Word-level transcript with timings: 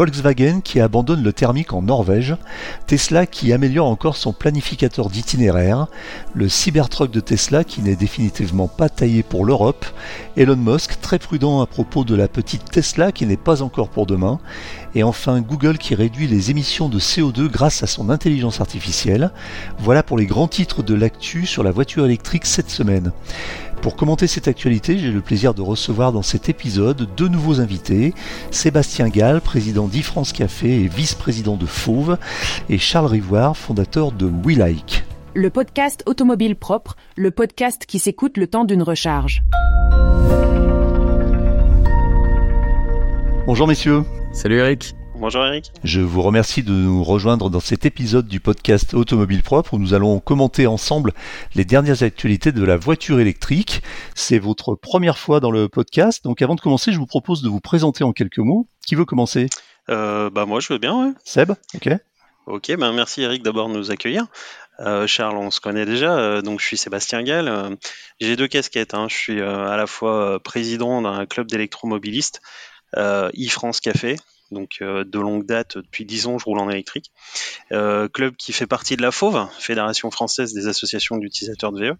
Volkswagen 0.00 0.62
qui 0.62 0.80
abandonne 0.80 1.22
le 1.22 1.34
thermique 1.34 1.74
en 1.74 1.82
Norvège, 1.82 2.34
Tesla 2.86 3.26
qui 3.26 3.52
améliore 3.52 3.86
encore 3.86 4.16
son 4.16 4.32
planificateur 4.32 5.10
d'itinéraire, 5.10 5.88
le 6.32 6.48
Cybertruck 6.48 7.10
de 7.10 7.20
Tesla 7.20 7.64
qui 7.64 7.82
n'est 7.82 7.96
définitivement 7.96 8.66
pas 8.66 8.88
taillé 8.88 9.22
pour 9.22 9.44
l'Europe, 9.44 9.84
Elon 10.38 10.56
Musk 10.56 11.02
très 11.02 11.18
prudent 11.18 11.60
à 11.60 11.66
propos 11.66 12.04
de 12.04 12.14
la 12.14 12.28
petite 12.28 12.70
Tesla 12.70 13.12
qui 13.12 13.26
n'est 13.26 13.36
pas 13.36 13.60
encore 13.60 13.90
pour 13.90 14.06
demain, 14.06 14.40
et 14.94 15.02
enfin 15.02 15.42
Google 15.42 15.76
qui 15.76 15.94
réduit 15.94 16.28
les 16.28 16.50
émissions 16.50 16.88
de 16.88 16.98
CO2 16.98 17.48
grâce 17.48 17.82
à 17.82 17.86
son 17.86 18.08
intelligence 18.08 18.62
artificielle. 18.62 19.32
Voilà 19.80 20.02
pour 20.02 20.16
les 20.16 20.24
grands 20.24 20.48
titres 20.48 20.82
de 20.82 20.94
l'actu 20.94 21.44
sur 21.44 21.62
la 21.62 21.72
voiture 21.72 22.06
électrique 22.06 22.46
cette 22.46 22.70
semaine. 22.70 23.12
Pour 23.82 23.96
commenter 23.96 24.26
cette 24.26 24.46
actualité, 24.46 24.98
j'ai 24.98 25.10
le 25.10 25.22
plaisir 25.22 25.54
de 25.54 25.62
recevoir 25.62 26.12
dans 26.12 26.20
cet 26.20 26.50
épisode 26.50 27.08
deux 27.16 27.28
nouveaux 27.28 27.60
invités, 27.60 28.12
Sébastien 28.50 29.08
Gall, 29.08 29.40
président 29.40 29.88
d'e-France 29.88 30.34
Café 30.34 30.84
et 30.84 30.88
vice-président 30.88 31.56
de 31.56 31.64
Fauve, 31.64 32.18
et 32.68 32.76
Charles 32.76 33.06
Rivoire, 33.06 33.56
fondateur 33.56 34.12
de 34.12 34.30
WeLike. 34.44 35.04
Le 35.32 35.48
podcast 35.48 36.02
Automobile 36.04 36.56
Propre, 36.56 36.96
le 37.16 37.30
podcast 37.30 37.86
qui 37.86 37.98
s'écoute 37.98 38.36
le 38.36 38.48
temps 38.48 38.64
d'une 38.64 38.82
recharge. 38.82 39.42
Bonjour 43.46 43.66
messieurs. 43.66 44.02
Salut 44.32 44.58
Eric. 44.58 44.94
Bonjour 45.20 45.44
Eric. 45.44 45.70
Je 45.84 46.00
vous 46.00 46.22
remercie 46.22 46.62
de 46.62 46.72
nous 46.72 47.04
rejoindre 47.04 47.50
dans 47.50 47.60
cet 47.60 47.84
épisode 47.84 48.26
du 48.26 48.40
podcast 48.40 48.94
Automobile 48.94 49.42
Propre 49.42 49.74
où 49.74 49.78
nous 49.78 49.92
allons 49.92 50.18
commenter 50.18 50.66
ensemble 50.66 51.12
les 51.54 51.66
dernières 51.66 52.02
actualités 52.02 52.52
de 52.52 52.64
la 52.64 52.78
voiture 52.78 53.20
électrique. 53.20 53.82
C'est 54.14 54.38
votre 54.38 54.74
première 54.74 55.18
fois 55.18 55.40
dans 55.40 55.50
le 55.50 55.68
podcast, 55.68 56.24
donc 56.24 56.40
avant 56.40 56.54
de 56.54 56.62
commencer, 56.62 56.90
je 56.90 56.98
vous 56.98 57.04
propose 57.04 57.42
de 57.42 57.50
vous 57.50 57.60
présenter 57.60 58.02
en 58.02 58.12
quelques 58.14 58.38
mots. 58.38 58.66
Qui 58.86 58.94
veut 58.94 59.04
commencer? 59.04 59.48
Euh, 59.90 60.30
Bah 60.30 60.46
moi 60.46 60.58
je 60.58 60.72
veux 60.72 60.78
bien, 60.78 60.98
ouais. 60.98 61.12
Seb, 61.22 61.52
ok. 61.74 61.90
Ok, 62.46 62.74
ben 62.78 62.92
merci 62.94 63.20
Eric 63.20 63.42
d'abord 63.42 63.68
de 63.68 63.74
nous 63.74 63.90
accueillir. 63.90 64.24
Euh, 64.80 65.06
Charles, 65.06 65.36
on 65.36 65.50
se 65.50 65.60
connaît 65.60 65.84
déjà, 65.84 66.16
euh, 66.18 66.40
donc 66.40 66.60
je 66.60 66.64
suis 66.64 66.78
Sébastien 66.78 67.22
Gall. 67.22 67.46
Euh, 67.48 67.76
j'ai 68.20 68.36
deux 68.36 68.48
casquettes, 68.48 68.94
hein. 68.94 69.06
je 69.10 69.16
suis 69.16 69.42
à 69.42 69.76
la 69.76 69.86
fois 69.86 70.40
président 70.42 71.02
d'un 71.02 71.26
club 71.26 71.46
d'électromobilistes, 71.46 72.40
e-France 72.96 73.80
Café, 73.80 74.16
donc 74.50 74.78
euh, 74.82 75.04
de 75.04 75.18
longue 75.18 75.46
date, 75.46 75.78
depuis 75.78 76.04
10 76.04 76.26
ans, 76.26 76.38
je 76.38 76.44
roule 76.44 76.58
en 76.58 76.70
électrique. 76.70 77.12
Euh, 77.72 78.08
club 78.08 78.36
qui 78.36 78.52
fait 78.52 78.66
partie 78.66 78.96
de 78.96 79.02
la 79.02 79.12
FAUVE, 79.12 79.48
Fédération 79.58 80.10
française 80.10 80.52
des 80.52 80.66
associations 80.66 81.16
d'utilisateurs 81.18 81.72
de 81.72 81.90
VE. 81.90 81.96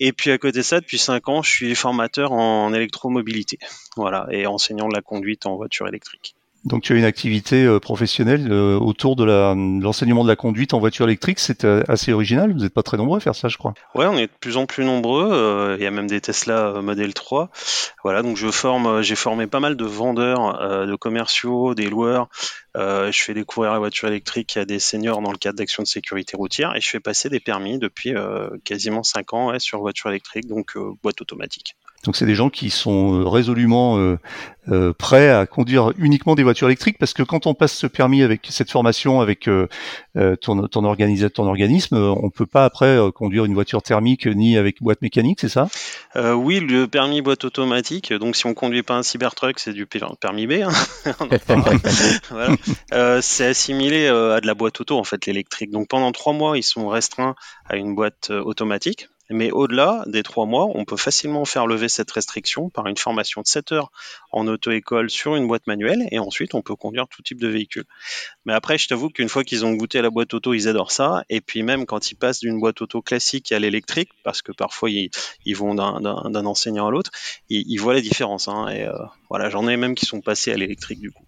Et 0.00 0.12
puis 0.12 0.30
à 0.30 0.38
côté 0.38 0.58
de 0.58 0.62
ça, 0.62 0.80
depuis 0.80 0.98
5 0.98 1.28
ans, 1.28 1.42
je 1.42 1.50
suis 1.50 1.74
formateur 1.74 2.32
en 2.32 2.72
électromobilité, 2.72 3.58
voilà, 3.96 4.26
et 4.30 4.46
enseignant 4.46 4.88
de 4.88 4.94
la 4.94 5.02
conduite 5.02 5.46
en 5.46 5.56
voiture 5.56 5.86
électrique. 5.88 6.34
Donc 6.64 6.82
tu 6.82 6.94
as 6.94 6.96
une 6.96 7.04
activité 7.04 7.64
euh, 7.64 7.78
professionnelle 7.78 8.50
euh, 8.50 8.78
autour 8.78 9.16
de 9.16 9.24
l'enseignement 9.24 10.24
de 10.24 10.28
la 10.28 10.36
conduite 10.36 10.72
en 10.72 10.78
voiture 10.78 11.04
électrique, 11.06 11.38
c'est 11.38 11.64
euh, 11.64 11.82
assez 11.88 12.12
original, 12.12 12.52
vous 12.52 12.60
n'êtes 12.60 12.72
pas 12.72 12.82
très 12.82 12.96
nombreux 12.96 13.18
à 13.18 13.20
faire 13.20 13.34
ça 13.34 13.48
je 13.48 13.58
crois. 13.58 13.74
Ouais, 13.94 14.06
on 14.06 14.16
est 14.16 14.28
de 14.28 14.32
plus 14.40 14.56
en 14.56 14.64
plus 14.64 14.84
nombreux, 14.84 15.76
il 15.78 15.82
y 15.82 15.86
a 15.86 15.90
même 15.90 16.06
des 16.06 16.20
Tesla 16.20 16.80
Model 16.80 17.12
3. 17.12 17.50
Voilà, 18.02 18.22
donc 18.22 18.36
je 18.36 18.50
forme, 18.50 19.02
j'ai 19.02 19.14
formé 19.14 19.46
pas 19.46 19.60
mal 19.60 19.76
de 19.76 19.84
vendeurs, 19.84 20.86
de 20.86 20.96
commerciaux, 20.96 21.74
des 21.74 21.88
loueurs, 21.88 22.28
je 22.74 23.12
fais 23.12 23.34
découvrir 23.34 23.72
la 23.72 23.78
voiture 23.78 24.08
électrique 24.08 24.56
à 24.56 24.64
des 24.64 24.78
seniors 24.78 25.20
dans 25.20 25.32
le 25.32 25.38
cadre 25.38 25.58
d'actions 25.58 25.82
de 25.82 25.88
sécurité 25.88 26.36
routière 26.36 26.74
et 26.76 26.80
je 26.80 26.88
fais 26.88 27.00
passer 27.00 27.28
des 27.28 27.40
permis 27.40 27.78
depuis 27.78 28.14
quasiment 28.64 29.02
5 29.02 29.34
ans 29.34 29.58
sur 29.58 29.80
voiture 29.80 30.10
électrique, 30.10 30.46
donc 30.46 30.76
boîte 31.02 31.20
automatique. 31.20 31.76
Donc 32.04 32.16
c'est 32.16 32.26
des 32.26 32.34
gens 32.34 32.50
qui 32.50 32.70
sont 32.70 33.20
euh, 33.20 33.28
résolument 33.28 33.98
euh, 33.98 34.18
euh, 34.68 34.92
prêts 34.92 35.30
à 35.30 35.46
conduire 35.46 35.92
uniquement 35.98 36.34
des 36.34 36.42
voitures 36.42 36.68
électriques 36.68 36.98
parce 36.98 37.14
que 37.14 37.22
quand 37.22 37.46
on 37.46 37.54
passe 37.54 37.72
ce 37.72 37.86
permis 37.86 38.22
avec 38.22 38.46
cette 38.50 38.70
formation 38.70 39.20
avec 39.20 39.48
ton, 40.40 40.68
ton, 40.68 40.84
organisateur, 40.84 41.44
ton 41.44 41.48
organisme, 41.48 41.96
on 41.96 42.30
peut 42.30 42.46
pas 42.46 42.64
après 42.64 42.98
conduire 43.14 43.44
une 43.44 43.54
voiture 43.54 43.82
thermique 43.82 44.26
ni 44.26 44.56
avec 44.56 44.82
boîte 44.82 45.02
mécanique, 45.02 45.40
c'est 45.40 45.48
ça? 45.48 45.68
Oui, 46.16 46.60
le 46.60 46.86
permis 46.86 47.20
boîte 47.20 47.44
automatique. 47.44 48.12
Donc 48.12 48.36
si 48.36 48.46
on 48.46 48.54
conduit 48.54 48.82
pas 48.82 48.94
un 48.94 49.02
Cybertruck, 49.02 49.58
c'est 49.58 49.72
du 49.72 49.86
permis 49.86 50.46
B. 50.46 50.62
Hein. 50.62 50.70
voilà. 52.30 53.20
c'est 53.20 53.46
assimilé 53.46 54.06
à 54.08 54.40
de 54.40 54.46
la 54.46 54.54
boîte 54.54 54.80
auto 54.80 54.98
en 54.98 55.04
fait 55.04 55.26
l'électrique. 55.26 55.70
Donc 55.70 55.88
pendant 55.88 56.12
trois 56.12 56.32
mois, 56.32 56.56
ils 56.56 56.62
sont 56.62 56.88
restreints 56.88 57.34
à 57.68 57.76
une 57.76 57.94
boîte 57.94 58.30
automatique 58.30 59.08
mais 59.30 59.50
au-delà 59.50 60.04
des 60.06 60.22
trois 60.22 60.46
mois, 60.46 60.68
on 60.74 60.84
peut 60.84 60.96
facilement 60.96 61.44
faire 61.44 61.66
lever 61.66 61.88
cette 61.88 62.10
restriction 62.10 62.68
par 62.70 62.86
une 62.86 62.96
formation 62.96 63.40
de 63.40 63.46
7 63.46 63.72
heures 63.72 63.90
en 64.32 64.46
auto-école 64.46 65.10
sur 65.10 65.36
une 65.36 65.46
boîte 65.46 65.66
manuelle 65.66 66.06
et 66.10 66.18
ensuite 66.18 66.54
on 66.54 66.62
peut 66.62 66.76
conduire 66.76 67.08
tout 67.08 67.22
type 67.22 67.40
de 67.40 67.48
véhicule. 67.48 67.84
Mais 68.44 68.52
après, 68.52 68.78
je 68.78 68.88
t'avoue 68.88 69.08
qu'une 69.08 69.28
fois 69.28 69.44
qu'ils 69.44 69.64
ont 69.64 69.72
goûté 69.72 70.02
la 70.02 70.10
boîte 70.10 70.34
auto, 70.34 70.52
ils 70.52 70.68
adorent 70.68 70.92
ça. 70.92 71.24
Et 71.30 71.40
puis 71.40 71.62
même 71.62 71.86
quand 71.86 72.10
ils 72.10 72.16
passent 72.16 72.40
d'une 72.40 72.60
boîte 72.60 72.82
auto 72.82 73.00
classique 73.02 73.52
à 73.52 73.58
l'électrique, 73.58 74.10
parce 74.22 74.42
que 74.42 74.52
parfois 74.52 74.90
ils, 74.90 75.10
vont 75.56 75.74
d'un 75.74 76.46
enseignant 76.46 76.88
à 76.88 76.90
l'autre, 76.90 77.10
ils, 77.48 77.78
voient 77.78 77.94
la 77.94 78.00
différence. 78.00 78.48
Hein. 78.48 78.68
et 78.68 78.84
euh, 78.84 78.92
voilà, 79.30 79.48
j'en 79.50 79.66
ai 79.68 79.76
même 79.76 79.94
qui 79.94 80.06
sont 80.06 80.20
passés 80.20 80.52
à 80.52 80.56
l'électrique 80.56 81.00
du 81.00 81.10
coup. 81.10 81.23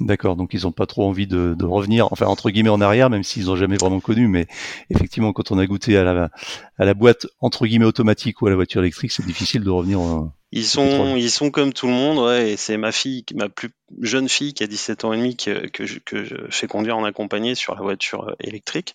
D'accord, 0.00 0.36
donc 0.36 0.54
ils 0.54 0.62
n'ont 0.62 0.72
pas 0.72 0.86
trop 0.86 1.06
envie 1.08 1.26
de, 1.26 1.56
revenir, 1.64 2.08
enfin 2.12 2.26
entre 2.26 2.50
guillemets 2.50 2.70
en 2.70 2.80
arrière, 2.80 3.10
même 3.10 3.22
s'ils 3.22 3.46
n'ont 3.46 3.56
jamais 3.56 3.76
vraiment 3.76 4.00
connu, 4.00 4.28
mais 4.28 4.46
effectivement 4.90 5.32
quand 5.32 5.50
on 5.50 5.58
a 5.58 5.66
goûté 5.66 5.96
à 5.96 6.04
la, 6.04 6.30
à 6.78 6.84
la 6.84 6.94
boîte 6.94 7.26
entre 7.40 7.66
guillemets 7.66 7.84
automatique 7.84 8.40
ou 8.42 8.46
à 8.46 8.50
la 8.50 8.56
voiture 8.56 8.80
électrique, 8.80 9.12
c'est 9.12 9.26
difficile 9.26 9.62
de 9.62 9.70
revenir. 9.70 10.00
En, 10.00 10.32
ils 10.50 10.64
sont, 10.64 11.16
ils 11.16 11.30
sont 11.30 11.50
comme 11.50 11.74
tout 11.74 11.86
le 11.86 11.92
monde, 11.92 12.18
ouais, 12.18 12.52
et 12.52 12.56
c'est 12.56 12.78
ma 12.78 12.90
fille, 12.90 13.22
ma 13.34 13.50
plus 13.50 13.68
jeune 14.00 14.30
fille 14.30 14.54
qui 14.54 14.62
a 14.62 14.66
17 14.66 15.04
ans 15.04 15.12
et 15.12 15.18
demi 15.18 15.36
que, 15.36 15.66
que, 15.68 15.84
je, 15.84 15.98
que 15.98 16.24
je 16.24 16.36
fais 16.50 16.66
conduire 16.66 16.96
en 16.96 17.04
accompagné 17.04 17.54
sur 17.54 17.74
la 17.74 17.82
voiture 17.82 18.28
euh, 18.28 18.34
électrique. 18.40 18.94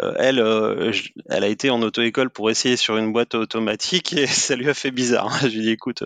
Euh, 0.00 0.14
elle, 0.18 0.40
euh, 0.40 0.92
elle 1.28 1.44
a 1.44 1.48
été 1.48 1.70
en 1.70 1.82
auto-école 1.82 2.30
pour 2.30 2.50
essayer 2.50 2.76
sur 2.76 2.96
une 2.96 3.12
boîte 3.12 3.36
automatique 3.36 4.12
et 4.12 4.26
ça 4.26 4.56
lui 4.56 4.68
a 4.68 4.74
fait 4.74 4.90
bizarre. 4.90 5.32
Je 5.42 5.46
lui 5.48 5.58
ai 5.58 5.62
dit, 5.62 5.70
écoute, 5.70 6.02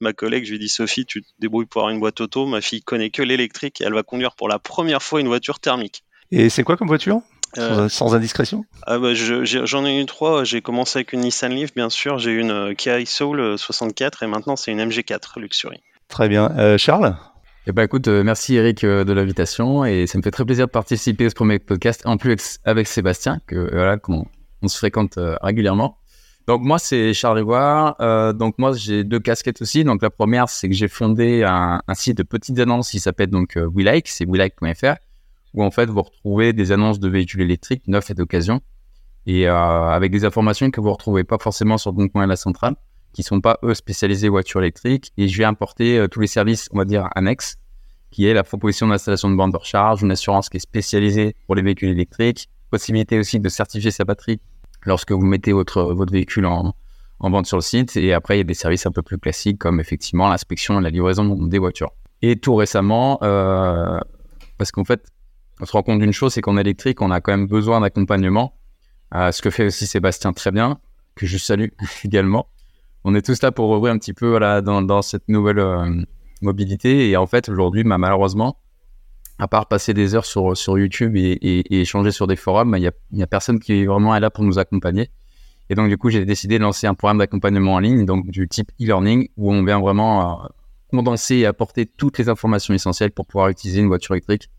ma 0.00 0.12
collègue, 0.12 0.44
je 0.44 0.50
lui 0.50 0.56
ai 0.56 0.60
dit, 0.60 0.68
Sophie, 0.68 1.06
tu 1.06 1.22
te 1.22 1.28
débrouilles 1.38 1.66
pour 1.66 1.82
avoir 1.82 1.94
une 1.94 2.00
boîte 2.00 2.20
auto. 2.20 2.44
Ma 2.46 2.60
fille 2.60 2.82
connaît 2.82 3.10
que 3.10 3.22
l'électrique 3.22 3.80
elle 3.80 3.94
va 3.94 4.02
conduire 4.02 4.34
pour 4.34 4.48
la 4.48 4.58
première 4.58 5.02
fois 5.02 5.20
une 5.20 5.28
voiture 5.28 5.60
thermique. 5.60 6.02
Et 6.32 6.48
c'est 6.48 6.64
quoi 6.64 6.76
comme 6.76 6.88
voiture? 6.88 7.22
Euh, 7.58 7.88
sans, 7.88 8.14
indiscrétion 8.14 8.64
ah 8.86 8.98
bah, 8.98 9.14
J'en 9.14 9.84
ai 9.84 10.00
eu 10.00 10.06
trois. 10.06 10.44
J'ai 10.44 10.62
commencé 10.62 10.98
avec 10.98 11.12
une 11.12 11.20
Nissan 11.20 11.52
Leaf, 11.52 11.74
bien 11.74 11.90
sûr. 11.90 12.18
J'ai 12.18 12.30
eu 12.30 12.40
une 12.40 12.50
euh, 12.50 12.74
Kia 12.74 13.04
Soul 13.04 13.58
64 13.58 14.22
euh, 14.22 14.26
et 14.26 14.28
maintenant 14.28 14.56
c'est 14.56 14.72
une 14.72 14.80
MG4 14.80 15.38
Luxury. 15.38 15.82
Très 16.08 16.28
bien. 16.28 16.76
Charles 16.76 17.16
eh 17.68 17.70
ben 17.70 17.84
écoute, 17.84 18.08
merci 18.08 18.56
Eric 18.56 18.84
de 18.84 19.12
l'invitation 19.12 19.84
et 19.84 20.08
ça 20.08 20.18
me 20.18 20.22
fait 20.24 20.32
très 20.32 20.44
plaisir 20.44 20.66
de 20.66 20.72
participer 20.72 21.26
à 21.26 21.30
ce 21.30 21.34
premier 21.36 21.60
podcast 21.60 22.02
en 22.06 22.16
plus 22.16 22.58
avec 22.64 22.88
Sébastien 22.88 23.38
que 23.46 23.70
voilà 23.72 23.98
qu'on 23.98 24.26
on 24.62 24.66
se 24.66 24.76
fréquente 24.76 25.16
régulièrement. 25.42 25.96
Donc 26.48 26.62
moi 26.62 26.80
c'est 26.80 27.14
Charles 27.14 27.36
Rivoire. 27.36 28.34
donc 28.34 28.58
moi 28.58 28.72
j'ai 28.72 29.04
deux 29.04 29.20
casquettes 29.20 29.62
aussi. 29.62 29.84
Donc 29.84 30.02
la 30.02 30.10
première 30.10 30.48
c'est 30.48 30.68
que 30.68 30.74
j'ai 30.74 30.88
fondé 30.88 31.44
un, 31.44 31.80
un, 31.86 31.94
site 31.94 32.18
de 32.18 32.24
petites 32.24 32.58
annonces 32.58 32.90
qui 32.90 32.98
s'appelle 32.98 33.30
donc 33.30 33.56
WeLike, 33.56 34.08
c'est 34.08 34.24
welike.fr 34.26 34.96
où 35.54 35.62
en 35.62 35.70
fait 35.70 35.88
vous 35.88 36.02
retrouvez 36.02 36.52
des 36.52 36.72
annonces 36.72 37.00
de 37.00 37.08
véhicules 37.08 37.42
électriques 37.42 37.82
neufs 37.86 38.10
et 38.10 38.14
d'occasion, 38.14 38.60
et 39.26 39.48
euh, 39.48 39.54
avec 39.54 40.10
des 40.10 40.24
informations 40.24 40.70
que 40.70 40.80
vous 40.80 40.92
retrouvez 40.92 41.24
pas 41.24 41.38
forcément 41.38 41.78
sur 41.78 41.92
Bon 41.92 42.08
Coin 42.08 42.24
et 42.24 42.26
la 42.26 42.36
centrale, 42.36 42.74
qui 43.12 43.22
sont 43.22 43.40
pas 43.40 43.58
eux 43.62 43.74
spécialisés 43.74 44.28
voitures 44.28 44.60
électriques. 44.60 45.12
Et 45.16 45.28
je 45.28 45.38
vais 45.38 45.44
importer 45.44 45.98
euh, 45.98 46.08
tous 46.08 46.20
les 46.20 46.26
services, 46.26 46.68
on 46.72 46.78
va 46.78 46.84
dire 46.84 47.08
annexes, 47.14 47.56
qui 48.10 48.26
est 48.26 48.34
la 48.34 48.42
proposition 48.42 48.88
d'installation 48.88 49.30
de 49.30 49.36
bornes 49.36 49.52
de 49.52 49.56
recharge, 49.56 50.02
une 50.02 50.10
assurance 50.10 50.48
qui 50.48 50.56
est 50.56 50.60
spécialisée 50.60 51.36
pour 51.46 51.54
les 51.54 51.62
véhicules 51.62 51.90
électriques, 51.90 52.48
possibilité 52.70 53.18
aussi 53.18 53.38
de 53.38 53.48
certifier 53.48 53.90
sa 53.90 54.04
batterie 54.04 54.40
lorsque 54.84 55.12
vous 55.12 55.24
mettez 55.24 55.52
votre, 55.52 55.82
votre 55.94 56.12
véhicule 56.12 56.46
en, 56.46 56.74
en 57.20 57.30
vente 57.30 57.46
sur 57.46 57.56
le 57.56 57.62
site. 57.62 57.96
Et 57.96 58.12
après, 58.12 58.36
il 58.36 58.38
y 58.38 58.40
a 58.40 58.44
des 58.44 58.54
services 58.54 58.86
un 58.86 58.90
peu 58.90 59.02
plus 59.02 59.18
classiques 59.18 59.58
comme 59.58 59.78
effectivement 59.78 60.28
l'inspection 60.28 60.80
et 60.80 60.82
la 60.82 60.90
livraison 60.90 61.46
des 61.46 61.58
voitures. 61.58 61.92
Et 62.20 62.36
tout 62.36 62.54
récemment, 62.54 63.18
euh, 63.22 63.98
parce 64.58 64.72
qu'en 64.72 64.84
fait, 64.84 65.08
on 65.62 65.64
se 65.64 65.72
rend 65.72 65.84
compte 65.84 66.00
d'une 66.00 66.12
chose, 66.12 66.32
c'est 66.34 66.40
qu'en 66.40 66.56
électrique, 66.56 67.00
on 67.02 67.12
a 67.12 67.20
quand 67.20 67.30
même 67.30 67.46
besoin 67.46 67.80
d'accompagnement. 67.80 68.58
Euh, 69.14 69.30
ce 69.30 69.40
que 69.42 69.48
fait 69.48 69.66
aussi 69.66 69.86
Sébastien 69.86 70.32
très 70.32 70.50
bien, 70.50 70.80
que 71.14 71.24
je 71.24 71.38
salue 71.38 71.68
également. 72.04 72.48
On 73.04 73.14
est 73.14 73.22
tous 73.22 73.40
là 73.42 73.52
pour 73.52 73.70
ouvrir 73.70 73.94
un 73.94 73.98
petit 73.98 74.12
peu 74.12 74.40
dans, 74.40 75.02
cette 75.02 75.28
nouvelle 75.28 75.60
euh, 75.60 76.02
mobilité. 76.40 77.08
Et 77.10 77.16
en 77.16 77.28
fait, 77.28 77.48
aujourd'hui, 77.48 77.84
bah, 77.84 77.96
malheureusement, 77.96 78.58
à 79.38 79.46
part 79.46 79.68
passer 79.68 79.94
des 79.94 80.16
heures 80.16 80.24
sur, 80.24 80.56
YouTube 80.76 81.14
et, 81.14 81.80
échanger 81.80 82.10
sur 82.10 82.26
des 82.26 82.36
forums, 82.36 82.74
il 82.76 82.80
n'y 83.12 83.22
a, 83.22 83.24
a, 83.24 83.26
personne 83.28 83.60
qui 83.60 83.82
est 83.82 83.86
vraiment 83.86 84.18
là 84.18 84.30
pour 84.30 84.42
nous 84.42 84.58
accompagner. 84.58 85.10
Et 85.70 85.76
donc, 85.76 85.88
du 85.88 85.96
coup, 85.96 86.10
j'ai 86.10 86.24
décidé 86.24 86.58
de 86.58 86.64
lancer 86.64 86.88
un 86.88 86.94
programme 86.94 87.18
d'accompagnement 87.18 87.74
en 87.74 87.78
ligne, 87.78 88.04
donc 88.04 88.28
du 88.28 88.48
type 88.48 88.72
e-learning, 88.80 89.28
où 89.36 89.52
on 89.52 89.64
vient 89.64 89.78
vraiment 89.78 90.42
euh, 90.42 90.48
condenser 90.90 91.36
et 91.36 91.46
apporter 91.46 91.86
toutes 91.86 92.18
les 92.18 92.28
informations 92.28 92.74
essentielles 92.74 93.12
pour 93.12 93.26
pouvoir 93.26 93.48
utiliser 93.48 93.80
une 93.80 93.86
voiture 93.86 94.16
électrique 94.16 94.50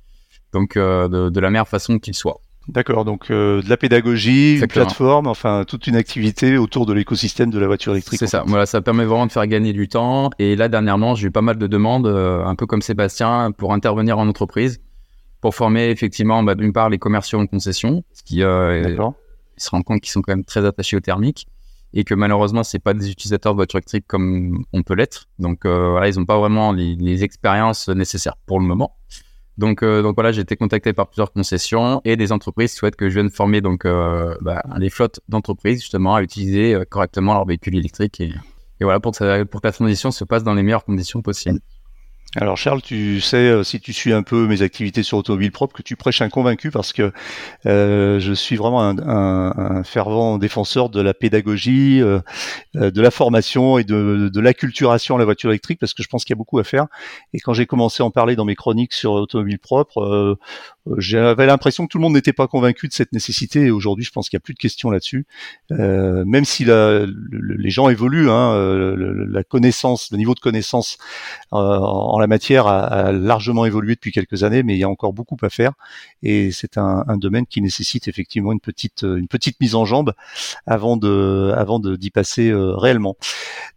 donc 0.53 0.77
euh, 0.77 1.29
de, 1.29 1.39
la 1.39 1.49
meilleure 1.49 1.67
façon 1.67 1.99
qu'il 1.99 2.13
soit. 2.13 2.39
D'accord, 2.69 3.03
donc 3.03 3.29
euh, 3.29 3.61
de 3.61 3.69
la 3.69 3.75
pédagogie, 3.75 4.57
une 4.57 4.67
plateforme, 4.67 5.27
enfin 5.27 5.65
toute 5.67 5.87
une 5.87 5.97
activité 5.97 6.57
autour 6.57 6.85
de 6.85 6.93
l'écosystème 6.93 7.49
de 7.49 7.59
la 7.59 7.67
voiture 7.67 7.91
électrique. 7.91 8.19
C'est 8.19 8.27
ça. 8.27 8.43
Voilà, 8.47 8.65
ça 8.65 8.81
permet 8.81 9.03
vraiment 9.03 9.25
de 9.25 9.31
faire 9.33 9.45
gagner 9.47 9.73
du 9.73 9.89
temps. 9.89 10.29
Et 10.39 10.55
là, 10.55 10.69
dernièrement, 10.69 11.13
j'ai 11.13 11.27
eu 11.27 11.31
pas 11.31 11.41
mal 11.41 11.57
de 11.57 11.67
demandes, 11.67 12.07
euh, 12.07 12.45
un 12.45 12.55
peu 12.55 12.65
comme 12.65 12.81
Sébastien, 12.81 13.51
pour 13.51 13.73
intervenir 13.73 14.17
en 14.17 14.29
entreprise, 14.29 14.79
pour 15.41 15.55
former 15.55 15.89
effectivement, 15.89 16.41
bah, 16.41 16.55
d'une 16.55 16.71
part, 16.71 16.89
les 16.89 16.99
commerciaux 16.99 17.39
en 17.39 17.47
concession, 17.47 18.03
ce 18.13 18.23
qui 18.23 18.37
D'accord. 18.39 19.15
ils 19.57 19.63
se 19.63 19.69
rendent 19.69 19.83
compte 19.83 19.99
qu'ils 19.99 20.11
sont 20.11 20.21
quand 20.21 20.31
même 20.31 20.45
très 20.45 20.65
attachés 20.65 20.95
au 20.95 21.01
thermique 21.01 21.47
et 21.93 22.03
que 22.03 22.13
malheureusement, 22.13 22.63
c'est 22.63 22.79
pas 22.79 22.93
des 22.93 23.11
utilisateurs 23.11 23.53
de 23.53 23.57
voitures 23.57 23.77
électriques 23.77 24.07
comme 24.07 24.65
on 24.73 24.81
peut 24.83 24.95
l'être. 24.95 25.29
Donc 25.39 25.65
euh, 25.65 25.91
voilà, 25.91 26.09
ils 26.09 26.17
n'ont 26.17 26.25
pas 26.25 26.39
vraiment 26.39 26.71
les, 26.71 26.95
les 26.95 27.23
expériences 27.23 27.87
nécessaires 27.87 28.35
pour 28.45 28.59
le 28.59 28.65
moment. 28.65 28.95
Donc, 29.57 29.83
euh, 29.83 30.01
donc 30.01 30.15
voilà, 30.15 30.31
j'ai 30.31 30.41
été 30.41 30.55
contacté 30.55 30.93
par 30.93 31.07
plusieurs 31.07 31.31
concessions 31.31 32.01
et 32.05 32.15
des 32.15 32.31
entreprises 32.31 32.73
souhaitent 32.73 32.95
que 32.95 33.07
je 33.09 33.13
vienne 33.15 33.29
former 33.29 33.61
donc 33.61 33.85
euh, 33.85 34.35
bah, 34.41 34.63
les 34.79 34.89
flottes 34.89 35.19
d'entreprises 35.29 35.81
justement 35.81 36.15
à 36.15 36.23
utiliser 36.23 36.73
euh, 36.73 36.85
correctement 36.85 37.33
leurs 37.33 37.45
véhicules 37.45 37.75
électriques 37.75 38.19
et, 38.19 38.29
et 38.79 38.83
voilà 38.83 38.99
pour 38.99 39.11
que, 39.11 39.17
ça- 39.19 39.45
pour 39.45 39.61
que 39.61 39.67
la 39.67 39.71
transition 39.71 40.09
se 40.11 40.23
passe 40.23 40.43
dans 40.43 40.55
les 40.55 40.63
meilleures 40.63 40.85
conditions 40.85 41.21
possibles. 41.21 41.59
Alors 42.35 42.57
Charles, 42.57 42.81
tu 42.81 43.21
sais, 43.21 43.37
euh, 43.37 43.63
si 43.63 43.79
tu 43.79 43.93
suis 43.93 44.11
un 44.11 44.23
peu 44.23 44.47
mes 44.47 44.63
activités 44.63 45.03
sur 45.03 45.19
Automobile 45.19 45.51
Propre, 45.51 45.75
que 45.75 45.83
tu 45.83 45.95
prêches 45.95 46.23
un 46.23 46.29
convaincu 46.29 46.71
parce 46.71 46.91
que 46.91 47.11
euh, 47.67 48.19
je 48.19 48.33
suis 48.33 48.55
vraiment 48.55 48.81
un, 48.81 48.97
un- 48.97 49.53
un 49.55 49.83
fervent 49.83 50.39
défenseur 50.39 50.89
de 50.89 50.99
la 50.99 51.13
pédagogie, 51.13 52.01
euh, 52.01 52.21
euh, 52.75 52.89
de 52.89 53.01
la 53.01 53.11
formation 53.11 53.77
et 53.77 53.83
de, 53.83 54.31
de 54.33 54.39
l'acculturation 54.39 55.15
à 55.15 55.19
la 55.19 55.25
voiture 55.25 55.51
électrique 55.51 55.79
parce 55.79 55.93
que 55.93 56.01
je 56.01 56.07
pense 56.07 56.25
qu'il 56.25 56.33
y 56.33 56.37
a 56.37 56.39
beaucoup 56.39 56.57
à 56.57 56.63
faire. 56.63 56.87
Et 57.33 57.39
quand 57.39 57.53
j'ai 57.53 57.67
commencé 57.67 58.01
à 58.01 58.07
en 58.07 58.11
parler 58.11 58.35
dans 58.35 58.45
mes 58.45 58.55
chroniques 58.55 58.93
sur 58.93 59.11
Automobile 59.13 59.59
Propre, 59.59 60.01
euh, 60.01 60.39
j'avais 60.97 61.45
l'impression 61.45 61.85
que 61.85 61.89
tout 61.91 61.97
le 61.97 62.01
monde 62.03 62.13
n'était 62.13 62.33
pas 62.33 62.47
convaincu 62.47 62.87
de 62.87 62.93
cette 62.93 63.13
nécessité 63.13 63.61
et 63.61 63.71
aujourd'hui 63.71 64.03
je 64.03 64.11
pense 64.11 64.29
qu'il 64.29 64.37
n'y 64.37 64.41
a 64.41 64.45
plus 64.45 64.53
de 64.53 64.59
questions 64.59 64.91
là-dessus. 64.91 65.25
Euh, 65.71 66.23
même 66.25 66.43
si 66.45 66.65
la- 66.65 67.05
le- 67.05 67.55
les 67.55 67.69
gens 67.69 67.89
évoluent, 67.89 68.29
hein, 68.29 68.53
euh, 68.53 68.95
le- 68.95 69.25
la 69.25 69.43
connaissance, 69.43 70.09
le 70.11 70.17
niveau 70.17 70.33
de 70.35 70.39
connaissance 70.41 70.97
euh, 71.53 71.57
en 71.57 72.19
la 72.19 72.27
matière 72.27 72.67
a, 72.67 73.11
largement 73.11 73.65
évolué 73.65 73.95
depuis 73.95 74.11
quelques 74.11 74.43
années, 74.43 74.63
mais 74.63 74.75
il 74.75 74.79
y 74.79 74.83
a 74.83 74.89
encore 74.89 75.13
beaucoup 75.13 75.37
à 75.41 75.49
faire 75.49 75.71
et 76.21 76.51
c'est 76.51 76.77
un, 76.77 77.03
un 77.07 77.17
domaine 77.17 77.45
qui 77.45 77.61
nécessite 77.61 78.07
effectivement 78.07 78.51
une 78.51 78.59
petite 78.59 79.03
une 79.03 79.27
petite 79.27 79.59
mise 79.61 79.75
en 79.75 79.85
jambe 79.85 80.13
avant 80.67 80.97
de 80.97 81.53
avant 81.55 81.79
d'y 81.79 82.09
passer 82.11 82.49
euh, 82.49 82.75
réellement. 82.75 83.15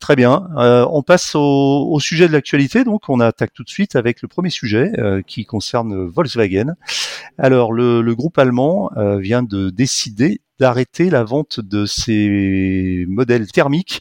Très 0.00 0.16
bien, 0.16 0.48
Euh, 0.58 0.86
on 0.90 1.02
passe 1.02 1.34
au, 1.34 1.88
au 1.90 2.00
sujet 2.00 2.26
de 2.28 2.32
l'actualité. 2.32 2.84
Donc 2.84 3.08
on 3.08 3.20
attaque 3.20 3.52
tout 3.52 3.62
de 3.64 3.68
suite 3.68 3.94
avec 3.96 4.22
le 4.22 4.28
premier 4.28 4.50
sujet 4.50 4.92
euh, 4.98 5.22
qui 5.22 5.44
concerne 5.44 6.06
Volkswagen. 6.06 6.74
Alors 7.38 7.72
le, 7.72 8.00
le 8.02 8.14
groupe 8.14 8.38
allemand 8.38 8.90
euh, 8.96 9.18
vient 9.18 9.42
de 9.42 9.70
décider 9.70 10.40
d'arrêter 10.58 11.10
la 11.10 11.22
vente 11.24 11.60
de 11.60 11.84
ses 11.86 13.04
modèles 13.08 13.50
thermiques 13.52 14.00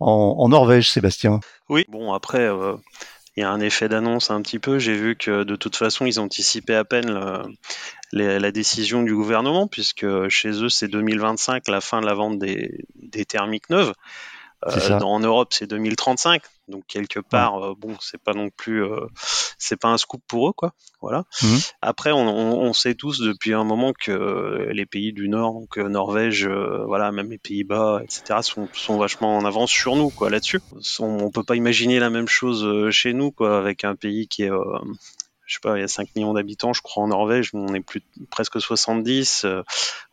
en, 0.00 0.36
en 0.38 0.48
Norvège, 0.48 0.90
Sébastien. 0.90 1.40
Oui, 1.68 1.84
bon, 1.88 2.12
après, 2.12 2.42
euh, 2.46 2.74
il 3.36 3.40
y 3.40 3.42
a 3.42 3.50
un 3.50 3.60
effet 3.60 3.88
d'annonce 3.88 4.30
un 4.30 4.42
petit 4.42 4.58
peu. 4.58 4.78
J'ai 4.78 4.94
vu 4.94 5.16
que 5.16 5.44
de 5.44 5.56
toute 5.56 5.76
façon, 5.76 6.04
ils 6.06 6.20
anticipaient 6.20 6.74
à 6.74 6.84
peine 6.84 7.10
le- 7.10 7.42
les- 8.12 8.38
la 8.38 8.52
décision 8.52 9.02
du 9.02 9.14
gouvernement, 9.14 9.66
puisque 9.66 10.06
chez 10.28 10.50
eux, 10.62 10.68
c'est 10.68 10.88
2025, 10.88 11.68
la 11.68 11.80
fin 11.80 12.00
de 12.00 12.06
la 12.06 12.14
vente 12.14 12.38
des, 12.38 12.84
des 12.96 13.24
thermiques 13.24 13.70
neuves. 13.70 13.92
Euh, 14.66 14.70
dans- 14.98 15.12
en 15.12 15.20
Europe, 15.20 15.52
c'est 15.52 15.66
2035. 15.68 16.42
Donc, 16.68 16.84
quelque 16.86 17.20
part, 17.20 17.64
euh, 17.64 17.74
bon, 17.78 17.96
c'est 18.00 18.20
pas 18.22 18.34
non 18.34 18.50
plus, 18.50 18.84
euh, 18.84 19.06
c'est 19.58 19.78
pas 19.80 19.88
un 19.88 19.96
scoop 19.98 20.22
pour 20.28 20.48
eux, 20.48 20.52
quoi. 20.52 20.72
Voilà. 21.00 21.24
Mhm. 21.42 21.58
Après, 21.80 22.12
on, 22.12 22.28
on- 22.28 22.60
on 22.60 22.72
sait 22.72 22.94
tous 22.94 23.20
depuis 23.20 23.54
un 23.54 23.64
moment 23.64 23.92
que 23.92 24.68
les 24.72 24.84
pays 24.86 25.12
du 25.12 25.28
Nord, 25.28 25.52
donc 25.54 25.78
euh, 25.78 25.88
Norvège, 25.88 26.46
euh, 26.46 26.84
voilà, 26.86 27.10
même 27.12 27.30
les 27.30 27.38
Pays-Bas, 27.38 28.00
etc., 28.02 28.42
sont, 28.42 28.68
sont 28.74 28.98
vachement 28.98 29.36
en 29.36 29.44
avance 29.44 29.70
sur 29.70 29.96
nous, 29.96 30.10
quoi, 30.10 30.28
là-dessus. 30.28 30.60
On, 30.98 31.24
on 31.24 31.30
peut 31.30 31.44
pas 31.44 31.56
imaginer 31.56 31.98
la 32.00 32.10
même 32.10 32.28
chose 32.28 32.64
euh, 32.64 32.90
chez 32.90 33.12
nous, 33.12 33.30
quoi, 33.30 33.58
avec 33.58 33.84
un 33.84 33.94
pays 33.94 34.26
qui 34.28 34.42
est, 34.42 34.50
euh, 34.50 34.78
je 35.48 35.54
sais 35.54 35.60
pas, 35.62 35.78
il 35.78 35.80
y 35.80 35.84
a 35.84 35.88
5 35.88 36.14
millions 36.14 36.34
d'habitants, 36.34 36.74
je 36.74 36.82
crois, 36.82 37.02
en 37.02 37.08
Norvège, 37.08 37.50
on 37.54 37.72
est 37.72 37.80
plus 37.80 38.02
presque 38.30 38.60
70. 38.60 39.44
euh, 39.46 39.62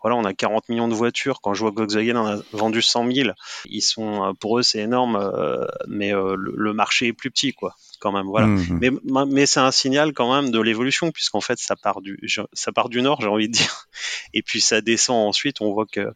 voilà, 0.01 0.15
on 0.15 0.23
a 0.23 0.33
40 0.33 0.69
millions 0.69 0.87
de 0.87 0.93
voitures. 0.93 1.41
Quand 1.41 1.53
je 1.53 1.59
vois 1.59 1.71
que 1.71 1.77
Volkswagen 1.77 2.15
en 2.15 2.25
a 2.25 2.37
vendu 2.53 2.81
100 2.81 3.11
000, 3.11 3.29
ils 3.65 3.81
sont, 3.81 4.23
euh, 4.23 4.31
pour 4.33 4.57
eux, 4.57 4.63
c'est 4.63 4.79
énorme, 4.79 5.17
euh, 5.17 5.65
mais 5.87 6.13
euh, 6.13 6.35
le, 6.37 6.53
le 6.55 6.73
marché 6.73 7.07
est 7.07 7.13
plus 7.13 7.31
petit, 7.31 7.51
quoi, 7.51 7.75
quand 7.99 8.13
même. 8.13 8.27
Voilà. 8.27 8.47
Mhm. 8.47 8.79
Mais, 8.79 9.25
mais 9.25 9.45
c'est 9.45 9.59
un 9.59 9.71
signal 9.71 10.13
quand 10.13 10.33
même 10.33 10.51
de 10.51 10.59
l'évolution, 10.61 11.11
puisqu'en 11.11 11.41
fait, 11.41 11.59
ça 11.59 11.75
part 11.75 11.99
du, 11.99 12.17
ça 12.53 12.71
part 12.71 12.88
du 12.88 13.01
nord, 13.01 13.19
j'ai 13.19 13.27
envie 13.27 13.49
de 13.49 13.53
dire, 13.53 13.88
et 14.33 14.41
puis 14.41 14.61
ça 14.61 14.79
descend 14.79 15.27
ensuite. 15.27 15.59
On 15.59 15.73
voit 15.73 15.85
que 15.85 16.13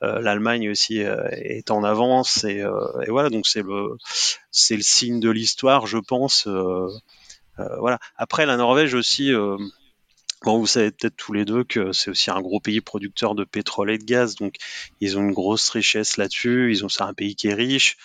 l'Allemagne 0.00 0.70
aussi 0.70 0.98
est 0.98 1.70
en 1.72 1.82
avance, 1.82 2.44
et, 2.44 2.58
et 3.06 3.10
voilà, 3.10 3.30
donc 3.30 3.46
c'est 3.46 3.62
le, 3.62 3.96
c'est 4.52 4.76
le 4.76 4.82
signe 4.82 5.18
de 5.18 5.30
l'histoire, 5.30 5.86
je 5.86 5.98
pense. 5.98 6.46
Euh, 7.60 7.76
voilà. 7.78 7.98
Après, 8.16 8.46
la 8.46 8.56
Norvège 8.56 8.94
aussi. 8.94 9.32
euh, 9.32 9.56
Bon, 10.42 10.58
vous 10.58 10.66
savez 10.66 10.90
peut-être 10.90 11.16
tous 11.16 11.34
les 11.34 11.44
deux 11.44 11.64
que 11.64 11.92
c'est 11.92 12.10
aussi 12.10 12.30
un 12.30 12.40
gros 12.40 12.60
pays 12.60 12.80
producteur 12.80 13.34
de 13.34 13.44
pétrole 13.44 13.90
et 13.90 13.98
de 13.98 14.04
gaz, 14.04 14.36
donc 14.36 14.54
ils 15.02 15.18
ont 15.18 15.20
une 15.20 15.32
grosse 15.34 15.68
richesse 15.68 16.16
là-dessus. 16.16 16.70
Ils 16.72 16.82
ont, 16.82 16.88
c'est 16.88 17.02
un 17.02 17.12
pays 17.12 17.36
qui 17.36 17.48
est 17.48 17.54
riche. 17.54 17.98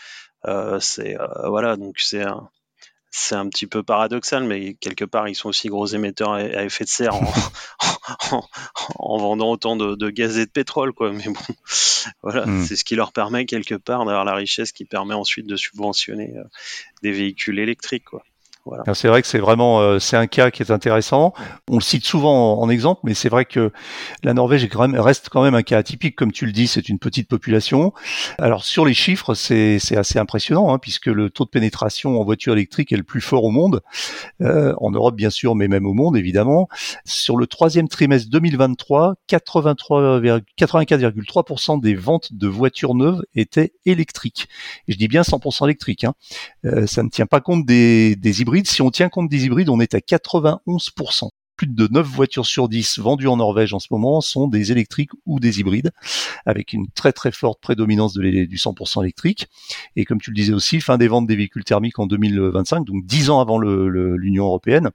Euh, 0.45 0.81
c'est 0.81 1.17
euh, 1.17 1.47
voilà, 1.47 1.77
donc 1.77 1.97
c'est 1.97 2.23
un, 2.23 2.49
c'est 3.09 3.35
un 3.35 3.47
petit 3.47 3.67
peu 3.67 3.83
paradoxal, 3.83 4.43
mais 4.43 4.73
quelque 4.73 5.05
part 5.05 5.29
ils 5.29 5.35
sont 5.35 5.47
aussi 5.47 5.69
gros 5.69 5.85
émetteurs 5.87 6.33
à, 6.33 6.43
effet 6.65 6.83
de 6.83 6.89
serre 6.89 7.15
en, 7.15 7.33
en, 8.31 8.43
en 8.97 9.17
vendant 9.17 9.51
autant 9.51 9.77
de, 9.77 9.95
de 9.95 10.09
gaz 10.09 10.37
et 10.37 10.45
de 10.45 10.51
pétrole, 10.51 10.91
quoi. 10.91 11.13
Mais 11.13 11.23
bon, 11.23 11.55
voilà, 12.21 12.45
Mm. 12.45 12.65
c'est 12.65 12.75
ce 12.75 12.83
qui 12.83 12.95
leur 12.95 13.13
permet 13.13 13.45
quelque 13.45 13.75
part 13.75 13.99
d'avoir 14.05 14.25
la 14.25 14.35
richesse 14.35 14.73
qui 14.73 14.83
permet 14.83 15.13
ensuite 15.15 15.47
de 15.47 15.55
subventionner 15.55 16.33
euh, 16.35 16.43
des 17.01 17.13
véhicules 17.13 17.59
électriques, 17.59 18.03
quoi. 18.03 18.25
C'est 18.93 19.07
vrai 19.09 19.21
que 19.21 19.27
c'est 19.27 19.39
vraiment 19.39 19.79
euh, 19.79 19.99
c'est 19.99 20.17
un 20.17 20.25
cas 20.25 20.49
qui 20.49 20.63
est 20.63 20.71
intéressant. 20.71 21.33
On 21.69 21.75
le 21.75 21.83
cite 21.83 22.03
souvent 22.03 22.59
en, 22.59 22.69
exemple, 22.69 23.01
mais 23.03 23.13
c'est 23.13 23.29
vrai 23.29 23.45
que 23.45 23.71
la 24.23 24.33
Norvège 24.33 24.67
reste 24.73 25.29
quand 25.29 25.43
même 25.43 25.53
un 25.53 25.61
cas 25.61 25.77
atypique, 25.77 26.15
comme 26.15 26.31
tu 26.31 26.47
le 26.47 26.51
dis, 26.51 26.67
c'est 26.67 26.89
une 26.89 26.97
petite 26.97 27.27
population. 27.27 27.93
Alors 28.39 28.65
sur 28.65 28.83
les 28.83 28.95
chiffres, 28.95 29.35
c'est 29.35 29.79
assez 29.95 30.17
impressionnant, 30.17 30.73
hein, 30.73 30.79
puisque 30.79 31.05
le 31.05 31.29
taux 31.29 31.45
de 31.45 31.49
pénétration 31.49 32.19
en 32.19 32.23
voiture 32.23 32.53
électrique 32.53 32.91
est 32.91 32.97
le 32.97 33.03
plus 33.03 33.21
fort 33.21 33.43
au 33.43 33.51
monde, 33.51 33.81
euh, 34.41 34.73
en 34.79 34.89
Europe 34.89 35.15
bien 35.15 35.29
sûr, 35.29 35.53
mais 35.53 35.67
même 35.67 35.85
au 35.85 35.93
monde 35.93 36.17
évidemment. 36.17 36.67
Sur 37.05 37.37
le 37.37 37.45
troisième 37.45 37.87
trimestre 37.87 38.31
2023, 38.31 39.15
83, 39.27 40.21
84,3% 40.57 41.79
des 41.79 41.93
ventes 41.93 42.33
de 42.33 42.47
voitures 42.47 42.95
neuves 42.95 43.21
étaient 43.35 43.73
électriques. 43.85 44.47
Je 44.87 44.95
dis 44.95 45.07
bien 45.07 45.21
100% 45.21 45.65
électriques. 45.65 46.03
Hein. 46.03 46.15
Euh, 46.65 46.87
ça 46.87 47.03
ne 47.03 47.09
tient 47.09 47.27
pas 47.27 47.41
compte 47.41 47.65
des 47.67 48.41
hybrides. 48.41 48.54
Si 48.63 48.81
on 48.81 48.91
tient 48.91 49.09
compte 49.09 49.29
des 49.29 49.45
hybrides, 49.45 49.69
on 49.69 49.79
est 49.79 49.93
à 49.93 49.99
91%. 49.99 51.29
Plus 51.57 51.67
de 51.67 51.87
9 51.91 52.05
voitures 52.05 52.45
sur 52.45 52.67
10 52.69 52.99
vendues 52.99 53.27
en 53.27 53.37
Norvège 53.37 53.73
en 53.73 53.79
ce 53.79 53.87
moment 53.91 54.21
sont 54.21 54.47
des 54.47 54.71
électriques 54.71 55.11
ou 55.25 55.39
des 55.39 55.59
hybrides, 55.59 55.91
avec 56.45 56.73
une 56.73 56.87
très 56.93 57.13
très 57.13 57.31
forte 57.31 57.59
prédominance 57.61 58.13
du 58.13 58.57
100% 58.57 59.01
électrique. 59.03 59.47
Et 59.95 60.05
comme 60.05 60.19
tu 60.19 60.31
le 60.31 60.35
disais 60.35 60.53
aussi, 60.53 60.81
fin 60.81 60.97
des 60.97 61.07
ventes 61.07 61.27
des 61.27 61.35
véhicules 61.35 61.63
thermiques 61.63 61.99
en 61.99 62.07
2025, 62.07 62.85
donc 62.85 63.05
10 63.05 63.29
ans 63.29 63.39
avant 63.39 63.57
l'Union 63.59 64.45
européenne. 64.45 64.89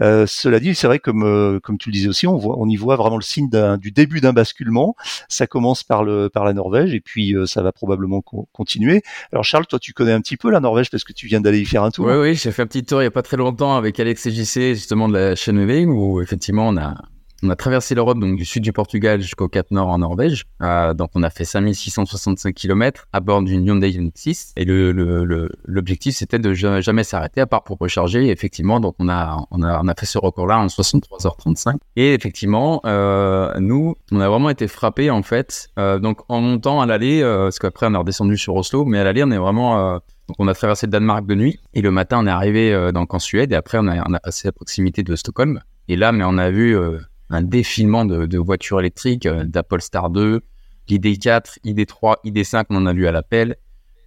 Euh, 0.00 0.26
cela 0.26 0.60
dit, 0.60 0.74
c'est 0.74 0.86
vrai 0.86 0.98
comme 0.98 1.22
euh, 1.24 1.60
comme 1.60 1.78
tu 1.78 1.88
le 1.88 1.92
disais 1.94 2.08
aussi, 2.08 2.26
on 2.26 2.36
voit, 2.36 2.58
on 2.58 2.68
y 2.68 2.76
voit 2.76 2.96
vraiment 2.96 3.16
le 3.16 3.22
signe 3.22 3.48
du 3.80 3.90
début 3.90 4.20
d'un 4.20 4.32
basculement. 4.32 4.96
Ça 5.28 5.46
commence 5.46 5.82
par 5.82 6.04
le 6.04 6.28
par 6.28 6.44
la 6.44 6.52
Norvège 6.52 6.94
et 6.94 7.00
puis 7.00 7.34
euh, 7.34 7.46
ça 7.46 7.62
va 7.62 7.72
probablement 7.72 8.20
co- 8.20 8.48
continuer. 8.52 9.02
Alors 9.32 9.44
Charles, 9.44 9.66
toi 9.66 9.78
tu 9.78 9.92
connais 9.92 10.12
un 10.12 10.20
petit 10.20 10.36
peu 10.36 10.50
la 10.50 10.60
Norvège 10.60 10.90
parce 10.90 11.04
que 11.04 11.12
tu 11.12 11.26
viens 11.26 11.40
d'aller 11.40 11.60
y 11.60 11.64
faire 11.66 11.82
un 11.84 11.90
tour. 11.90 12.06
Oui, 12.06 12.14
oui, 12.14 12.34
j'ai 12.34 12.52
fait 12.52 12.62
un 12.62 12.66
petit 12.66 12.84
tour 12.84 13.00
il 13.02 13.04
y 13.04 13.08
a 13.08 13.10
pas 13.10 13.22
très 13.22 13.36
longtemps 13.36 13.76
avec 13.76 13.98
Alex 14.00 14.26
et 14.26 14.30
JC, 14.30 14.74
justement 14.74 15.08
de 15.08 15.14
la 15.14 15.34
chaîne 15.36 15.58
Où 15.86 16.20
effectivement 16.20 16.68
on 16.68 16.76
a, 16.76 16.94
on 17.42 17.48
a 17.48 17.56
traversé 17.56 17.94
l'Europe, 17.94 18.18
donc 18.18 18.36
du 18.36 18.44
sud 18.44 18.62
du 18.62 18.72
Portugal 18.72 19.20
jusqu'au 19.20 19.48
Cap 19.48 19.70
Nord 19.70 19.88
en 19.88 19.98
Norvège. 19.98 20.44
Euh, 20.62 20.92
donc 20.94 21.10
on 21.14 21.22
a 21.22 21.30
fait 21.30 21.44
5665 21.44 22.54
km 22.54 23.06
à 23.12 23.20
bord 23.20 23.42
d'une 23.42 23.64
Hyundai 23.64 23.90
Ioniq 23.90 24.12
6. 24.14 24.52
Et 24.56 24.64
l'objectif 24.66 26.16
c'était 26.16 26.38
de 26.38 26.52
ja- 26.52 26.80
jamais 26.80 27.04
s'arrêter 27.04 27.40
à 27.40 27.46
part 27.46 27.64
pour 27.64 27.78
recharger. 27.78 28.26
Et 28.26 28.30
effectivement, 28.30 28.80
donc 28.80 28.94
on 28.98 29.08
a, 29.08 29.38
on 29.50 29.62
a, 29.62 29.94
fait 29.98 30.06
ce 30.06 30.18
record-là 30.18 30.58
en 30.58 30.66
63h35. 30.66 31.76
Et 31.96 32.14
effectivement, 32.14 32.80
euh, 32.84 33.52
nous, 33.58 33.94
on 34.12 34.20
a 34.20 34.28
vraiment 34.28 34.50
été 34.50 34.68
frappés 34.68 35.10
en 35.10 35.22
fait. 35.22 35.68
Euh, 35.78 35.98
donc 35.98 36.20
en 36.28 36.40
montant 36.40 36.80
à 36.80 36.86
l'aller, 36.86 37.22
parce 37.22 37.58
qu'après 37.58 37.86
on 37.86 37.94
est 37.94 37.98
redescendu 37.98 38.36
sur 38.36 38.54
Oslo, 38.54 38.84
mais 38.84 38.98
à 38.98 39.04
l'aller 39.04 39.24
on 39.24 39.30
est 39.30 39.38
vraiment... 39.38 40.00
donc 40.30 40.36
on 40.38 40.46
a 40.46 40.54
traversé 40.54 40.86
le 40.86 40.92
Danemark 40.92 41.26
de 41.26 41.34
nuit 41.34 41.58
et 41.74 41.82
le 41.82 41.90
matin 41.90 42.20
on 42.20 42.26
est 42.28 42.30
arrivé 42.30 42.72
euh, 42.72 42.92
donc 42.92 43.12
en 43.14 43.18
Suède 43.18 43.50
et 43.50 43.56
après 43.56 43.78
on 43.78 43.88
a, 43.88 43.96
on 44.08 44.12
passé 44.22 44.46
à 44.46 44.52
proximité 44.52 45.02
de 45.02 45.16
Stockholm. 45.16 45.60
Et 45.88 45.96
là, 45.96 46.12
mais 46.12 46.22
on 46.24 46.38
a 46.38 46.50
vu 46.52 46.76
euh, 46.76 47.00
un 47.30 47.42
défilement 47.42 48.04
de, 48.04 48.38
voitures 48.38 48.78
électriques, 48.78 49.26
euh, 49.26 49.42
d'Apple 49.42 49.80
Star 49.80 50.08
2, 50.08 50.40
l'ID4, 50.88 51.58
ID3, 51.64 52.14
ID5, 52.24 52.66
on 52.70 52.76
en 52.76 52.86
a 52.86 52.92
vu 52.92 53.08
à 53.08 53.12
l'appel. 53.12 53.56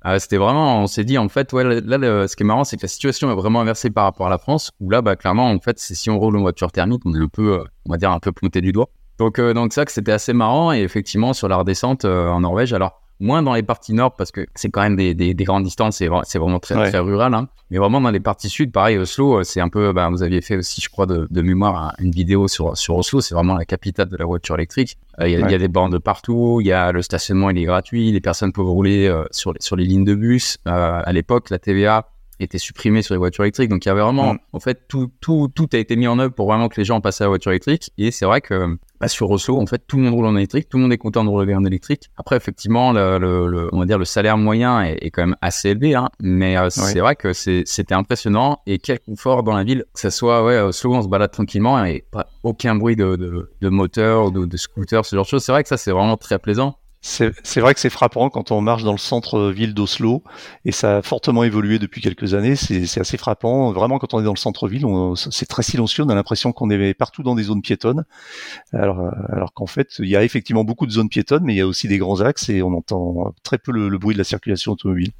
Euh, 0.05 0.17
C'était 0.17 0.37
vraiment, 0.37 0.81
on 0.81 0.87
s'est 0.87 1.03
dit 1.03 1.17
en 1.17 1.27
fait, 1.27 1.51
ouais, 1.51 1.81
là, 1.81 1.97
le- 1.97 2.25
ce 2.29 2.37
qui 2.37 2.43
est 2.43 2.45
marrant, 2.45 2.63
c'est 2.63 2.77
que 2.77 2.83
la 2.83 2.87
situation 2.87 3.29
est 3.29 3.35
vraiment 3.35 3.59
inversée 3.59 3.89
par 3.89 4.05
rapport 4.05 4.27
à 4.27 4.29
la 4.29 4.37
France, 4.37 4.71
où 4.79 4.89
là, 4.89 5.01
bah, 5.01 5.17
clairement, 5.17 5.49
en 5.51 5.59
fait, 5.59 5.77
c'est 5.77 5.93
si 5.93 6.09
on 6.09 6.17
roule 6.19 6.37
en 6.37 6.41
voiture 6.41 6.71
thermique, 6.71 7.01
on 7.05 7.13
est 7.15 7.19
un 7.19 7.27
peu, 7.27 7.59
euh, 7.59 7.63
on 7.85 7.91
va 7.91 7.97
dire 7.97 8.11
un 8.11 8.19
peu 8.19 8.31
pointé 8.31 8.61
du 8.61 8.71
doigt. 8.71 8.87
Donc, 9.19 9.41
donc 9.41 9.73
ça 9.73 9.83
c'était 9.87 10.13
assez 10.13 10.31
marrant 10.31 10.71
et 10.71 10.79
effectivement 10.79 11.33
sur 11.33 11.47
la 11.49 11.57
redescente 11.57 12.03
en 12.05 12.39
Norvège, 12.39 12.73
alors 12.73 13.02
moins 13.23 13.41
dans 13.41 13.53
les 13.55 13.63
parties 13.63 13.93
nord 13.93 14.15
parce 14.15 14.31
que 14.31 14.45
c'est 14.53 14.69
quand 14.69 14.81
même 14.81 14.95
des, 14.95 15.13
des, 15.15 15.33
des 15.33 15.43
grandes 15.43 15.63
distances, 15.63 15.97
c'est 15.97 16.09
c'est 16.25 16.37
vraiment 16.39 16.59
très, 16.59 16.75
Ouais. 16.75 16.89
très 16.89 16.99
rural, 16.99 17.33
hein. 17.33 17.47
mais 17.71 17.77
vraiment 17.77 17.99
dans 18.01 18.11
les 18.11 18.19
parties 18.19 18.49
sud, 18.49 18.71
pareil 18.71 18.97
Oslo, 18.97 19.39
euh, 19.39 19.43
c'est 19.43 19.61
un 19.61 19.69
peu, 19.69 19.93
ben, 19.93 20.09
vous 20.11 20.21
aviez 20.23 20.41
fait 20.41 20.57
aussi, 20.57 20.81
je 20.81 20.89
crois, 20.89 21.05
de, 21.05 21.27
de 21.29 21.41
mémoire 21.41 21.75
un- 21.77 21.93
une 21.99 22.11
vidéo 22.11 22.47
sur 22.47 22.77
sur 22.77 22.95
Oslo, 22.97 23.21
c'est 23.21 23.33
vraiment 23.33 23.55
la 23.55 23.65
capitale 23.65 24.09
de 24.09 24.17
la 24.17 24.25
voiture 24.25 24.55
électrique. 24.55 24.97
Euh, 25.19 25.27
Il 25.27 25.39
y, 25.39 25.43
a- 25.43 25.51
y 25.51 25.57
des 25.57 25.67
bornes 25.67 25.91
de 25.91 25.97
partout, 25.97 26.59
il 26.61 26.67
y 26.67 26.71
a 26.73 26.91
le 26.91 27.01
stationnement, 27.01 27.49
il 27.49 27.57
est 27.57 27.63
gratuit, 27.65 28.11
les 28.11 28.21
personnes 28.21 28.51
peuvent 28.51 28.65
rouler 28.69 29.07
euh, 29.07 29.23
sur 29.31 29.53
les, 29.53 29.59
sur 29.61 29.75
les 29.75 29.85
lignes 29.85 30.05
de 30.05 30.15
bus. 30.15 30.57
Euh, 30.67 31.01
à 31.03 31.11
l'époque, 31.13 31.49
la 31.49 31.59
TVA 31.59 32.09
était 32.43 32.57
supprimée 32.57 33.01
sur 33.01 33.13
les 33.13 33.17
voitures 33.17 33.43
électriques, 33.43 33.69
donc 33.69 33.85
il 33.85 33.87
y 33.89 33.91
avait 33.91 34.01
vraiment, 34.01 34.33
Mm. 34.33 34.39
en 34.53 34.59
fait, 34.59 34.87
tout, 34.87 35.11
tout, 35.21 35.49
tout 35.53 35.67
a 35.73 35.77
été 35.77 35.95
mis 35.95 36.07
en 36.07 36.19
œuvre 36.19 36.33
pour 36.33 36.47
vraiment 36.47 36.69
que 36.69 36.79
les 36.79 36.85
gens 36.85 37.01
passent 37.01 37.21
à 37.21 37.25
la 37.25 37.29
voiture 37.29 37.51
électrique. 37.51 37.91
Et 37.97 38.11
c'est 38.11 38.25
vrai 38.25 38.41
que 38.41 38.77
bah, 38.99 39.07
sur 39.07 39.29
Oslo, 39.31 39.59
en 39.59 39.65
fait, 39.65 39.81
tout 39.87 39.97
le 39.97 40.03
monde 40.03 40.13
roule 40.13 40.25
en 40.25 40.35
électrique, 40.35 40.69
tout 40.69 40.77
le 40.77 40.83
monde 40.83 40.93
est 40.93 40.97
content 40.97 41.23
de 41.23 41.29
rouler 41.29 41.55
en 41.55 41.65
électrique. 41.65 42.09
Après, 42.17 42.37
effectivement, 42.37 42.91
le, 42.93 43.17
le- 43.17 43.47
le- 43.47 43.69
on 43.73 43.79
va 43.79 43.85
dire 43.85 43.97
le 43.97 44.05
salaire 44.05 44.37
moyen 44.37 44.83
est, 44.83 44.97
est 45.01 45.11
quand 45.11 45.23
même 45.25 45.35
assez 45.41 45.69
élevé, 45.69 45.95
hein, 45.95 46.09
mais 46.21 46.57
euh, 46.57 46.69
c'est 46.69 46.99
vrai 46.99 47.15
que 47.15 47.33
c'était 47.33 47.93
impressionnant 47.93 48.59
et 48.65 48.79
quel 48.79 48.99
confort 48.99 49.43
dans 49.43 49.55
la 49.55 49.63
ville, 49.63 49.85
que 49.93 49.99
ce 49.99 50.09
soit 50.09 50.43
ouais, 50.45 50.59
Oslo, 50.59 50.93
on 50.93 51.01
se 51.01 51.07
balade 51.07 51.31
tranquillement 51.31 51.83
et 51.83 52.05
pas 52.11 52.27
aucun 52.43 52.75
bruit 52.75 52.95
de, 52.95 53.15
de, 53.15 53.51
de 53.61 53.69
moteur, 53.69 54.31
de, 54.31 54.45
de 54.45 54.57
scooter, 54.57 55.05
ce 55.05 55.15
genre 55.15 55.25
de 55.25 55.29
choses. 55.29 55.43
C'est 55.43 55.51
vrai 55.51 55.63
que 55.63 55.69
ça, 55.69 55.77
c'est 55.77 55.91
vraiment 55.91 56.17
très 56.17 56.39
plaisant. 56.39 56.75
C'est 57.05 57.59
vrai 57.59 57.73
que 57.73 57.81
c'est 57.81 57.89
frappant 57.89 58.29
quand 58.29 58.51
on 58.51 58.61
marche 58.61 58.83
dans 58.83 58.93
le 58.93 58.97
centre-ville 58.97 59.73
d'Oslo, 59.73 60.23
et 60.63 60.71
ça 60.71 60.97
a 60.97 61.01
fortement 61.01 61.43
évolué 61.43 61.77
depuis 61.77 61.99
quelques 61.99 62.33
années. 62.33 62.55
C'est 62.55 62.99
assez 62.99 63.17
frappant. 63.17 63.73
Vraiment, 63.73 63.99
quand 63.99 64.13
on 64.13 64.21
est 64.21 64.23
dans 64.23 64.33
le 64.33 64.37
centre-ville, 64.37 64.85
c'est 65.15 65.45
très 65.45 65.63
silencieux. 65.63 66.05
On 66.05 66.09
a 66.09 66.15
l'impression 66.15 66.53
qu'on 66.53 66.69
est 66.69 66.93
partout 66.93 67.21
dans 67.21 67.35
des 67.35 67.43
zones 67.43 67.61
piétonnes, 67.61 68.05
alors, 68.71 69.01
euh, 69.01 69.11
alors 69.27 69.53
qu'en 69.53 69.67
fait, 69.67 69.95
il 69.99 70.07
y 70.07 70.15
a 70.15 70.23
effectivement 70.23 70.63
beaucoup 70.63 70.85
de 70.85 70.91
zones 70.91 71.09
piétonnes, 71.09 71.43
mais 71.43 71.53
il 71.53 71.57
y 71.57 71.61
a 71.61 71.67
aussi 71.67 71.89
des 71.89 71.97
grands 71.97 72.21
axes, 72.21 72.47
et 72.47 72.63
on 72.63 72.73
entend 72.73 73.33
très 73.43 73.57
peu 73.57 73.73
le 73.73 73.97
bruit 73.97 74.15
de 74.15 74.19
la 74.19 74.23
circulation 74.23 74.71
automobile. 74.71 75.11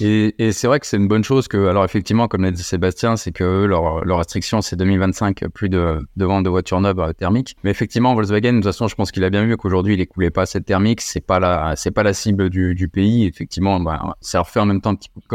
Et, 0.00 0.34
et 0.38 0.52
c'est 0.52 0.66
vrai 0.66 0.80
que 0.80 0.86
c'est 0.86 0.96
une 0.96 1.08
bonne 1.08 1.24
chose 1.24 1.48
que, 1.48 1.66
alors 1.66 1.84
effectivement, 1.84 2.28
comme 2.28 2.42
l'a 2.42 2.50
dit 2.50 2.62
Sébastien, 2.62 3.16
c'est 3.16 3.32
que 3.32 3.64
leur, 3.64 4.04
leur 4.04 4.18
restriction, 4.18 4.60
c'est 4.60 4.76
2025, 4.76 5.48
plus 5.48 5.68
de, 5.68 5.98
de 6.16 6.24
vente 6.24 6.44
de 6.44 6.50
voitures 6.50 6.80
neuves 6.80 7.00
euh, 7.00 7.12
thermiques. 7.12 7.56
Mais 7.64 7.70
effectivement, 7.70 8.14
Volkswagen, 8.14 8.52
de 8.52 8.56
toute 8.58 8.64
façon, 8.64 8.88
je 8.88 8.94
pense 8.94 9.10
qu'il 9.10 9.24
a 9.24 9.30
bien 9.30 9.44
vu 9.44 9.56
qu'aujourd'hui, 9.56 9.94
il 9.94 10.00
écoulait 10.00 10.30
pas 10.30 10.42
assez 10.42 10.60
de 10.60 10.64
thermiques. 10.64 11.00
C'est 11.00 11.20
pas 11.20 11.40
la, 11.40 11.74
c'est 11.76 11.90
pas 11.90 12.02
la 12.02 12.12
cible 12.12 12.50
du, 12.50 12.88
pays. 12.88 13.26
Effectivement, 13.26 13.80
bah, 13.80 14.16
ça 14.20 14.38
leur 14.38 14.48
fait 14.48 14.60
en 14.60 14.66
même 14.66 14.80
temps 14.80 14.90
un 14.90 14.94
petit 14.94 15.10
coup 15.10 15.20
de 15.20 15.26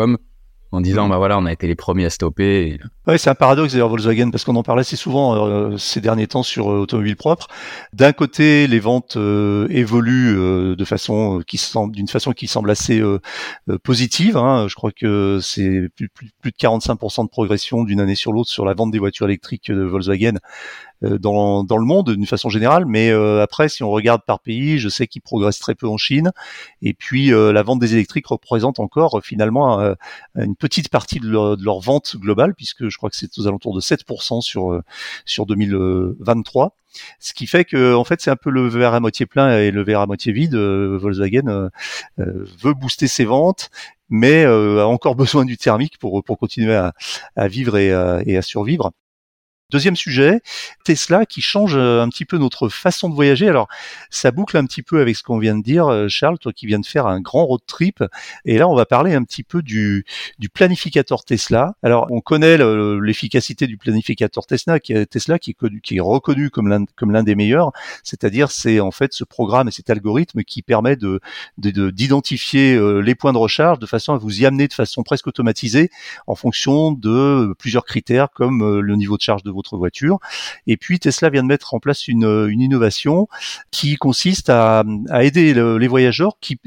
en 0.73 0.81
disant, 0.81 1.07
bah 1.07 1.17
voilà, 1.17 1.37
on 1.37 1.45
a 1.45 1.51
été 1.53 1.67
les 1.67 1.75
premiers 1.75 2.05
à 2.05 2.09
stopper. 2.09 2.67
Et, 2.67 2.79
Ouais, 3.05 3.17
c'est 3.17 3.29
un 3.29 3.35
paradoxe 3.35 3.73
d'ailleurs 3.73 3.89
Volkswagen 3.89 4.31
parce 4.31 4.45
qu'on 4.45 4.55
en 4.55 4.63
parlait 4.63 4.79
assez 4.79 4.95
souvent 4.95 5.35
euh, 5.35 5.77
ces 5.77 5.99
derniers 5.99 6.25
temps 6.27 6.41
sur 6.41 6.71
euh, 6.71 6.79
automobile 6.79 7.17
propre. 7.17 7.47
D'un 7.91 8.13
côté, 8.13 8.65
les 8.65 8.79
ventes 8.79 9.17
euh, 9.17 9.67
évoluent 9.69 10.37
euh, 10.37 10.75
de 10.77 10.85
façon 10.85 11.39
euh, 11.39 11.43
qui 11.43 11.57
semble 11.57 11.93
d'une 11.93 12.07
façon 12.07 12.31
qui 12.31 12.47
semble 12.47 12.71
assez 12.71 13.01
euh, 13.01 13.19
euh, 13.69 13.77
positive. 13.77 14.37
hein. 14.37 14.67
Je 14.69 14.75
crois 14.75 14.91
que 14.91 15.39
c'est 15.41 15.89
plus, 15.95 16.09
de 16.45 16.49
45% 16.49 17.25
de 17.25 17.29
progression 17.29 17.83
d'une 17.83 17.99
année 17.99 18.15
sur 18.15 18.31
l'autre 18.31 18.49
sur 18.49 18.63
la 18.63 18.73
vente 18.73 18.91
des 18.91 18.99
voitures 18.99 19.25
électriques 19.27 19.69
de 19.69 19.83
Volkswagen 19.83 20.35
euh, 20.35 20.39
dans, 21.03 21.63
dans 21.63 21.77
le 21.77 21.85
monde 21.85 22.11
d'une 22.11 22.25
façon 22.25 22.49
générale. 22.49 22.85
Mais 22.85 23.11
euh, 23.11 23.41
après, 23.41 23.69
si 23.69 23.83
on 23.83 23.89
regarde 23.91 24.21
par 24.25 24.39
pays, 24.39 24.79
je 24.79 24.89
sais 24.89 25.07
qu'ils 25.07 25.21
progressent 25.21 25.59
très 25.59 25.75
peu 25.75 25.87
en 25.87 25.97
Chine. 25.97 26.31
Et 26.81 26.93
puis 26.93 27.33
euh, 27.33 27.51
la 27.51 27.63
vente 27.63 27.79
des 27.79 27.93
électriques 27.93 28.27
représente 28.27 28.79
encore 28.79 29.17
euh, 29.17 29.21
finalement 29.21 29.79
euh, 29.79 29.93
une 30.35 30.55
petite 30.55 30.89
partie 30.89 31.19
de 31.19 31.27
leur, 31.27 31.57
de 31.57 31.63
leur 31.63 31.79
vente 31.79 32.15
globale, 32.17 32.53
puisque 32.55 32.89
je 32.89 32.97
crois 32.97 33.09
que 33.09 33.15
c'est 33.15 33.37
aux 33.37 33.47
alentours 33.47 33.75
de 33.75 33.81
7% 33.81 34.41
sur 34.41 34.71
euh, 34.71 34.81
sur 35.25 35.45
2023. 35.45 36.75
Ce 37.19 37.33
qui 37.33 37.47
fait 37.47 37.65
que 37.65 37.95
en 37.95 38.03
fait 38.03 38.21
c'est 38.21 38.31
un 38.31 38.35
peu 38.35 38.49
le 38.49 38.67
verre 38.67 38.93
à 38.93 38.99
moitié 38.99 39.25
plein 39.25 39.57
et 39.57 39.71
le 39.71 39.83
verre 39.83 40.01
à 40.01 40.05
moitié 40.05 40.31
vide. 40.31 40.55
Euh, 40.55 40.97
Volkswagen 40.97 41.47
euh, 41.47 41.69
euh, 42.19 42.45
veut 42.61 42.73
booster 42.73 43.07
ses 43.07 43.25
ventes, 43.25 43.69
mais 44.09 44.45
euh, 44.45 44.81
a 44.81 44.87
encore 44.87 45.15
besoin 45.23 45.45
du 45.45 45.57
thermique 45.57 45.97
pour 45.97 46.23
pour 46.23 46.37
continuer 46.37 46.75
à, 46.75 46.93
à 47.35 47.47
vivre 47.47 47.77
et 47.77 47.91
à, 47.91 48.21
et 48.25 48.37
à 48.37 48.41
survivre. 48.41 48.91
Deuxième 49.69 49.95
sujet, 49.95 50.41
Tesla 50.83 51.25
qui 51.25 51.41
change 51.41 51.75
euh, 51.75 52.01
un 52.03 52.09
petit 52.09 52.25
peu 52.25 52.37
notre 52.37 52.69
façon 52.69 53.09
de 53.09 53.15
voyager. 53.15 53.49
Alors, 53.49 53.67
ça 54.11 54.29
boucle 54.29 54.55
un 54.55 54.65
petit 54.67 54.83
peu 54.83 55.01
avec 55.01 55.15
ce 55.15 55.23
qu'on 55.23 55.39
vient 55.39 55.57
de 55.57 55.63
dire, 55.63 55.87
euh, 55.87 56.07
Charles, 56.09 56.37
toi 56.37 56.53
qui 56.53 56.67
viens 56.67 56.77
de 56.79 56.85
faire 56.85 57.07
un 57.07 57.19
grand 57.21 57.45
road 57.47 57.61
trip. 57.65 58.03
Et 58.45 58.59
là, 58.59 58.67
on 58.69 58.75
va 58.75 58.85
parler 58.85 59.15
un 59.15 59.23
petit 59.23 59.41
peu 59.41 59.63
du, 59.63 60.05
du 60.37 60.49
planificateur 60.49 61.25
Tesla. 61.25 61.73
Alors, 61.81 62.05
on 62.11 62.21
connaît 62.21 62.57
le- 62.57 62.99
l'efficacité 62.99 63.65
du 63.65 63.77
planificateur 63.77 64.45
Tesla, 64.45 64.79
qui 64.79 64.93
est, 64.93 65.07
Tesla, 65.07 65.39
qui 65.39 65.51
est, 65.51 65.55
connu, 65.55 65.81
qui 65.81 65.97
est 65.97 66.01
reconnu 66.01 66.51
comme 66.51 66.67
l'un 66.69 67.23
des 67.23 67.33
meilleurs. 67.33 67.71
C'est-à-dire, 68.03 68.51
c'est 68.51 68.79
en 68.79 68.91
fait 68.91 69.11
ce 69.13 69.23
programme 69.23 69.69
et 69.69 69.71
cet 69.71 69.89
algorithme 69.89 70.43
qui 70.43 70.61
permet 70.61 70.97
de 70.97 71.19
de- 71.57 71.71
de- 71.71 71.89
d'identifier 71.89 72.75
euh, 72.75 72.99
les 72.99 73.15
points 73.15 73.33
de 73.33 73.39
recharge 73.39 73.79
de 73.79 73.87
façon 73.87 74.13
à 74.13 74.19
vous 74.19 74.41
y 74.41 74.45
amener 74.45 74.67
de 74.67 74.73
façon 74.73 75.01
presque 75.01 75.25
automatisée 75.25 75.89
en 76.27 76.35
fonction 76.35 76.91
de 76.91 77.55
plusieurs 77.57 77.85
critères 77.85 78.29
comme 78.29 78.79
le 78.79 78.95
niveau 78.95 79.17
de 79.17 79.21
charge 79.23 79.41
de 79.41 79.49
votre 79.49 79.62
voiture. 79.71 80.19
Et 80.67 80.77
puis 80.77 80.99
Tesla 80.99 81.29
vient 81.29 81.43
de 81.43 81.47
mettre 81.47 81.73
en 81.73 81.79
place 81.79 82.07
une, 82.07 82.49
innovation 82.51 83.27
qui 83.71 83.95
consiste 83.95 84.49
à, 84.49 84.83
aider 85.21 85.53
le- 85.53 85.77
les 85.77 85.87
voyageurs, 85.87 86.37
qui, 86.39 86.59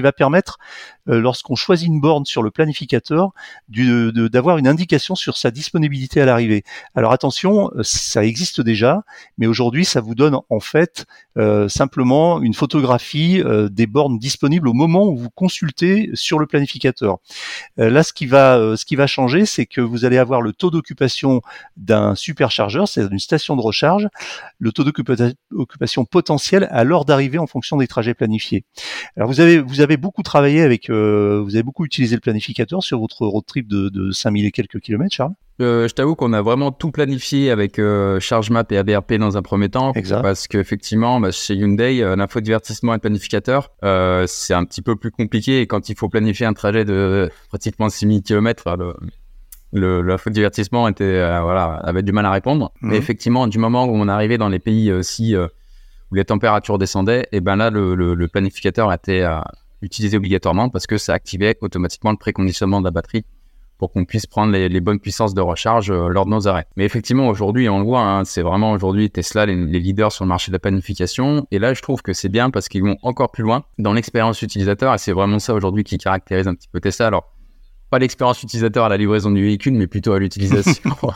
va 0.00 0.12
permettre, 0.12 0.58
lorsqu'on 1.06 1.54
choisit 1.54 1.88
une 1.88 2.00
borne 2.00 2.24
sur 2.24 2.42
le 2.42 2.50
planificateur, 2.50 3.30
d'avoir 3.68 4.58
une 4.58 4.68
indication 4.68 5.14
sur 5.14 5.36
sa 5.36 5.50
disponibilité 5.50 6.20
à 6.20 6.24
l'arrivée. 6.24 6.64
Alors 6.94 7.12
attention, 7.12 7.70
euh, 7.76 7.82
ça 7.82 8.24
existe 8.24 8.60
déjà, 8.60 9.02
mais 9.38 9.46
aujourd'hui 9.46 9.84
ça 9.84 10.00
vous 10.00 10.14
donne 10.14 10.36
en 10.48 10.60
fait 10.60 11.06
euh, 11.36 11.68
simplement 11.68 12.42
une 12.42 12.54
photographie 12.54 13.40
euh, 13.40 13.68
des 13.68 13.86
bornes 13.86 14.18
disponibles 14.18 14.68
au 14.68 14.72
moment 14.72 15.06
où 15.06 15.16
vous 15.16 15.30
consultez 15.30 16.10
sur 16.14 16.38
le 16.38 16.46
planificateur. 16.46 17.18
Euh, 17.78 17.90
là, 17.90 18.02
ce 18.02 18.12
qui 18.12 18.26
va, 18.26 18.56
euh, 18.56 18.76
changer, 19.06 19.46
c'est 19.46 19.66
que 19.66 19.80
vous 19.80 20.04
allez 20.04 20.18
avoir 20.18 20.42
le 20.42 20.52
taux 20.52 20.70
d'occupation 20.70 21.40
d'un 21.76 22.14
superchargeur, 22.14 22.86
c'est-à-dire 22.86 23.10
d'une 23.10 23.18
station 23.18 23.56
de 23.56 23.62
recharge, 23.62 24.08
le 24.58 24.72
taux 24.72 24.84
d'occupation 24.84 26.04
potentiel 26.04 26.68
à 26.70 26.84
l'heure 26.84 27.04
d'arrivée 27.04 27.38
en 27.38 27.46
fonction 27.46 27.76
des 27.78 27.86
trajets 27.86 28.14
planifiés. 28.14 28.64
Alors 29.16 29.30
vous 29.30 29.40
avez 29.40 29.96
beaucoup 29.96 30.22
travaillé 30.22 30.60
avec, 30.62 30.89
euh, 30.90 31.40
vous 31.42 31.54
avez 31.54 31.62
beaucoup 31.62 31.84
utilisé 31.84 32.16
le 32.16 32.20
planificateur 32.20 32.82
sur 32.82 32.98
votre 32.98 33.26
road 33.26 33.44
trip 33.46 33.68
de, 33.68 33.88
de 33.88 34.10
5000 34.10 34.46
et 34.46 34.50
quelques 34.50 34.80
kilomètres, 34.80 35.14
Charles? 35.14 35.34
Euh, 35.60 35.88
je 35.88 35.94
t'avoue 35.94 36.14
qu'on 36.14 36.32
a 36.32 36.40
vraiment 36.40 36.72
tout 36.72 36.90
planifié 36.90 37.50
avec 37.50 37.78
euh, 37.78 38.18
ChargeMap 38.18 38.72
et 38.72 38.78
ABRP 38.78 39.14
dans 39.14 39.36
un 39.36 39.42
premier 39.42 39.68
temps. 39.68 39.92
Exact. 39.92 40.22
Parce 40.22 40.48
qu'effectivement, 40.48 41.20
bah, 41.20 41.30
chez 41.32 41.54
Hyundai, 41.54 42.02
euh, 42.02 42.16
l'infodivertissement 42.16 42.92
et 42.94 42.96
le 42.96 43.00
planificateur, 43.00 43.70
euh, 43.84 44.24
c'est 44.26 44.54
un 44.54 44.64
petit 44.64 44.80
peu 44.80 44.96
plus 44.96 45.10
compliqué. 45.10 45.60
Et 45.60 45.66
quand 45.66 45.90
il 45.90 45.96
faut 45.96 46.08
planifier 46.08 46.46
un 46.46 46.54
trajet 46.54 46.84
de 46.84 47.30
pratiquement 47.48 47.90
6000 47.90 48.22
km, 48.22 48.74
le, 48.78 48.94
le, 49.72 50.02
l'infodivertissement 50.02 50.88
était, 50.88 51.04
euh, 51.04 51.42
voilà, 51.42 51.74
avait 51.84 52.02
du 52.02 52.12
mal 52.12 52.24
à 52.24 52.30
répondre. 52.30 52.72
Mhm. 52.80 52.90
Mais 52.90 52.96
effectivement, 52.96 53.46
du 53.46 53.58
moment 53.58 53.84
où 53.84 53.94
on 53.94 54.08
arrivait 54.08 54.38
dans 54.38 54.48
les 54.48 54.60
pays 54.60 54.90
euh, 54.90 55.02
si, 55.02 55.36
euh, 55.36 55.46
où 56.10 56.14
les 56.14 56.24
températures 56.24 56.78
descendaient, 56.78 57.28
et 57.32 57.40
ben 57.40 57.56
là, 57.56 57.68
le, 57.68 57.94
le, 57.94 58.14
le 58.14 58.28
planificateur 58.28 58.90
était 58.92 59.20
euh, 59.20 59.40
utilisé 59.82 60.16
obligatoirement 60.16 60.68
parce 60.68 60.86
que 60.86 60.98
ça 60.98 61.12
activait 61.14 61.56
automatiquement 61.60 62.10
le 62.10 62.16
préconditionnement 62.16 62.80
de 62.80 62.84
la 62.86 62.90
batterie 62.90 63.24
pour 63.78 63.92
qu'on 63.92 64.04
puisse 64.04 64.26
prendre 64.26 64.52
les, 64.52 64.68
les 64.68 64.80
bonnes 64.80 65.00
puissances 65.00 65.32
de 65.32 65.40
recharge 65.40 65.90
euh, 65.90 66.08
lors 66.08 66.26
de 66.26 66.30
nos 66.30 66.46
arrêts. 66.46 66.66
Mais 66.76 66.84
effectivement, 66.84 67.28
aujourd'hui, 67.28 67.66
on 67.70 67.78
le 67.78 67.84
voit, 67.84 68.02
hein, 68.02 68.24
c'est 68.26 68.42
vraiment 68.42 68.72
aujourd'hui 68.72 69.10
Tesla 69.10 69.46
les, 69.46 69.56
les 69.56 69.80
leaders 69.80 70.12
sur 70.12 70.24
le 70.24 70.28
marché 70.28 70.50
de 70.50 70.54
la 70.54 70.58
planification. 70.58 71.46
Et 71.50 71.58
là, 71.58 71.72
je 71.72 71.80
trouve 71.80 72.02
que 72.02 72.12
c'est 72.12 72.28
bien 72.28 72.50
parce 72.50 72.68
qu'ils 72.68 72.82
vont 72.82 72.98
encore 73.02 73.30
plus 73.30 73.42
loin 73.42 73.64
dans 73.78 73.94
l'expérience 73.94 74.42
utilisateur. 74.42 74.92
Et 74.92 74.98
c'est 74.98 75.12
vraiment 75.12 75.38
ça 75.38 75.54
aujourd'hui 75.54 75.82
qui 75.82 75.96
caractérise 75.96 76.46
un 76.46 76.54
petit 76.54 76.68
peu 76.68 76.78
Tesla. 76.78 77.06
Alors, 77.06 77.32
pas 77.90 77.98
l'expérience 77.98 78.42
utilisateur 78.42 78.84
à 78.84 78.88
la 78.88 78.96
livraison 78.96 79.30
du 79.30 79.42
véhicule, 79.42 79.74
mais 79.74 79.86
plutôt 79.86 80.12
à 80.12 80.18
l'utilisation. 80.18 80.90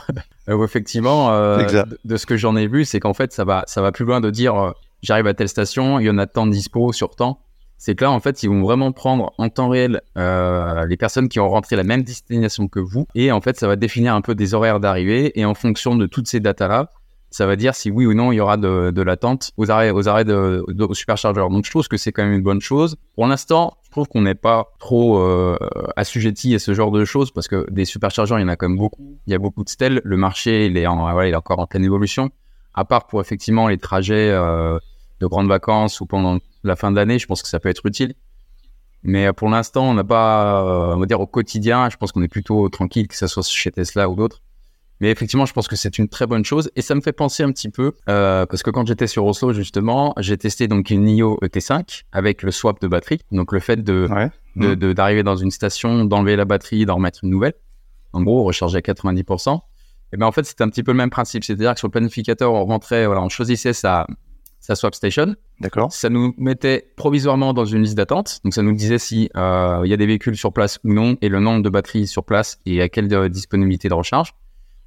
Euh, 0.47 0.63
effectivement, 0.63 1.31
euh, 1.31 1.65
de, 1.65 1.99
de 2.05 2.17
ce 2.17 2.27
que 2.27 2.37
j'en 2.37 2.55
ai 2.55 2.67
vu, 2.67 2.85
c'est 2.85 2.99
qu'en 2.99 3.15
fait, 3.15 3.33
ça 3.33 3.45
va, 3.45 3.63
ça 3.65 3.81
va 3.81 3.91
plus 3.91 4.05
loin 4.05 4.21
de 4.21 4.29
dire 4.29 4.55
euh, 4.55 4.71
j'arrive 5.01 5.25
à 5.25 5.33
telle 5.33 5.49
station, 5.49 5.99
il 5.99 6.05
y 6.05 6.09
en 6.11 6.19
a 6.19 6.27
tant 6.27 6.45
de 6.45 6.51
dispo 6.51 6.93
sur 6.93 7.15
temps. 7.15 7.41
C'est 7.85 7.93
que 7.93 8.03
là, 8.03 8.09
en 8.09 8.19
fait, 8.19 8.41
ils 8.41 8.49
vont 8.49 8.63
vraiment 8.63 8.91
prendre 8.91 9.31
en 9.37 9.47
temps 9.47 9.69
réel 9.69 10.01
euh, 10.17 10.87
les 10.87 10.97
personnes 10.97 11.29
qui 11.29 11.39
ont 11.39 11.47
rentré 11.47 11.75
la 11.75 11.83
même 11.83 12.01
destination 12.01 12.67
que 12.67 12.79
vous. 12.79 13.05
Et 13.13 13.31
en 13.31 13.41
fait, 13.41 13.59
ça 13.59 13.67
va 13.67 13.75
définir 13.75 14.15
un 14.15 14.21
peu 14.21 14.33
des 14.33 14.55
horaires 14.55 14.79
d'arrivée. 14.79 15.39
Et 15.39 15.45
en 15.45 15.53
fonction 15.53 15.95
de 15.95 16.07
toutes 16.07 16.27
ces 16.27 16.39
datas-là, 16.39 16.89
ça 17.29 17.45
va 17.45 17.55
dire 17.55 17.75
si 17.75 17.91
oui 17.91 18.07
ou 18.07 18.15
non 18.15 18.31
il 18.31 18.37
y 18.37 18.39
aura 18.39 18.57
de, 18.57 19.01
l'attente 19.03 19.51
aux 19.57 19.69
arrêts, 19.69 19.91
aux 19.91 20.07
arrêts 20.07 20.25
de, 20.25 20.65
superchargeurs. 20.93 21.51
Donc 21.51 21.65
je 21.65 21.69
trouve 21.69 21.87
que 21.87 21.95
c'est 21.95 22.11
quand 22.11 22.23
même 22.23 22.33
une 22.33 22.41
bonne 22.41 22.59
chose. 22.59 22.95
Pour 23.13 23.27
l'instant, 23.27 23.77
je 23.83 23.91
trouve 23.91 24.07
qu'on 24.07 24.21
n'est 24.21 24.33
pas 24.33 24.65
trop 24.79 25.19
euh, 25.19 25.55
assujetti 25.95 26.55
à 26.55 26.59
ce 26.59 26.73
genre 26.73 26.89
de 26.89 27.05
choses 27.05 27.29
parce 27.29 27.47
que 27.47 27.69
des 27.69 27.85
superchargeurs, 27.85 28.39
il 28.39 28.41
y 28.41 28.45
en 28.45 28.47
a 28.47 28.55
quand 28.55 28.67
même 28.67 28.79
beaucoup. 28.79 29.19
Il 29.27 29.31
y 29.31 29.35
a 29.35 29.37
beaucoup 29.37 29.63
de 29.63 29.69
stèles. 29.69 30.01
Le 30.03 30.17
marché, 30.17 30.65
il 30.65 30.75
est 30.75 30.87
encore 30.87 31.59
en 31.59 31.67
pleine 31.67 31.85
évolution. 31.85 32.31
À 32.73 32.83
part 32.83 33.05
pour 33.05 33.21
effectivement 33.21 33.67
les 33.67 33.77
trajets 33.77 34.31
euh, 34.31 34.79
de 35.19 35.27
grandes 35.27 35.49
vacances 35.49 36.01
ou 36.01 36.07
pendant 36.07 36.39
la 36.67 36.75
fin 36.75 36.91
de 36.91 36.95
l'année, 36.95 37.19
je 37.19 37.25
pense 37.27 37.41
que 37.41 37.47
ça 37.47 37.59
peut 37.59 37.69
être 37.69 37.85
utile. 37.85 38.13
Mais 39.03 39.27
euh, 39.27 39.33
pour 39.33 39.49
l'instant, 39.49 39.89
on 39.89 39.93
n'a 39.93 40.03
pas, 40.03 40.63
euh, 40.63 40.95
on 40.95 40.99
va 40.99 41.05
dire 41.05 41.19
au 41.21 41.27
quotidien, 41.27 41.89
je 41.89 41.97
pense 41.97 42.11
qu'on 42.11 42.23
est 42.23 42.27
plutôt 42.27 42.67
tranquille, 42.69 43.07
que 43.07 43.15
ce 43.15 43.27
soit 43.27 43.47
chez 43.47 43.71
Tesla 43.71 44.09
ou 44.09 44.15
d'autres. 44.15 44.41
Mais 45.01 45.11
effectivement, 45.11 45.45
je 45.45 45.51
pense 45.51 45.67
que 45.67 45.75
c'est 45.75 45.97
une 45.97 46.07
très 46.07 46.25
bonne 46.25 46.45
chose 46.45 46.71
et 46.77 46.81
ça 46.81 46.95
me 46.95 47.01
fait 47.01 47.11
penser 47.11 47.43
un 47.43 47.51
petit 47.51 47.67
peu 47.69 47.91
euh, 48.07 48.45
parce 48.45 48.63
que 48.63 48.71
quand 48.71 48.87
j'étais 48.87 49.07
sur 49.07 49.25
Oslo 49.25 49.51
justement, 49.51 50.13
j'ai 50.17 50.37
testé 50.37 50.69
donc 50.69 50.89
une 50.89 51.03
NIO 51.03 51.37
ET5 51.43 52.03
avec 52.13 52.43
le 52.43 52.51
swap 52.51 52.79
de 52.81 52.87
batterie, 52.87 53.19
donc 53.31 53.51
le 53.51 53.59
fait 53.59 53.83
de 53.83 54.07
Mmh. 54.55 54.75
de- 54.75 54.93
d'arriver 54.93 55.21
dans 55.23 55.35
une 55.35 55.51
station, 55.51 56.05
d'enlever 56.05 56.37
la 56.37 56.45
batterie, 56.45 56.85
d'en 56.85 56.95
remettre 56.95 57.19
une 57.25 57.29
nouvelle. 57.29 57.55
En 58.13 58.23
gros, 58.23 58.43
recharger 58.45 58.77
à 58.77 58.81
90%. 58.81 59.59
Et 60.13 60.17
ben 60.17 60.25
en 60.27 60.31
fait, 60.31 60.45
c'était 60.45 60.63
un 60.63 60.69
petit 60.69 60.81
peu 60.81 60.91
le 60.93 60.97
même 60.97 61.09
principe, 61.09 61.43
c'est-à-dire 61.43 61.73
que 61.73 61.79
sur 61.79 61.89
le 61.89 61.91
planificateur, 61.91 62.53
on 62.53 62.63
rentrait, 62.63 63.05
voilà, 63.05 63.21
on 63.21 63.27
choisissait 63.27 63.73
sa 63.73 64.07
sa 64.65 64.75
swap 64.75 64.95
station. 64.95 65.35
D'accord. 65.59 65.91
Ça 65.93 66.09
nous 66.09 66.33
mettait 66.37 66.91
provisoirement 66.95 67.53
dans 67.53 67.65
une 67.65 67.83
liste 67.83 67.95
d'attente. 67.95 68.39
Donc, 68.43 68.53
ça 68.53 68.63
nous 68.63 68.73
disait 68.73 68.97
si 68.97 69.29
euh, 69.35 69.81
il 69.83 69.91
y 69.91 69.93
a 69.93 69.97
des 69.97 70.07
véhicules 70.07 70.35
sur 70.35 70.51
place 70.51 70.79
ou 70.83 70.91
non, 70.91 71.17
et 71.21 71.29
le 71.29 71.39
nombre 71.39 71.61
de 71.61 71.69
batteries 71.69 72.07
sur 72.07 72.23
place 72.23 72.57
et 72.65 72.81
à 72.81 72.89
quelle 72.89 73.13
euh, 73.13 73.29
disponibilité 73.29 73.89
de 73.89 73.93
recharge. 73.93 74.33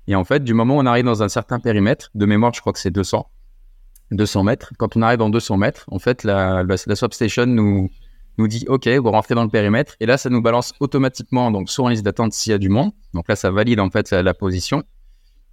Et 0.08 0.16
en 0.16 0.24
fait, 0.24 0.42
du 0.42 0.52
moment 0.52 0.76
où 0.76 0.80
on 0.80 0.86
arrive 0.86 1.04
dans 1.04 1.22
un 1.22 1.28
certain 1.28 1.60
périmètre, 1.60 2.10
de 2.16 2.26
mémoire, 2.26 2.52
je 2.54 2.60
crois 2.60 2.72
que 2.72 2.80
c'est 2.80 2.90
200, 2.90 3.30
200 4.10 4.42
mètres. 4.42 4.72
Quand 4.78 4.96
on 4.96 5.02
arrive 5.02 5.18
dans 5.18 5.30
200 5.30 5.56
mètres, 5.58 5.84
en 5.88 6.00
fait, 6.00 6.24
la, 6.24 6.64
la, 6.64 6.74
la 6.84 6.96
swap 6.96 7.14
station 7.14 7.46
nous 7.46 7.88
nous 8.38 8.48
dit 8.48 8.64
OK, 8.68 8.88
vous 8.88 9.10
rentrez 9.10 9.36
dans 9.36 9.44
le 9.44 9.50
périmètre. 9.50 9.94
Et 10.00 10.06
là, 10.06 10.16
ça 10.16 10.28
nous 10.28 10.42
balance 10.42 10.72
automatiquement 10.80 11.50
donc 11.50 11.70
soit 11.70 11.84
en 11.84 11.88
liste 11.88 12.04
d'attente 12.04 12.32
s'il 12.32 12.50
y 12.50 12.54
a 12.54 12.58
du 12.58 12.68
monde. 12.68 12.90
Donc 13.14 13.28
là, 13.28 13.36
ça 13.36 13.50
valide 13.50 13.78
en 13.80 13.90
fait 13.90 14.10
la, 14.10 14.22
la 14.22 14.34
position 14.34 14.82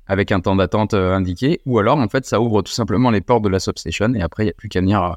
avec 0.07 0.31
un 0.31 0.39
temps 0.39 0.55
d'attente 0.55 0.93
euh, 0.93 1.13
indiqué, 1.13 1.61
ou 1.65 1.79
alors 1.79 1.97
en 1.97 2.07
fait 2.07 2.25
ça 2.25 2.39
ouvre 2.39 2.61
tout 2.61 2.71
simplement 2.71 3.09
les 3.11 3.21
portes 3.21 3.43
de 3.43 3.49
la 3.49 3.59
substation 3.59 4.13
et 4.13 4.21
après 4.21 4.43
il 4.43 4.47
n'y 4.47 4.51
a 4.51 4.55
plus 4.55 4.69
qu'à 4.69 4.81
venir 4.81 5.15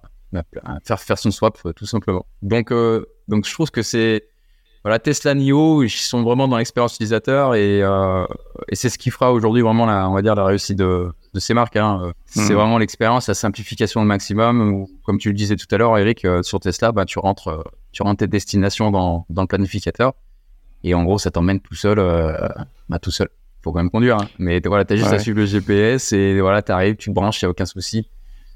faire, 0.84 1.00
faire 1.00 1.18
son 1.18 1.30
swap 1.30 1.58
euh, 1.66 1.72
tout 1.72 1.86
simplement. 1.86 2.26
Donc, 2.42 2.70
euh, 2.72 3.04
donc 3.28 3.46
je 3.46 3.52
trouve 3.52 3.70
que 3.70 3.82
c'est 3.82 4.24
voilà 4.84 4.98
Tesla 5.00 5.34
Nio, 5.34 5.82
ils 5.82 5.90
sont 5.90 6.22
vraiment 6.22 6.46
dans 6.48 6.56
l'expérience 6.56 6.94
utilisateur 6.94 7.54
et, 7.54 7.82
euh, 7.82 8.24
et 8.68 8.76
c'est 8.76 8.88
ce 8.88 8.96
qui 8.96 9.10
fera 9.10 9.32
aujourd'hui 9.32 9.60
vraiment 9.60 9.86
la, 9.86 10.08
on 10.08 10.14
va 10.14 10.22
dire 10.22 10.34
la 10.36 10.44
réussite 10.44 10.78
de, 10.78 11.10
de 11.34 11.40
ces 11.40 11.52
marques. 11.52 11.76
Hein. 11.76 12.12
C'est 12.26 12.52
Mhm. 12.52 12.54
vraiment 12.54 12.78
l'expérience, 12.78 13.26
la 13.26 13.34
simplification 13.34 14.00
au 14.02 14.04
maximum. 14.04 14.72
Où, 14.72 14.88
comme 15.04 15.18
tu 15.18 15.28
le 15.28 15.34
disais 15.34 15.56
tout 15.56 15.66
à 15.72 15.78
l'heure, 15.78 15.98
Eric, 15.98 16.24
euh, 16.24 16.42
sur 16.42 16.60
Tesla, 16.60 16.92
bah, 16.92 17.04
tu 17.04 17.18
rentres, 17.18 17.64
tu 17.92 18.02
rentres 18.02 18.18
tes 18.20 18.28
destinations 18.28 18.90
dans, 18.92 19.26
dans 19.28 19.42
le 19.42 19.48
planificateur 19.48 20.12
et 20.84 20.94
en 20.94 21.02
gros 21.02 21.18
ça 21.18 21.32
t'emmène 21.32 21.60
tout 21.60 21.74
seul, 21.74 21.96
bah, 22.88 22.98
tout 23.00 23.10
seul 23.10 23.28
faut 23.62 23.72
quand 23.72 23.78
même 23.80 23.90
conduire. 23.90 24.16
hein. 24.16 24.28
Mais 24.38 24.60
voilà, 24.64 24.84
t'as 24.84 24.96
juste 24.96 25.08
Ouais. 25.08 25.16
à 25.16 25.18
suivre 25.18 25.38
le 25.38 25.46
GPS 25.46 26.12
et 26.12 26.40
voilà, 26.40 26.62
t'arrives, 26.62 26.96
tu 26.96 27.10
te 27.10 27.14
branches, 27.14 27.42
il 27.42 27.44
n'y 27.44 27.48
a 27.48 27.50
aucun 27.50 27.66
souci. 27.66 28.10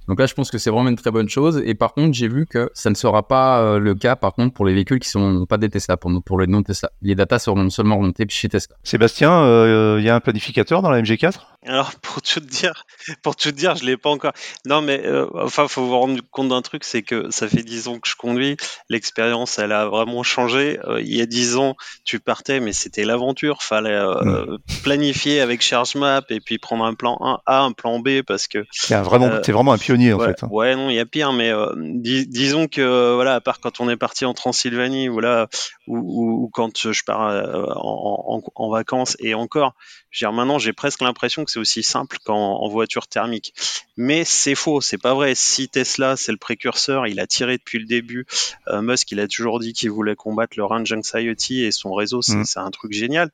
Donc 0.08 0.18
là, 0.18 0.26
je 0.26 0.34
pense 0.34 0.50
que 0.50 0.58
c'est 0.58 0.70
vraiment 0.70 0.88
une 0.88 0.96
très 0.96 1.10
bonne 1.10 1.28
chose. 1.28 1.62
Et 1.64 1.74
par 1.74 1.94
contre, 1.94 2.14
j'ai 2.14 2.28
vu 2.28 2.46
que 2.46 2.70
ça 2.74 2.90
ne 2.90 2.94
sera 2.94 3.26
pas 3.26 3.60
euh, 3.60 3.78
le 3.78 3.94
cas, 3.94 4.16
par 4.16 4.34
contre, 4.34 4.54
pour 4.54 4.64
les 4.64 4.74
véhicules 4.74 4.98
qui 4.98 5.08
sont 5.08 5.46
pas 5.46 5.58
des 5.58 5.68
Tesla, 5.68 5.96
pour, 5.96 6.10
pour 6.24 6.40
les 6.40 6.46
non-Tesla. 6.46 6.90
Les 7.02 7.14
datas 7.14 7.40
seront 7.40 7.70
seulement 7.70 7.96
remontées 7.98 8.26
chez 8.28 8.48
Tesla. 8.48 8.76
Sébastien, 8.82 9.32
euh, 9.42 9.96
il 9.98 10.04
y 10.04 10.08
a 10.10 10.14
un 10.14 10.20
planificateur 10.20 10.82
dans 10.82 10.90
la 10.90 11.00
MG4 11.02 11.34
Alors 11.64 11.92
pour 12.02 12.20
tout 12.22 12.40
te 12.40 12.46
dire, 12.46 12.84
pour 13.22 13.36
tout 13.36 13.50
te 13.50 13.56
dire, 13.56 13.76
je 13.76 13.84
l'ai 13.84 13.96
pas 13.96 14.10
encore. 14.10 14.32
Non 14.66 14.82
mais 14.82 15.00
euh, 15.06 15.26
enfin, 15.34 15.68
faut 15.68 15.84
vous 15.84 15.98
rendre 15.98 16.20
compte 16.30 16.48
d'un 16.48 16.62
truc, 16.62 16.84
c'est 16.84 17.02
que 17.02 17.30
ça 17.30 17.48
fait 17.48 17.62
dix 17.62 17.88
ans 17.88 17.98
que 17.98 18.08
je 18.08 18.16
conduis. 18.16 18.56
L'expérience, 18.88 19.58
elle 19.58 19.72
a 19.72 19.86
vraiment 19.86 20.22
changé. 20.22 20.78
Euh, 20.86 21.00
il 21.00 21.14
y 21.16 21.20
a 21.20 21.26
dix 21.26 21.56
ans, 21.56 21.76
tu 22.04 22.20
partais, 22.20 22.60
mais 22.60 22.72
c'était 22.72 23.04
l'aventure. 23.04 23.62
Fallait 23.62 23.90
euh, 23.90 24.56
planifier 24.82 25.40
avec 25.40 25.62
ChargeMap 25.62 26.30
et 26.30 26.40
puis 26.40 26.58
prendre 26.58 26.84
un 26.84 26.94
plan 26.94 27.16
1A, 27.20 27.66
un 27.66 27.72
plan 27.72 27.98
B 28.00 28.22
parce 28.26 28.48
que 28.48 28.64
T'es 28.86 28.94
un 28.94 29.02
vraiment, 29.02 29.26
Euh, 29.26 29.40
t'es 29.40 29.52
vraiment 29.52 29.72
un 29.72 29.78
pionnier 29.94 30.12
en 30.12 30.18
ouais, 30.18 30.26
fait. 30.28 30.42
hein. 30.44 30.48
ouais, 30.50 30.74
non, 30.76 30.90
il 30.90 30.94
y 30.96 30.98
a 31.00 31.06
pire, 31.06 31.32
mais 31.32 31.50
euh, 31.50 31.72
dis- 31.76 32.26
disons 32.26 32.68
que 32.68 33.14
voilà, 33.14 33.34
à 33.34 33.40
part 33.40 33.60
quand 33.60 33.80
on 33.80 33.88
est 33.88 33.96
parti 33.96 34.24
en 34.24 34.34
Transylvanie, 34.34 35.08
voilà, 35.08 35.48
ou, 35.86 35.98
ou, 35.98 36.44
ou 36.44 36.48
quand 36.52 36.90
je 36.92 37.02
pars 37.04 37.28
euh, 37.28 37.64
en, 37.76 38.42
en, 38.42 38.42
en 38.54 38.70
vacances, 38.70 39.16
et 39.20 39.34
encore, 39.34 39.74
je 40.10 40.24
veux 40.24 40.28
dire, 40.30 40.32
maintenant 40.34 40.58
j'ai 40.58 40.72
presque 40.72 41.00
l'impression 41.02 41.44
que 41.44 41.50
c'est 41.50 41.58
aussi 41.60 41.82
simple 41.82 42.18
qu'en 42.24 42.36
en 42.56 42.68
voiture 42.68 43.06
thermique. 43.06 43.54
Mais 43.98 44.24
c'est 44.24 44.54
faux, 44.54 44.80
c'est 44.80 44.96
pas 44.96 45.12
vrai. 45.14 45.34
Si 45.34 45.68
Tesla 45.68 46.16
c'est 46.16 46.32
le 46.32 46.38
précurseur, 46.38 47.06
il 47.06 47.20
a 47.20 47.26
tiré 47.26 47.58
depuis 47.58 47.78
le 47.78 47.84
début. 47.86 48.26
Euh, 48.68 48.80
Musk, 48.80 49.12
il 49.12 49.20
a 49.20 49.28
toujours 49.28 49.58
dit 49.60 49.72
qu'il 49.74 49.90
voulait 49.90 50.16
combattre 50.16 50.54
le 50.56 50.64
range 50.64 50.92
anxiety 50.92 51.62
et 51.64 51.72
son 51.72 51.92
réseau, 51.92 52.22
c'est 52.22 52.36
Mm. 52.36 52.44
c'est 52.44 52.60
un 52.60 52.70
truc 52.70 52.92
génial. 52.92 53.30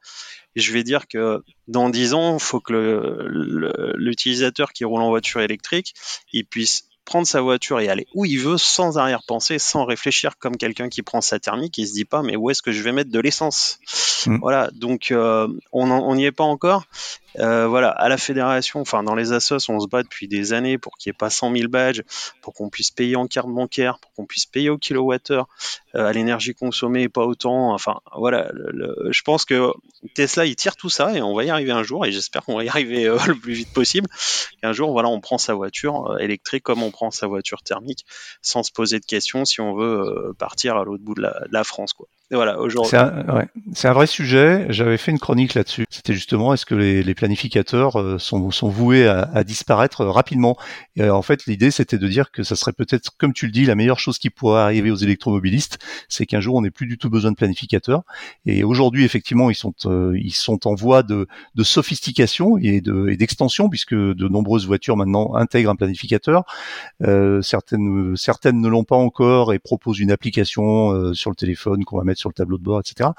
Je 0.59 0.73
vais 0.73 0.83
dire 0.83 1.07
que 1.09 1.43
dans 1.69 1.89
10 1.89 2.15
ans, 2.15 2.35
il 2.35 2.43
faut 2.43 2.61
que 2.61 2.73
l'utilisateur 3.97 4.73
qui 4.73 4.85
roule 4.85 5.03
en 5.03 5.09
voiture 5.09 5.41
électrique, 5.41 5.95
il 6.33 6.45
puisse 6.45 6.89
prendre 7.05 7.27
sa 7.27 7.41
voiture 7.41 7.81
et 7.81 7.89
aller 7.89 8.07
où 8.15 8.27
il 8.27 8.39
veut 8.39 8.59
sans 8.59 8.99
arrière-pensée, 8.99 9.59
sans 9.59 9.87
réfléchir 9.87 10.37
comme 10.39 10.57
quelqu'un 10.57 10.91
qui 10.91 11.03
prend 11.03 11.23
sa 11.23 11.39
thermique, 11.39 11.79
il 11.79 11.87
se 11.89 11.95
dit 11.95 12.05
pas 12.05 12.23
mais 12.23 12.37
où 12.37 12.51
est-ce 12.51 12.61
que 12.61 12.71
je 12.71 12.83
vais 12.83 12.93
mettre 12.93 13.11
de 13.11 13.19
l'essence? 13.19 13.79
Mm. 14.29 14.39
Voilà, 14.41 14.71
donc 14.75 15.11
euh, 15.11 15.49
on 15.73 16.15
n'y 16.15 16.25
est 16.25 16.33
pas 16.33 16.45
encore. 16.45 16.85
Euh, 17.39 17.69
voilà, 17.69 17.91
à 17.91 18.09
la 18.09 18.17
fédération, 18.17 18.81
enfin 18.81 19.03
dans 19.03 19.15
les 19.15 19.33
assos, 19.33 19.69
on 19.69 19.79
se 19.79 19.87
bat 19.87 20.03
depuis 20.03 20.29
des 20.29 20.53
années 20.53 20.79
pour 20.79 20.97
qu'il 20.97 21.11
n'y 21.11 21.15
ait 21.15 21.19
pas 21.19 21.31
100 21.31 21.55
000 21.55 21.69
badges, 21.69 22.03
pour 22.43 22.55
qu'on 22.55 22.69
puisse 22.69 22.91
payer 22.91 23.17
en 23.17 23.27
carte 23.27 23.49
bancaire, 23.49 23.99
pour 24.01 24.13
qu'on 24.15 24.27
puisse 24.27 24.47
payer 24.47 24.71
au 24.71 24.79
kilowattheure, 24.79 25.47
euh, 25.95 26.07
à 26.07 26.13
l'énergie 26.13 26.55
consommée 26.55 27.03
et 27.03 27.09
pas 27.09 27.25
autant. 27.25 27.73
Enfin 27.73 28.01
voilà, 28.17 28.51
je 29.11 29.23
pense 29.23 29.45
que 29.45 29.73
Tesla 30.15 30.47
il 30.47 30.57
tire 30.57 30.77
tout 30.77 30.89
ça 30.89 31.15
et 31.15 31.23
on 31.23 31.35
va 31.35 31.45
y 31.45 31.51
arriver 31.51 31.73
un 31.73 31.83
jour 31.83 32.07
et 32.07 32.13
j'espère 32.13 32.45
qu'on 32.45 32.57
va 32.57 32.65
y 32.65 32.69
arriver 32.69 33.07
euh, 33.07 33.19
le 33.27 33.35
plus 33.35 33.55
vite 33.55 33.73
possible. 33.73 34.09
Un 34.63 34.73
jour, 34.73 34.93
voilà, 34.93 35.09
on 35.09 35.21
prend 35.21 35.39
sa 35.39 35.55
voiture 35.55 36.11
euh, 36.11 36.19
électrique 36.19 36.63
comme 36.63 36.83
on 36.83 36.91
prend 36.91 37.11
sa 37.11 37.27
voiture 37.27 37.63
thermique, 37.63 38.05
sans 38.43 38.63
se 38.63 38.73
poser 38.73 39.01
de 39.01 39.05
questions 39.05 39.45
si 39.45 39.61
on 39.61 39.75
veut 39.75 40.01
euh, 40.01 40.33
partir 40.39 40.77
à 40.77 40.85
l'autre 40.85 41.03
bout 41.03 41.15
de 41.15 41.23
la, 41.23 41.41
de 41.47 41.53
la 41.53 41.65
France, 41.65 41.93
quoi. 41.93 42.09
Voilà, 42.31 42.61
aujourd'hui. 42.61 42.91
C'est 43.73 43.89
un, 43.89 43.93
vrai 43.95 44.07
sujet. 44.07 44.67
J'avais 44.69 44.99
fait 44.99 45.11
une 45.11 45.19
chronique 45.19 45.55
là-dessus. 45.55 45.87
C'était 45.89 46.13
justement 46.13 46.53
est-ce 46.53 46.67
que 46.67 46.75
les, 46.75 47.03
les 47.03 47.15
planificateurs 47.15 47.99
euh, 47.99 48.19
sont, 48.19 48.51
sont 48.51 48.69
voués 48.69 49.07
à, 49.07 49.31
à 49.33 49.45
disparaître 49.45 50.03
euh, 50.03 50.11
rapidement? 50.11 50.59
Et 50.97 51.03
euh, 51.03 51.15
en 51.15 51.23
fait, 51.23 51.47
l'idée 51.47 51.71
c'était 51.71 51.97
de 51.97 52.07
dire 52.07 52.31
que 52.31 52.43
ça 52.43 52.55
serait 52.55 52.75
peut-être, 52.75 53.17
comme 53.17 53.33
tu 53.33 53.47
le 53.47 53.53
dis, 53.53 53.65
la 53.65 53.75
meilleure 53.75 53.99
chose 53.99 54.19
qui 54.19 54.29
pourrait 54.29 54.61
arriver 54.61 54.91
aux 54.91 54.97
électromobilistes, 54.97 55.79
c'est 56.11 56.27
qu'un 56.27 56.41
jour 56.41 56.57
on 56.57 56.61
n'ait 56.61 56.71
plus 56.71 56.87
du 56.87 56.99
tout 56.99 57.09
besoin 57.09 57.31
de 57.31 57.37
planificateurs. 57.37 58.03
Et 58.45 58.63
aujourd'hui, 58.63 59.05
effectivement, 59.05 59.49
ils 59.49 59.55
sont 59.55 59.73
euh, 59.87 60.13
ils 60.23 60.35
sont 60.35 60.67
en 60.67 60.75
voie 60.75 61.03
de, 61.03 61.27
de 61.55 61.63
sophistication 61.63 62.59
et 62.59 62.83
de 62.83 63.09
et 63.09 63.17
d'extension 63.17 63.71
puisque 63.71 63.95
de 63.95 64.29
nombreuses 64.29 64.67
voitures 64.67 64.99
maintenant 64.99 65.35
intègrent 65.35 65.71
un 65.71 65.77
planificateur. 65.77 66.45
Euh, 67.03 67.41
certaines 67.41 68.17
certaines 68.17 68.61
ne 68.61 68.69
l'ont 68.69 68.85
pas 68.85 68.97
encore 68.97 69.55
et 69.55 69.59
proposent 69.59 70.01
une 70.01 70.11
application 70.11 70.93
euh, 70.93 71.15
sur 71.15 71.31
le 71.31 71.37
téléphone 71.37 71.85
qu'on 71.85 71.97
va 71.97 72.05
mettre 72.05 72.18
sur 72.19 72.29
le 72.29 72.35
tableau 72.35 72.59
de 72.59 72.63
bord, 72.63 72.81
etc. 72.81 73.11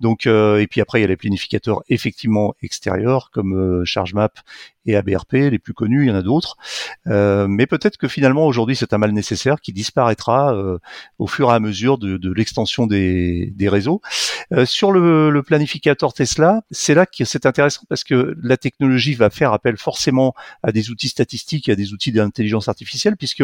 Donc 0.00 0.26
euh, 0.26 0.60
et 0.60 0.66
puis 0.66 0.80
après 0.80 0.98
il 0.98 1.02
y 1.02 1.04
a 1.04 1.08
les 1.08 1.16
planificateurs 1.16 1.82
effectivement 1.88 2.54
extérieurs 2.62 3.30
comme 3.30 3.54
euh, 3.54 3.84
ChargeMap 3.84 4.38
et 4.86 4.96
ABRP, 4.96 5.32
les 5.32 5.58
plus 5.58 5.74
connus, 5.74 6.04
il 6.04 6.08
y 6.08 6.10
en 6.10 6.14
a 6.14 6.22
d'autres. 6.22 6.56
Euh, 7.06 7.46
mais 7.48 7.66
peut-être 7.66 7.96
que 7.96 8.08
finalement 8.08 8.46
aujourd'hui 8.46 8.76
c'est 8.76 8.92
un 8.92 8.98
mal 8.98 9.12
nécessaire 9.12 9.60
qui 9.60 9.72
disparaîtra 9.72 10.54
euh, 10.54 10.78
au 11.18 11.26
fur 11.26 11.50
et 11.50 11.54
à 11.54 11.60
mesure 11.60 11.98
de, 11.98 12.16
de 12.16 12.32
l'extension 12.32 12.86
des, 12.86 13.52
des 13.54 13.68
réseaux. 13.68 14.00
Euh, 14.52 14.66
sur 14.66 14.92
le, 14.92 15.30
le 15.30 15.42
planificateur 15.42 16.12
Tesla, 16.12 16.62
c'est 16.70 16.94
là 16.94 17.06
que 17.06 17.24
c'est 17.24 17.46
intéressant 17.46 17.82
parce 17.88 18.04
que 18.04 18.36
la 18.42 18.56
technologie 18.56 19.14
va 19.14 19.30
faire 19.30 19.52
appel 19.52 19.76
forcément 19.76 20.34
à 20.62 20.72
des 20.72 20.90
outils 20.90 21.08
statistiques, 21.08 21.68
à 21.68 21.76
des 21.76 21.92
outils 21.92 22.12
d'intelligence 22.12 22.68
artificielle, 22.68 23.16
puisque 23.16 23.42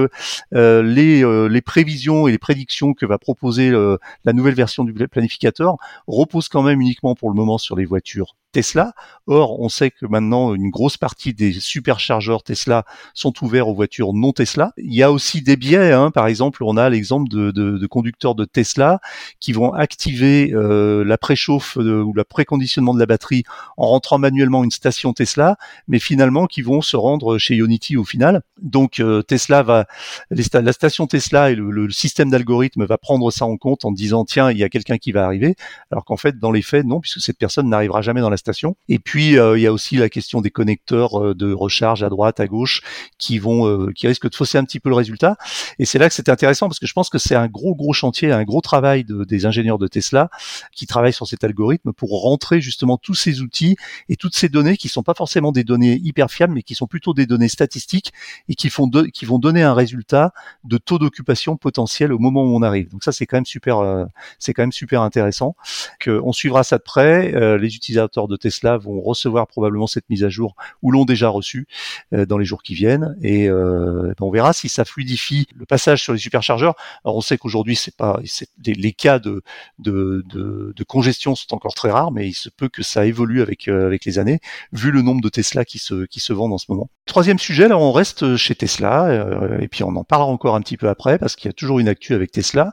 euh, 0.54 0.82
les, 0.82 1.24
euh, 1.24 1.48
les 1.48 1.60
prévisions 1.60 2.28
et 2.28 2.32
les 2.32 2.38
prédictions 2.38 2.94
que 2.94 3.06
va 3.06 3.18
proposer 3.18 3.70
euh, 3.70 3.98
la 4.24 4.32
nouvelle 4.32 4.54
version 4.54 4.84
du 4.84 4.92
planificateur 5.08 5.76
reposent 6.06 6.48
quand 6.48 6.62
même 6.62 6.80
uniquement 6.80 7.14
pour 7.14 7.30
le 7.30 7.34
moment 7.34 7.58
sur 7.58 7.76
les 7.76 7.84
voitures 7.84 8.36
Tesla. 8.52 8.92
Or, 9.26 9.60
on 9.60 9.68
sait 9.68 9.90
que 9.90 10.06
maintenant 10.06 10.54
une 10.54 10.70
grosse 10.70 10.96
partie 10.96 11.34
des 11.34 11.52
superchargeurs 11.52 12.42
Tesla 12.42 12.84
sont 13.12 13.32
ouverts 13.42 13.68
aux 13.68 13.74
voitures 13.74 14.12
non 14.12 14.32
Tesla. 14.32 14.72
Il 14.76 14.94
y 14.94 15.02
a 15.02 15.10
aussi 15.10 15.42
des 15.42 15.56
biais. 15.56 15.92
Hein. 15.92 16.10
Par 16.10 16.26
exemple, 16.26 16.62
on 16.64 16.76
a 16.76 16.88
l'exemple 16.88 17.28
de, 17.28 17.50
de, 17.50 17.76
de, 17.76 17.86
conducteurs 17.86 18.34
de 18.34 18.44
Tesla 18.44 19.00
qui 19.40 19.52
vont 19.52 19.72
activer 19.72 20.52
euh, 20.52 21.04
la 21.04 21.18
préchauffe 21.18 21.76
euh, 21.76 22.02
ou 22.02 22.12
le 22.12 22.24
préconditionnement 22.24 22.94
de 22.94 23.00
la 23.00 23.06
batterie 23.06 23.42
en 23.76 23.88
rentrant 23.88 24.18
manuellement 24.18 24.62
une 24.62 24.70
station 24.70 25.12
Tesla, 25.12 25.56
mais 25.88 25.98
finalement 25.98 26.46
qui 26.46 26.62
vont 26.62 26.80
se 26.80 26.96
rendre 26.96 27.38
chez 27.38 27.56
Ionity 27.56 27.96
au 27.96 28.04
final. 28.04 28.42
Donc 28.62 29.00
euh, 29.00 29.22
Tesla 29.22 29.62
va, 29.62 29.86
la 30.30 30.72
station 30.72 31.06
Tesla 31.06 31.50
et 31.50 31.56
le, 31.56 31.70
le 31.70 31.90
système 31.90 32.30
d'algorithme 32.30 32.84
va 32.84 32.96
prendre 32.96 33.30
ça 33.30 33.44
en 33.44 33.56
compte 33.56 33.84
en 33.84 33.92
disant 33.92 34.24
tiens 34.24 34.50
il 34.50 34.58
y 34.58 34.64
a 34.64 34.68
quelqu'un 34.68 34.98
qui 34.98 35.12
va 35.12 35.24
arriver, 35.24 35.56
alors 35.90 36.04
qu'en 36.04 36.16
fait 36.16 36.38
dans 36.38 36.52
les 36.52 36.62
faits 36.62 36.86
non 36.86 37.00
puisque 37.00 37.20
cette 37.20 37.38
personne 37.38 37.68
n'arrivera 37.68 38.02
jamais 38.02 38.20
dans 38.20 38.30
la 38.30 38.35
station. 38.36 38.76
Et 38.88 38.98
puis 38.98 39.38
euh, 39.38 39.58
il 39.58 39.62
y 39.62 39.66
a 39.66 39.72
aussi 39.72 39.96
la 39.96 40.08
question 40.08 40.40
des 40.40 40.50
connecteurs 40.50 41.20
euh, 41.20 41.34
de 41.34 41.52
recharge 41.52 42.02
à 42.02 42.08
droite, 42.08 42.40
à 42.40 42.46
gauche, 42.46 42.82
qui 43.18 43.38
vont, 43.38 43.66
euh, 43.66 43.92
qui 43.94 44.06
risquent 44.06 44.30
de 44.30 44.34
fausser 44.34 44.58
un 44.58 44.64
petit 44.64 44.80
peu 44.80 44.88
le 44.88 44.94
résultat. 44.94 45.36
Et 45.78 45.84
c'est 45.84 45.98
là 45.98 46.08
que 46.08 46.14
c'est 46.14 46.28
intéressant 46.28 46.68
parce 46.68 46.78
que 46.78 46.86
je 46.86 46.92
pense 46.92 47.10
que 47.10 47.18
c'est 47.18 47.34
un 47.34 47.48
gros 47.48 47.74
gros 47.74 47.92
chantier, 47.92 48.32
un 48.32 48.44
gros 48.44 48.60
travail 48.60 49.04
de, 49.04 49.24
des 49.24 49.46
ingénieurs 49.46 49.78
de 49.78 49.86
Tesla 49.86 50.30
qui 50.72 50.86
travaillent 50.86 51.12
sur 51.12 51.26
cet 51.26 51.44
algorithme 51.44 51.92
pour 51.92 52.22
rentrer 52.22 52.60
justement 52.60 52.98
tous 52.98 53.14
ces 53.14 53.40
outils 53.40 53.76
et 54.08 54.16
toutes 54.16 54.34
ces 54.34 54.48
données 54.48 54.76
qui 54.76 54.88
sont 54.88 55.02
pas 55.02 55.14
forcément 55.14 55.52
des 55.52 55.64
données 55.64 56.00
hyper 56.02 56.30
fiables, 56.30 56.54
mais 56.54 56.62
qui 56.62 56.74
sont 56.74 56.86
plutôt 56.86 57.14
des 57.14 57.26
données 57.26 57.48
statistiques 57.48 58.12
et 58.48 58.54
qui 58.54 58.70
font 58.70 58.86
de, 58.86 59.04
qui 59.04 59.24
vont 59.24 59.38
donner 59.38 59.62
un 59.62 59.74
résultat 59.74 60.32
de 60.64 60.78
taux 60.78 60.98
d'occupation 60.98 61.56
potentiel 61.56 62.12
au 62.12 62.18
moment 62.18 62.42
où 62.42 62.56
on 62.56 62.62
arrive. 62.62 62.90
Donc 62.90 63.04
ça 63.04 63.12
c'est 63.12 63.26
quand 63.26 63.36
même 63.36 63.46
super, 63.46 63.78
euh, 63.78 64.04
c'est 64.38 64.52
quand 64.52 64.62
même 64.62 64.72
super 64.72 65.02
intéressant. 65.02 65.56
Que 66.00 66.20
on 66.24 66.32
suivra 66.32 66.64
ça 66.64 66.78
de 66.78 66.82
près. 66.82 67.34
Euh, 67.34 67.58
les 67.58 67.74
utilisateurs 67.76 68.25
de 68.28 68.36
Tesla 68.36 68.76
vont 68.76 69.00
recevoir 69.00 69.46
probablement 69.46 69.86
cette 69.86 70.08
mise 70.08 70.24
à 70.24 70.28
jour 70.28 70.56
ou 70.82 70.90
l'ont 70.90 71.04
déjà 71.04 71.28
reçue 71.28 71.66
dans 72.12 72.38
les 72.38 72.44
jours 72.44 72.62
qui 72.62 72.74
viennent. 72.74 73.16
Et 73.22 73.48
ben, 73.48 74.14
on 74.20 74.30
verra 74.30 74.52
si 74.52 74.68
ça 74.68 74.84
fluidifie 74.84 75.46
le 75.54 75.66
passage 75.66 76.02
sur 76.02 76.12
les 76.12 76.18
superchargeurs. 76.18 76.74
Alors 77.04 77.16
on 77.16 77.20
sait 77.20 77.38
qu'aujourd'hui 77.38 77.76
c'est 77.76 77.96
pas 77.96 78.20
les, 78.64 78.92
cas 78.92 79.18
de, 79.18 79.42
de, 79.78 80.84
congestion 80.86 81.34
sont 81.34 81.54
encore 81.54 81.74
très 81.74 81.90
rares, 81.90 82.12
mais 82.12 82.28
il 82.28 82.34
se 82.34 82.48
peut 82.48 82.68
que 82.68 82.82
ça 82.82 83.06
évolue 83.06 83.42
avec 83.42 83.68
avec 83.68 84.04
les 84.04 84.18
années, 84.18 84.40
vu 84.72 84.90
le 84.90 85.02
nombre 85.02 85.20
de 85.20 85.28
Tesla 85.28 85.64
qui 85.64 85.78
se 85.78 86.06
qui 86.06 86.20
se 86.20 86.32
vendent 86.32 86.52
en 86.52 86.58
ce 86.58 86.66
moment. 86.68 86.90
Troisième 87.06 87.38
sujet, 87.38 87.68
là 87.68 87.78
on 87.78 87.92
reste 87.92 88.36
chez 88.36 88.54
Tesla 88.54 89.58
et 89.60 89.68
puis 89.68 89.84
on 89.84 89.94
en 89.96 90.04
parlera 90.04 90.30
encore 90.30 90.54
un 90.54 90.60
petit 90.60 90.76
peu 90.76 90.88
après 90.88 91.18
parce 91.18 91.36
qu'il 91.36 91.48
y 91.48 91.50
a 91.50 91.52
toujours 91.52 91.78
une 91.78 91.88
actu 91.88 92.14
avec 92.14 92.32
Tesla. 92.32 92.72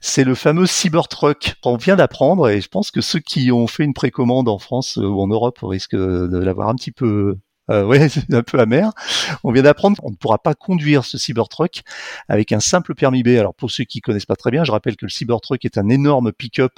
C'est 0.00 0.24
le 0.24 0.34
fameux 0.34 0.66
Cybertruck 0.66 1.54
qu'on 1.62 1.76
vient 1.76 1.96
d'apprendre 1.96 2.48
et 2.48 2.60
je 2.60 2.68
pense 2.68 2.90
que 2.90 3.00
ceux 3.00 3.20
qui 3.20 3.50
ont 3.52 3.66
fait 3.66 3.84
une 3.84 3.94
précommande 3.94 4.48
en 4.48 4.58
France 4.58 4.87
ou 4.96 5.20
en 5.20 5.28
Europe 5.28 5.58
risquent 5.62 5.96
de 5.96 6.38
l'avoir 6.38 6.68
un 6.68 6.74
petit 6.74 6.92
peu 6.92 7.36
euh, 7.70 7.84
ouais, 7.86 8.08
c'est 8.08 8.32
un 8.34 8.42
peu 8.42 8.58
amer. 8.58 8.92
On 9.44 9.52
vient 9.52 9.62
d'apprendre 9.62 9.96
qu'on 10.00 10.10
ne 10.10 10.16
pourra 10.16 10.38
pas 10.38 10.54
conduire 10.54 11.04
ce 11.04 11.18
Cybertruck 11.18 11.82
avec 12.28 12.52
un 12.52 12.60
simple 12.60 12.94
permis 12.94 13.22
B. 13.22 13.28
Alors 13.28 13.54
pour 13.54 13.70
ceux 13.70 13.84
qui 13.84 14.00
connaissent 14.00 14.26
pas 14.26 14.36
très 14.36 14.50
bien, 14.50 14.64
je 14.64 14.72
rappelle 14.72 14.96
que 14.96 15.06
le 15.06 15.10
Cybertruck 15.10 15.64
est 15.64 15.78
un 15.78 15.88
énorme 15.88 16.32
pick-up 16.32 16.72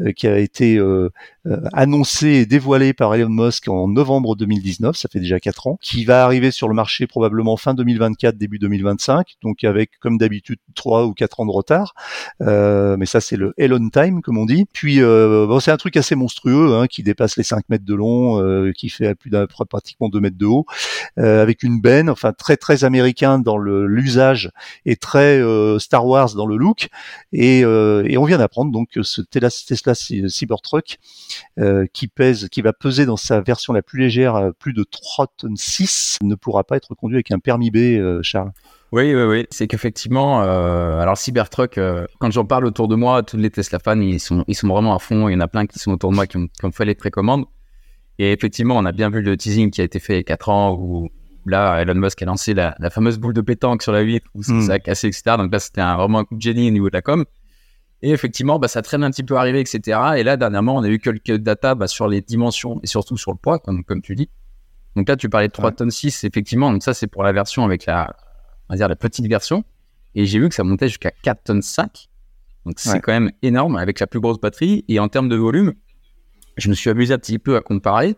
euh, 0.00 0.12
qui 0.12 0.26
a 0.26 0.38
été 0.38 0.76
euh, 0.76 1.10
euh, 1.46 1.60
annoncé 1.72 2.28
et 2.28 2.46
dévoilé 2.46 2.92
par 2.92 3.14
Elon 3.14 3.28
Musk 3.28 3.68
en 3.68 3.88
novembre 3.88 4.36
2019, 4.36 4.96
ça 4.96 5.08
fait 5.10 5.20
déjà 5.20 5.40
quatre 5.40 5.66
ans, 5.66 5.78
qui 5.80 6.04
va 6.04 6.24
arriver 6.24 6.50
sur 6.50 6.68
le 6.68 6.74
marché 6.74 7.06
probablement 7.06 7.56
fin 7.56 7.74
2024, 7.74 8.36
début 8.36 8.58
2025, 8.58 9.36
donc 9.42 9.64
avec 9.64 9.98
comme 10.00 10.18
d'habitude 10.18 10.58
trois 10.74 11.06
ou 11.06 11.14
quatre 11.14 11.40
ans 11.40 11.46
de 11.46 11.52
retard. 11.52 11.94
mais 12.40 13.06
ça 13.06 13.20
c'est 13.20 13.36
le 13.36 13.54
Elon 13.56 13.88
Time 13.90 14.22
comme 14.22 14.38
on 14.38 14.46
dit. 14.46 14.66
Puis 14.72 14.96
c'est 14.96 15.70
un 15.70 15.76
truc 15.76 15.96
assez 15.96 16.14
monstrueux 16.14 16.74
hein, 16.74 16.86
qui 16.86 17.02
dépasse 17.02 17.36
les 17.36 17.42
5 17.42 17.68
mètres 17.68 17.84
de 17.84 17.94
long, 17.94 18.72
qui 18.72 18.88
fait 18.88 19.14
plus 19.14 19.30
d'un 19.30 19.46
pratiquement 19.46 20.08
2 20.08 20.20
mètres 20.20 20.25
de 20.34 20.46
haut, 20.46 20.66
euh, 21.18 21.42
avec 21.42 21.62
une 21.62 21.80
benne, 21.80 22.10
enfin 22.10 22.32
très 22.32 22.56
très 22.56 22.84
américain 22.84 23.38
dans 23.38 23.58
l'usage 23.58 24.50
et 24.84 24.96
très 24.96 25.40
euh, 25.40 25.78
Star 25.78 26.06
Wars 26.06 26.34
dans 26.34 26.46
le 26.46 26.56
look. 26.56 26.88
Et, 27.32 27.64
euh, 27.64 28.06
on 28.16 28.24
vient 28.24 28.38
d'apprendre 28.38 28.72
donc 28.72 28.88
ce 29.02 29.20
Tesla, 29.20 29.94
Cybertruck 29.94 30.98
qui 31.92 32.08
pèse, 32.08 32.48
qui 32.50 32.62
va 32.62 32.72
peser 32.72 33.06
dans 33.06 33.16
sa 33.16 33.40
version 33.40 33.72
la 33.72 33.82
plus 33.82 34.00
légère 34.00 34.50
plus 34.58 34.72
de 34.72 34.84
3 34.84 35.26
tonnes 35.36 35.56
6 35.56 36.18
ne 36.22 36.34
pourra 36.34 36.64
pas 36.64 36.76
être 36.76 36.94
conduit 36.94 37.16
avec 37.16 37.30
un 37.30 37.38
permis 37.38 37.70
B, 37.70 38.22
Charles. 38.22 38.52
Oui, 38.92 39.14
oui, 39.14 39.22
oui. 39.24 39.46
C'est 39.50 39.66
qu'effectivement, 39.66 40.42
euh, 40.42 41.00
alors 41.00 41.18
Cybertruck, 41.18 41.78
quand 42.18 42.30
j'en 42.30 42.44
parle 42.44 42.64
autour 42.64 42.88
de 42.88 42.94
moi, 42.94 43.22
tous 43.22 43.36
les 43.36 43.50
Tesla 43.50 43.78
fans, 43.78 44.00
ils 44.00 44.20
sont, 44.20 44.44
ils 44.46 44.54
sont 44.54 44.68
vraiment 44.68 44.94
à 44.94 44.98
fond. 44.98 45.28
Il 45.28 45.32
y 45.32 45.36
en 45.36 45.40
a 45.40 45.48
plein 45.48 45.66
qui 45.66 45.78
sont 45.78 45.92
autour 45.92 46.10
de 46.10 46.16
moi 46.16 46.26
qui 46.26 46.36
ont, 46.36 46.46
qui 46.46 46.64
ont 46.64 46.72
fait 46.72 46.84
les 46.84 46.94
précommandes. 46.94 47.44
Et 48.18 48.32
effectivement, 48.32 48.76
on 48.76 48.84
a 48.84 48.92
bien 48.92 49.10
vu 49.10 49.20
le 49.20 49.36
teasing 49.36 49.70
qui 49.70 49.80
a 49.80 49.84
été 49.84 49.98
fait 49.98 50.14
il 50.14 50.16
y 50.16 50.20
a 50.20 50.24
4 50.24 50.48
ans 50.48 50.74
où 50.74 51.08
là, 51.44 51.80
Elon 51.80 51.94
Musk 51.94 52.22
a 52.22 52.26
lancé 52.26 52.54
la, 52.54 52.74
la 52.78 52.90
fameuse 52.90 53.18
boule 53.18 53.34
de 53.34 53.40
pétanque 53.40 53.82
sur 53.82 53.92
la 53.92 54.04
vitre 54.04 54.26
où 54.34 54.40
hmm. 54.40 54.62
ça 54.62 54.74
a 54.74 54.78
cassé, 54.78 55.08
etc. 55.08 55.36
Donc 55.38 55.52
là, 55.52 55.58
c'était 55.58 55.82
vraiment 55.82 56.20
un 56.20 56.24
coup 56.24 56.36
de 56.36 56.42
génie 56.42 56.68
au 56.68 56.72
niveau 56.72 56.88
de 56.88 56.94
la 56.94 57.02
com. 57.02 57.24
Et 58.02 58.10
effectivement, 58.10 58.58
bah, 58.58 58.68
ça 58.68 58.82
traîne 58.82 59.04
un 59.04 59.10
petit 59.10 59.22
peu 59.22 59.36
arrivé, 59.36 59.60
etc. 59.60 59.98
Et 60.16 60.22
là, 60.22 60.36
dernièrement, 60.36 60.76
on 60.76 60.82
a 60.82 60.88
eu 60.88 60.98
quelques 60.98 61.36
data 61.36 61.74
bah, 61.74 61.86
sur 61.86 62.08
les 62.08 62.20
dimensions 62.20 62.80
et 62.82 62.86
surtout 62.86 63.16
sur 63.16 63.32
le 63.32 63.38
poids, 63.38 63.58
comme, 63.58 63.84
comme 63.84 64.02
tu 64.02 64.14
dis. 64.14 64.28
Donc 64.96 65.08
là, 65.08 65.16
tu 65.16 65.28
parlais 65.28 65.48
de 65.48 65.52
3 65.52 65.72
tonnes 65.72 65.90
6, 65.90 66.24
effectivement. 66.24 66.70
Donc 66.72 66.82
ça, 66.82 66.94
c'est 66.94 67.06
pour 67.06 67.22
la 67.22 67.32
version 67.32 67.64
avec 67.64 67.86
la, 67.86 68.14
on 68.68 68.74
va 68.74 68.76
dire, 68.76 68.88
la 68.88 68.96
petite 68.96 69.26
version. 69.26 69.64
Et 70.14 70.26
j'ai 70.26 70.38
vu 70.38 70.48
que 70.48 70.54
ça 70.54 70.64
montait 70.64 70.88
jusqu'à 70.88 71.10
4 71.10 71.44
tonnes 71.44 71.62
5. 71.62 72.08
Donc 72.64 72.80
c'est 72.80 73.00
quand 73.00 73.12
même 73.12 73.30
énorme 73.42 73.76
avec 73.76 74.00
la 74.00 74.06
plus 74.06 74.20
grosse 74.20 74.40
batterie. 74.40 74.84
Et 74.88 74.98
en 74.98 75.08
termes 75.08 75.28
de 75.28 75.36
volume, 75.36 75.74
je 76.56 76.68
me 76.68 76.74
suis 76.74 76.90
amusé 76.90 77.14
un 77.14 77.18
petit 77.18 77.38
peu 77.38 77.56
à 77.56 77.60
comparer. 77.60 78.16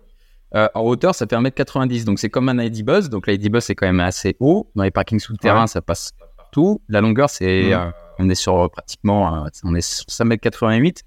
Euh, 0.55 0.68
en 0.74 0.81
hauteur, 0.83 1.14
ça 1.14 1.27
fait 1.27 1.37
1m90, 1.37 2.05
donc 2.05 2.18
c'est 2.18 2.31
comme 2.31 2.48
un 2.48 2.59
ID 2.59 2.85
Buzz. 2.85 3.11
Donc 3.11 3.27
l'ID 3.27 3.51
Buzz, 3.51 3.64
c'est 3.64 3.74
quand 3.74 3.87
même 3.87 4.01
assez 4.01 4.37
haut. 4.40 4.70
Dans 4.74 4.83
les 4.83 4.90
parkings 4.90 5.20
souterrains, 5.20 5.66
ça 5.66 5.83
passe 5.83 6.12
partout. 6.37 6.81
La 6.88 7.01
longueur, 7.01 7.29
c'est, 7.29 7.74
euh, 7.74 7.90
on 8.18 8.29
est 8.31 8.35
sur 8.35 8.59
euh, 8.59 8.68
pratiquement, 8.68 9.46
on 9.64 9.74
est 9.74 9.81
sur 9.81 10.07
5m88. 10.07 11.03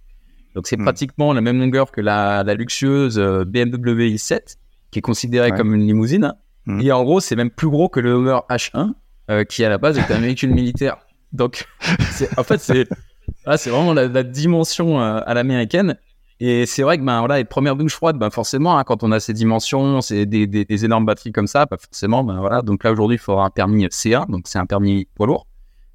Donc 0.54 0.68
c'est 0.68 0.78
pratiquement 0.78 1.34
la 1.34 1.42
même 1.42 1.60
longueur 1.60 1.92
que 1.92 2.02
la, 2.02 2.44
luxueuse 2.54 3.18
BMW 3.18 4.10
i7, 4.16 4.58
qui 4.92 5.00
est 5.00 5.02
considérée 5.02 5.52
comme 5.52 5.74
une 5.74 5.88
limousine. 5.88 6.34
Et 6.80 6.92
en 6.92 7.04
gros, 7.04 7.20
c'est 7.20 7.36
même 7.36 7.50
plus 7.50 7.70
gros 7.70 7.90
que 7.90 8.00
le 8.00 8.12
Hummer 8.12 8.40
H1, 8.50 9.46
qui 9.46 9.64
à 9.64 9.70
la 9.70 9.78
base 9.78 9.98
est 9.98 10.12
un 10.12 10.20
véhicule 10.20 10.54
militaire. 10.54 10.98
Donc, 11.32 11.66
en 12.38 12.44
fait, 12.44 12.60
c'est, 12.60 12.88
ah, 13.46 13.58
c'est 13.58 13.70
vraiment 13.70 13.94
la, 13.94 14.08
la 14.08 14.24
dimension 14.24 15.00
à 15.00 15.34
l'américaine. 15.34 15.98
Et 16.44 16.66
c'est 16.66 16.82
vrai 16.82 16.98
que 16.98 17.04
ben 17.04 17.20
voilà, 17.20 17.38
les 17.38 17.46
premières 17.46 17.76
douches 17.76 17.94
froides, 17.94 18.18
ben 18.18 18.32
forcément, 18.32 18.76
hein, 18.76 18.84
quand 18.84 19.04
on 19.04 19.12
a 19.12 19.20
ces 19.20 19.32
dimensions, 19.32 20.02
c'est 20.02 20.26
des, 20.26 20.86
énormes 20.86 21.06
batteries 21.06 21.32
comme 21.32 21.46
ça, 21.46 21.68
ben 21.68 21.78
forcément, 21.78 22.24
ben 22.24 22.40
voilà. 22.40 22.64
Donc 22.64 22.84
là 22.84 22.92
aujourd'hui, 22.92 23.18
il 23.18 23.20
faudra 23.20 23.46
un 23.46 23.52
permis 23.52 23.86
C1, 23.86 24.28
donc 24.28 24.48
c'est 24.48 24.58
un 24.58 24.66
permis 24.66 25.08
poids 25.14 25.28
lourd. 25.28 25.46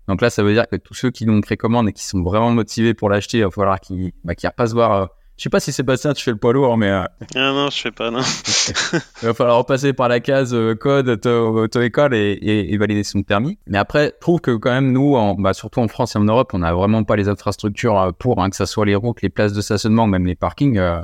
Donc 0.07 0.21
là, 0.21 0.31
ça 0.31 0.45
veut 0.45 0.55
dire 0.55 0.69
que 0.69 0.77
tous 0.77 0.95
ceux 0.95 1.11
qui 1.11 1.25
l'ont 1.25 1.41
précommande 1.41 1.89
et 1.89 1.93
qui 1.93 2.05
sont 2.05 2.23
vraiment 2.23 2.53
motivés 2.53 2.95
pour 2.95 3.11
l'acheter, 3.11 3.39
il 3.39 3.45
va 3.45 3.51
falloir 3.51 3.81
qu'ils 3.81 4.13
ben, 4.23 4.37
repassent 4.41 4.73
voir 4.73 4.93
euh, 4.93 5.07
je 5.37 5.43
sais 5.43 5.51
pas 5.51 5.61
si 5.61 5.71
Sébastien, 5.71 6.15
tu 6.15 6.25
fais 6.25 6.31
le 6.31 6.39
poids 6.39 6.55
lourd, 6.55 6.79
mais. 6.79 6.91
Euh... 6.91 7.05
Ah 7.35 7.53
non, 7.53 7.69
je 7.69 7.79
fais 7.79 7.91
pas, 7.91 8.11
non. 8.11 8.21
Il 9.23 9.27
va 9.27 9.35
falloir 9.35 9.59
repasser 9.59 9.93
par 9.93 10.09
la 10.09 10.21
case 10.21 10.55
euh, 10.55 10.75
code, 10.75 11.09
auto-école 11.27 12.15
et, 12.15 12.39
et, 12.41 12.77
valider 12.79 13.05
son 13.05 13.23
permis. 13.23 13.59
Mais 13.67 13.77
après, 13.77 14.15
je 14.15 14.21
trouve 14.21 14.41
que 14.41 14.57
quand 14.57 14.71
même, 14.71 14.93
nous, 14.93 15.15
en, 15.15 15.35
bah, 15.35 15.53
surtout 15.53 15.81
en 15.81 15.89
France 15.89 16.17
et 16.17 16.19
en 16.19 16.25
Europe, 16.25 16.53
on 16.55 16.61
n'a 16.61 16.73
vraiment 16.73 17.05
pas 17.05 17.17
les 17.17 17.29
infrastructures 17.29 18.01
euh, 18.01 18.13
pour, 18.13 18.43
hein, 18.43 18.49
que 18.49 18.57
ce 18.57 18.65
soit 18.65 18.87
les 18.87 18.95
routes, 18.95 19.21
les 19.21 19.29
places 19.29 19.53
de 19.53 19.61
stationnement, 19.61 20.07
même 20.07 20.25
les 20.25 20.37
parkings. 20.37 20.79
Euh. 20.79 21.03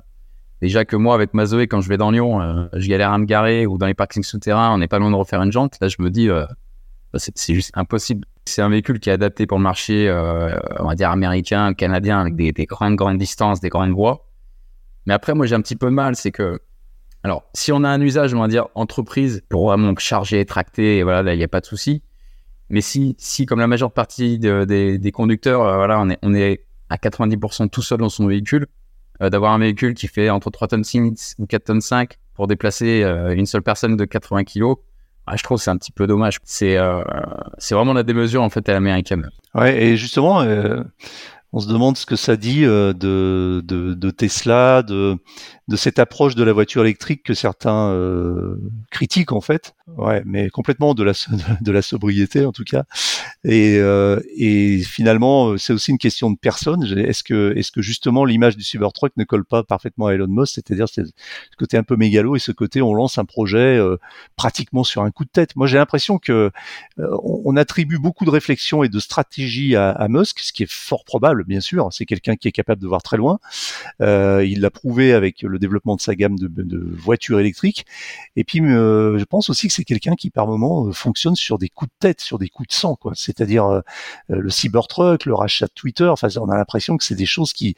déjà 0.62 0.87
que 0.87 0.97
moi, 0.97 1.14
avec 1.14 1.35
ma 1.35 1.45
Zoé, 1.45 1.66
quand 1.66 1.83
je 1.83 1.90
vais 1.90 1.99
dans 1.99 2.11
Lyon, 2.11 2.68
je 2.73 2.88
galère 2.88 3.12
à 3.12 3.18
me 3.18 3.27
garer 3.27 3.66
ou 3.66 3.77
dans 3.77 3.87
les 3.87 3.95
parkings 3.95 4.25
souterrains, 4.25 4.73
on 4.73 4.79
n'est 4.79 4.88
pas 4.88 4.99
loin 4.99 5.11
de 5.11 5.16
refaire 5.16 5.42
une 5.42 5.53
jante. 5.53 5.77
Là, 5.83 5.88
je 5.88 5.97
me 5.99 6.09
dis, 6.09 6.29
bah, 6.29 7.18
c'est 7.18 7.55
juste 7.55 7.73
impossible. 7.75 8.27
C'est 8.44 8.62
un 8.62 8.68
véhicule 8.68 8.98
qui 8.98 9.11
est 9.11 9.12
adapté 9.12 9.46
pour 9.46 9.59
le 9.59 9.62
marché, 9.62 10.09
euh, 10.09 10.59
on 10.78 10.87
va 10.87 10.94
dire 10.94 11.11
américain, 11.11 11.74
canadien, 11.74 12.20
avec 12.20 12.35
des, 12.35 12.52
des, 12.52 12.66
grandes, 12.66 12.96
grandes 12.96 13.18
distances, 13.18 13.61
des 13.61 13.68
grandes 13.68 13.92
voies. 13.92 14.26
Mais 15.07 15.14
après, 15.14 15.35
moi, 15.35 15.46
j'ai 15.46 15.55
un 15.55 15.61
petit 15.61 15.76
peu 15.76 15.90
mal, 15.90 16.16
c'est 16.16 16.33
que, 16.33 16.61
alors, 17.22 17.44
si 17.55 17.70
on 17.70 17.85
a 17.85 17.88
un 17.88 18.00
usage, 18.00 18.35
on 18.35 18.40
va 18.40 18.48
dire 18.48 18.66
entreprise, 18.74 19.42
pour 19.48 19.66
vraiment 19.66 19.94
charger, 19.96 20.44
tracter, 20.44 20.98
et 20.98 21.02
voilà, 21.02 21.22
là, 21.22 21.35
il 21.35 21.38
n'y 21.38 21.44
a 21.44 21.48
pas 21.48 21.61
de 21.61 21.66
souci. 21.66 22.02
Mais 22.68 22.81
si, 22.81 23.14
si, 23.18 23.46
comme 23.46 23.61
la 23.61 23.66
majeure 23.66 23.92
partie 23.92 24.38
des, 24.38 25.12
conducteurs, 25.12 25.62
euh, 25.62 25.76
voilà, 25.76 26.00
on 26.00 26.11
est, 26.11 26.18
on 26.22 26.35
est 26.35 26.64
à 26.88 26.96
90% 26.96 27.68
tout 27.68 27.83
seul 27.83 27.98
dans 27.98 28.09
son 28.09 28.26
véhicule, 28.26 28.66
euh, 29.22 29.31
d'avoir 29.31 29.52
un 29.52 29.59
véhicule 29.59 29.94
qui 29.94 30.09
fait 30.09 30.31
entre 30.31 30.50
3 30.50 30.68
tonnes 30.68 30.85
6 30.85 31.37
ou 31.38 31.46
4 31.46 31.64
tonnes 31.64 31.81
5 31.81 32.18
pour 32.35 32.46
déplacer 32.46 33.02
euh, 33.02 33.35
une 33.35 33.46
seule 33.46 33.62
personne 33.62 33.96
de 33.96 34.05
80 34.05 34.44
kilos, 34.44 34.78
ah, 35.26 35.37
je 35.37 35.42
trouve 35.42 35.58
que 35.58 35.64
c'est 35.64 35.70
un 35.70 35.76
petit 35.76 35.92
peu 35.92 36.06
dommage. 36.06 36.38
C'est 36.44 36.76
euh, 36.76 37.02
c'est 37.58 37.74
vraiment 37.74 37.92
la 37.92 38.02
démesure 38.02 38.42
en 38.42 38.50
fait 38.50 38.68
à 38.68 38.72
l'américaine. 38.72 39.28
Ouais, 39.54 39.82
et 39.82 39.96
justement, 39.96 40.42
euh, 40.42 40.82
on 41.52 41.61
se 41.61 41.68
demande 41.68 41.96
ce 41.96 42.06
que 42.06 42.16
ça 42.16 42.37
dit 42.37 42.64
euh, 42.64 42.92
de, 42.92 43.62
de, 43.64 43.94
de, 43.94 44.11
Tesla, 44.11 44.82
de, 44.82 45.16
de 45.68 45.76
cette 45.76 45.98
approche 45.98 46.35
de 46.35 46.42
la 46.42 46.52
voiture 46.52 46.82
électrique 46.82 47.22
que 47.22 47.35
certains 47.35 47.94
critiquent 48.90 49.32
en 49.32 49.40
fait. 49.40 49.74
Ouais, 49.96 50.22
mais 50.24 50.50
complètement 50.50 50.94
de 50.94 51.04
la 51.04 51.12
de 51.61 51.72
la 51.72 51.82
sobriété 51.82 52.44
en 52.44 52.52
tout 52.52 52.64
cas. 52.64 52.85
Et, 53.44 53.78
euh, 53.78 54.20
et 54.37 54.78
finalement, 54.78 55.59
c'est 55.59 55.72
aussi 55.72 55.90
une 55.90 55.98
question 55.98 56.31
de 56.31 56.38
personne. 56.38 56.85
Est-ce 56.85 57.24
que 57.24 57.52
est-ce 57.57 57.72
que 57.72 57.83
justement 57.83 58.24
l'image 58.24 58.57
du 58.57 58.62
Cybertruck 58.62 59.12
ne 59.16 59.24
colle 59.24 59.44
pas 59.44 59.64
parfaitement 59.64 60.07
à 60.07 60.14
Elon 60.14 60.28
Musk, 60.28 60.55
c'est-à-dire 60.55 60.88
ce 60.88 61.02
côté 61.59 61.76
un 61.76 61.83
peu 61.83 61.96
mégalo 61.96 62.37
et 62.37 62.38
ce 62.38 62.52
côté 62.52 62.83
on 62.83 62.94
lance 62.94 63.18
un 63.18 63.24
projet 63.24 63.59
euh, 63.78 63.96
pratiquement 64.37 64.85
sur 64.85 65.02
un 65.02 65.11
coup 65.11 65.24
de 65.24 65.31
tête. 65.31 65.57
Moi, 65.57 65.66
j'ai 65.66 65.76
l'impression 65.76 66.18
que 66.18 66.50
euh, 67.00 67.16
on, 67.22 67.57
attribue 67.57 67.98
beaucoup 67.98 68.24
de 68.24 68.31
réflexion 68.31 68.83
et 68.83 68.88
de 68.88 68.98
stratégie 68.98 69.76
à, 69.76 69.90
à 69.90 70.09
Musk, 70.09 70.38
ce 70.38 70.52
qui 70.52 70.62
est 70.62 70.70
fort 70.70 71.05
probable, 71.05 71.44
bien 71.44 71.61
sûr. 71.61 71.88
C'est 71.92 72.07
quelqu'un 72.07 72.37
qui 72.37 72.48
est 72.48 72.52
capable 72.52 72.81
de 72.81 72.87
voir 72.87 73.02
très 73.02 73.16
loin. 73.16 73.40
Euh, 74.00 74.44
il 74.44 74.61
l'a 74.61 74.70
prouvé 74.70 75.12
avec 75.12 75.42
le 75.42 75.59
développement 75.59 75.96
de 75.96 76.00
sa 76.00 76.14
gamme 76.14 76.38
de, 76.38 76.48
de 76.48 76.78
voitures 76.78 77.40
électriques. 77.40 77.85
Et 78.37 78.44
puis, 78.44 78.61
je 78.61 79.24
pense 79.24 79.50
aussi 79.50 79.68
que 79.68 79.74
c'est 79.74 79.85
quelqu'un 79.85 80.14
qui 80.14 80.31
par 80.31 80.46
moment 80.46 80.90
fonctionne 80.92 81.35
sur 81.35 81.59
des 81.59 81.68
coups 81.68 81.90
de 81.90 81.96
tête, 81.98 82.20
sur 82.20 82.38
des 82.38 82.48
coups 82.48 82.68
de 82.68 82.74
sang, 82.74 82.96
quoi 82.96 83.12
c'est-à-dire 83.37 83.66
euh, 83.66 83.81
euh, 84.31 84.40
le 84.40 84.51
Cybertruck, 84.51 85.25
le 85.25 85.35
rachat 85.35 85.66
de 85.66 85.73
Twitter. 85.75 86.07
Enfin, 86.07 86.29
on 86.40 86.49
a 86.49 86.57
l'impression 86.57 86.97
que 86.97 87.05
c'est 87.05 87.14
des 87.14 87.27
choses 87.27 87.53
qui, 87.53 87.77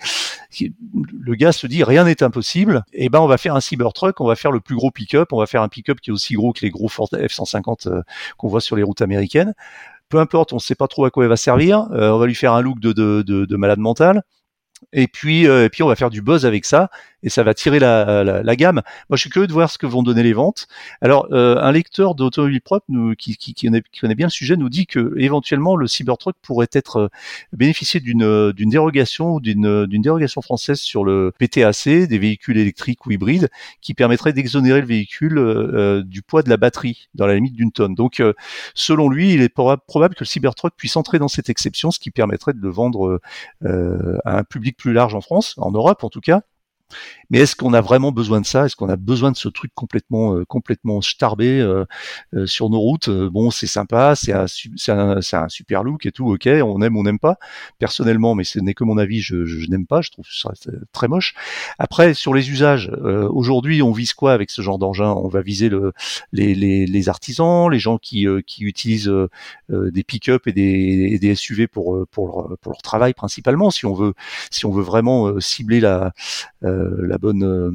le 0.61 1.35
gars 1.35 1.53
se 1.53 1.67
dit 1.67 1.85
rien 1.85 2.05
n'est 2.05 2.23
impossible. 2.23 2.85
Et 2.93 3.07
eh 3.07 3.09
ben, 3.09 3.21
on 3.21 3.27
va 3.27 3.39
faire 3.39 3.55
un 3.55 3.61
Cybertruck, 3.61 4.21
on 4.21 4.27
va 4.27 4.37
faire 4.37 4.53
le 4.53 4.61
plus 4.61 4.77
gros 4.77 4.91
pick-up, 4.91 5.33
on 5.33 5.39
va 5.39 5.47
faire 5.47 5.63
un 5.63 5.69
pick-up 5.69 6.01
qui 6.01 6.11
est 6.11 6.13
aussi 6.13 6.35
gros 6.35 6.53
que 6.53 6.61
les 6.61 6.71
gros 6.71 6.89
Ford 6.89 7.09
F-150 7.13 7.89
euh, 7.89 8.03
qu'on 8.37 8.49
voit 8.49 8.61
sur 8.61 8.77
les 8.77 8.83
routes 8.83 9.03
américaines. 9.03 9.55
Peu 10.09 10.19
importe, 10.19 10.53
on 10.53 10.57
ne 10.57 10.61
sait 10.61 10.75
pas 10.75 10.89
trop 10.89 11.05
à 11.05 11.11
quoi 11.11 11.25
il 11.25 11.29
va 11.29 11.37
servir. 11.37 11.89
on 11.91 12.19
va 12.19 12.27
lui 12.27 12.35
faire 12.35 12.53
un 12.53 12.61
look 12.61 12.79
de 12.79 13.57
malade 13.57 13.79
mental. 13.79 14.23
Et 14.93 15.09
puis, 15.09 15.45
et 15.45 15.69
puis 15.71 15.83
on 15.83 15.89
va 15.89 15.97
faire 15.97 16.11
du 16.11 16.21
buzz 16.21 16.45
avec 16.45 16.67
ça. 16.67 16.91
Et 17.25 17.31
ça 17.31 17.43
va 17.43 17.55
tirer 17.55 17.79
la, 17.81 18.23
la, 18.23 18.57
gamme. 18.57 18.83
Moi, 19.09 19.17
je 19.17 19.23
suis 19.23 19.31
curieux 19.31 19.49
de 19.49 19.53
voir 19.53 19.71
ce 19.71 19.79
que 19.79 19.87
vont 19.87 20.03
donner 20.03 20.23
les 20.23 20.35
ventes. 20.35 20.69
Alors, 21.01 21.27
euh, 21.33 21.57
un 21.59 21.73
lecteur 21.73 22.15
d'automobile 22.15 22.61
propre 22.61 22.85
nous, 22.89 23.15
qui, 23.17 23.37
qui, 23.37 23.55
qui, 23.55 23.67
connaît, 23.67 24.15
bien 24.15 24.27
le 24.27 24.31
sujet 24.31 24.57
nous 24.57 24.69
dit 24.69 24.87
que 24.87 25.15
éventuellement 25.17 25.75
le 25.75 25.87
Cybertruck 25.89 26.37
pourrait 26.43 26.69
être 26.73 26.97
euh, 26.97 27.09
bénéficier 27.53 28.01
d'une 28.01 28.53
d'une 28.53 28.69
dérogation 28.69 29.35
ou 29.35 29.41
d'une 29.41 29.87
d'une 29.87 30.03
dérogation 30.03 30.43
française 30.43 30.79
sur 30.79 31.05
le 31.05 31.33
PTAC 31.39 32.07
des 32.07 32.19
véhicules 32.19 32.59
électriques 32.59 33.07
ou 33.07 33.11
hybrides 33.11 33.49
qui 33.81 33.95
permettrait 33.95 34.33
d'exonérer 34.35 34.81
le 34.83 34.87
véhicule 34.87 35.39
euh, 35.39 36.03
du 36.05 36.23
poids 36.23 36.43
de 36.43 36.51
la 36.51 36.59
batterie 36.59 37.09
dans 37.15 37.27
la 37.27 37.35
limite 37.35 37.55
d'une 37.55 37.73
tonne. 37.73 37.95
Donc, 37.95 38.23
selon 38.75 39.09
lui, 39.09 39.33
il 39.33 39.41
est 39.41 39.49
probable 39.49 40.15
que 40.15 40.25
le 40.25 40.27
Cybertruck 40.27 40.75
puisse 40.77 40.97
entrer 40.97 41.19
dans 41.19 41.29
cette 41.29 41.49
exception, 41.49 41.91
ce 41.91 41.99
qui 41.99 42.11
permettrait 42.11 42.53
de 42.53 42.61
le 42.61 42.69
vendre 42.69 43.21
à 43.65 44.39
un 44.39 44.45
public 44.45 44.77
plus 44.77 44.93
large 44.93 45.15
en 45.15 45.21
France, 45.23 45.55
en 45.57 45.71
Europe 45.71 46.05
en 46.05 46.11
tout 46.11 46.21
cas. 46.21 46.43
Mais 47.31 47.39
est-ce 47.39 47.57
qu'on 47.57 47.73
a 47.73 47.81
vraiment 47.81 48.13
besoin 48.13 48.41
de 48.41 48.47
ça? 48.47 48.67
Est-ce 48.67 48.77
qu'on 48.77 48.89
a 48.89 48.97
besoin 48.97 49.33
de 49.33 49.37
ce 49.37 49.49
truc 49.49 49.73
complètement 49.75 50.37
euh, 50.37 50.45
complètement 50.45 51.01
starbé 51.01 51.61
euh, 51.61 51.85
euh, 52.35 52.47
sur 52.47 52.71
nos 52.71 52.81
routes? 52.81 53.09
Bon, 53.09 53.51
c'est 53.51 53.67
sympa, 53.67 54.15
c'est 54.15 54.33
un, 54.33 54.47
un, 54.89 55.21
un, 55.33 55.49
super 55.49 55.83
look 55.85 56.07
et 56.07 56.13
tout, 56.13 56.33
ok, 56.33 56.47
on 56.47 56.83
aime, 56.83 56.97
on 56.97 57.03
n'aime 57.03 57.19
pas. 57.19 57.37
Personnellement, 57.79 58.35
mais 58.35 58.45
ce 58.45 58.59
n'est 58.59 58.75
que 58.75 58.85
mon 58.85 58.99
avis, 58.99 59.21
je, 59.21 59.45
je, 59.45 59.69
n'aime 59.71 59.87
pas, 59.87 60.01
je 60.03 60.11
trouve 60.11 60.27
ça 60.31 60.51
très 60.93 61.09
moche. 61.09 61.35
Après, 61.79 62.15
sur 62.15 62.35
les 62.35 62.51
usages, 62.51 62.91
aujourd'hui, 63.31 63.83
on 63.83 63.93
vise 63.93 64.13
quoi 64.13 64.33
avec 64.33 64.51
ce 64.51 64.63
genre 64.63 64.79
d'engin? 64.79 65.11
On 65.11 65.29
va 65.29 65.43
viser 65.43 65.69
le, 65.69 65.93
les, 66.33 66.55
les, 66.55 66.87
les, 66.87 67.09
artisans, 67.09 67.71
les 67.71 67.79
gens 67.79 67.99
qui, 67.99 68.27
qui 68.47 68.65
utilisent 68.65 69.13
des 69.69 70.05
pick-up 70.05 70.47
et 70.47 70.53
des, 70.53 71.11
et 71.13 71.19
des 71.19 71.35
SUV 71.35 71.67
pour, 71.67 72.07
pour, 72.11 72.27
leur, 72.27 72.59
pour 72.59 72.73
leur 72.73 72.83
travail 72.83 73.15
principalement. 73.15 73.71
Si 73.71 73.87
on 73.87 73.95
veut, 73.95 74.15
si 74.51 74.67
on 74.67 74.71
veut 74.71 74.83
vraiment 74.83 75.41
cibler 75.41 75.81
la 75.81 76.13
euh, 76.65 76.74
la 76.99 77.19
bonne 77.19 77.43
euh, 77.45 77.71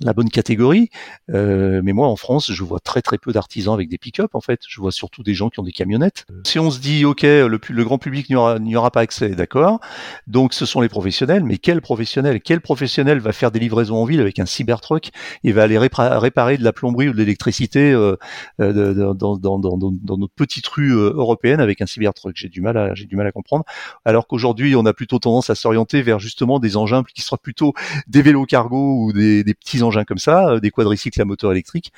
la 0.00 0.12
bonne 0.12 0.30
catégorie. 0.30 0.90
Euh, 1.30 1.80
mais 1.82 1.92
moi, 1.92 2.08
en 2.08 2.16
France, 2.16 2.52
je 2.52 2.64
vois 2.64 2.80
très 2.80 3.02
très 3.02 3.18
peu 3.18 3.32
d'artisans 3.32 3.74
avec 3.74 3.88
des 3.88 3.98
pick-up. 3.98 4.34
En 4.34 4.40
fait, 4.40 4.60
je 4.68 4.80
vois 4.80 4.92
surtout 4.92 5.22
des 5.22 5.34
gens 5.34 5.50
qui 5.50 5.60
ont 5.60 5.64
des 5.64 5.72
camionnettes. 5.72 6.26
Si 6.46 6.58
on 6.58 6.70
se 6.70 6.78
dit, 6.78 7.04
ok, 7.04 7.22
le, 7.22 7.60
le 7.68 7.84
grand 7.84 7.98
public 7.98 8.30
n'y 8.30 8.36
aura, 8.36 8.58
aura 8.76 8.90
pas 8.90 9.00
accès, 9.00 9.30
d'accord. 9.30 9.80
Donc, 10.26 10.54
ce 10.54 10.66
sont 10.66 10.80
les 10.80 10.88
professionnels. 10.88 11.44
Mais 11.44 11.58
quel 11.58 11.80
professionnel 11.80 12.40
Quel 12.40 12.60
professionnel 12.60 13.18
va 13.18 13.32
faire 13.32 13.50
des 13.50 13.58
livraisons 13.58 13.96
en 13.96 14.04
ville 14.04 14.20
avec 14.20 14.38
un 14.38 14.46
cybertruck 14.46 15.10
Il 15.42 15.54
va 15.54 15.64
aller 15.64 15.78
réparer 15.78 16.58
de 16.58 16.64
la 16.64 16.72
plomberie 16.72 17.08
ou 17.08 17.12
de 17.12 17.18
l'électricité 17.18 17.92
euh, 17.92 18.16
euh 18.60 18.94
dans, 19.14 19.36
dans, 19.36 19.58
dans, 19.58 19.76
dans, 19.76 20.16
nos 20.16 20.28
petites 20.28 20.66
rues 20.68 20.94
euh, 20.94 21.12
européennes 21.14 21.60
avec 21.60 21.80
un 21.80 21.86
cybertruck? 21.86 22.36
J'ai 22.36 22.48
du 22.48 22.60
mal 22.60 22.76
à, 22.76 22.94
j'ai 22.94 23.06
du 23.06 23.16
mal 23.16 23.26
à 23.26 23.32
comprendre. 23.32 23.64
Alors 24.04 24.26
qu'aujourd'hui, 24.26 24.76
on 24.76 24.86
a 24.86 24.92
plutôt 24.92 25.18
tendance 25.18 25.50
à 25.50 25.54
s'orienter 25.54 26.02
vers 26.02 26.18
justement 26.18 26.58
des 26.60 26.76
engins 26.76 27.02
qui 27.14 27.22
seraient 27.22 27.38
plutôt 27.42 27.74
des 28.06 28.22
vélos 28.22 28.46
cargo 28.46 29.04
ou 29.04 29.12
des, 29.12 29.44
des 29.44 29.54
petits 29.54 29.82
engins 29.82 29.87
engins 29.88 30.04
comme 30.04 30.18
ça, 30.18 30.48
euh, 30.48 30.60
des 30.60 30.70
quadricycles 30.70 31.20
à 31.20 31.24
moteur 31.24 31.52
électrique. 31.52 31.92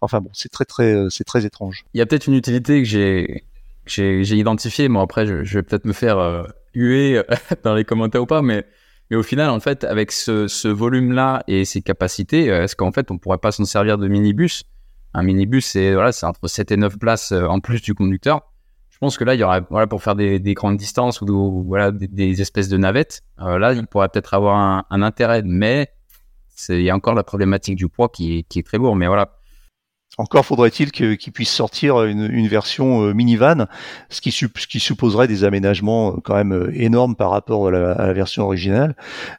Enfin 0.00 0.20
bon, 0.20 0.30
c'est 0.32 0.50
très 0.50 0.64
très 0.64 0.94
euh, 0.94 1.10
c'est 1.10 1.24
très 1.24 1.44
étrange. 1.44 1.84
Il 1.94 1.98
y 1.98 2.00
a 2.00 2.06
peut-être 2.06 2.26
une 2.26 2.34
utilité 2.34 2.82
que 2.82 2.88
j'ai 2.88 3.44
j'ai 3.86 4.36
identifié. 4.36 4.88
Moi 4.88 5.02
après, 5.02 5.26
je, 5.26 5.54
vais 5.54 5.62
peut-être 5.62 5.84
me 5.84 5.92
faire 5.92 6.18
euh, 6.18 6.44
huer 6.74 7.22
dans 7.64 7.74
les 7.74 7.84
commentaires 7.84 8.22
ou 8.22 8.26
pas, 8.26 8.42
mais 8.42 8.64
mais 9.10 9.16
au 9.18 9.22
final, 9.22 9.50
en 9.50 9.60
fait, 9.60 9.84
avec 9.84 10.10
ce, 10.12 10.66
volume-là 10.66 11.44
et 11.46 11.66
ces 11.66 11.82
capacités, 11.82 12.46
est-ce 12.46 12.74
qu'en 12.74 12.90
fait, 12.90 13.10
on 13.10 13.18
pourrait 13.18 13.36
pas 13.36 13.52
s'en 13.52 13.66
servir 13.66 13.98
de 13.98 14.08
minibus? 14.08 14.64
Un 15.12 15.22
minibus, 15.22 15.66
c'est 15.66 15.92
voilà, 15.92 16.10
c'est 16.10 16.24
entre 16.24 16.48
7 16.48 16.72
et 16.72 16.78
9 16.78 16.98
places 16.98 17.32
en 17.32 17.60
plus 17.60 17.82
du 17.82 17.94
conducteur. 17.94 18.40
Je 18.88 18.98
pense 18.98 19.18
que 19.18 19.24
là, 19.24 19.34
il 19.34 19.40
y 19.40 19.44
aurait, 19.44 19.60
voilà, 19.68 19.86
pour 19.86 20.02
faire 20.02 20.14
des, 20.14 20.38
des 20.38 20.54
grandes 20.54 20.78
distances 20.78 21.20
ou, 21.20 21.64
voilà, 21.66 21.90
des, 21.92 22.40
espèces 22.40 22.70
de 22.70 22.78
navettes, 22.78 23.20
là, 23.36 23.74
il 23.74 23.86
pourrait 23.86 24.08
peut-être 24.08 24.32
avoir 24.32 24.56
un, 24.56 24.86
un 24.88 25.02
intérêt. 25.02 25.42
Mais 25.44 25.90
il 26.68 26.82
y 26.82 26.90
a 26.90 26.94
encore 26.94 27.14
la 27.14 27.24
problématique 27.24 27.76
du 27.76 27.88
poids 27.88 28.08
qui 28.08 28.44
est, 28.50 28.66
très 28.66 28.78
lourd, 28.78 28.96
mais 28.96 29.06
voilà. 29.06 29.30
Encore 30.16 30.46
faudrait-il 30.46 30.92
qu'il 30.92 31.32
puisse 31.32 31.50
sortir 31.50 32.04
une, 32.04 32.46
version 32.46 33.02
euh, 33.02 33.12
minivan, 33.12 33.66
ce 34.10 34.20
qui, 34.20 34.30
supposerait 34.30 35.26
des 35.26 35.42
aménagements 35.42 36.12
euh, 36.12 36.20
quand 36.22 36.36
même 36.36 36.52
euh, 36.52 36.70
énormes 36.72 37.16
par 37.16 37.30
rapport 37.30 37.66
à 37.66 37.70
la, 37.72 38.12
version 38.12 38.44
originale, 38.44 38.94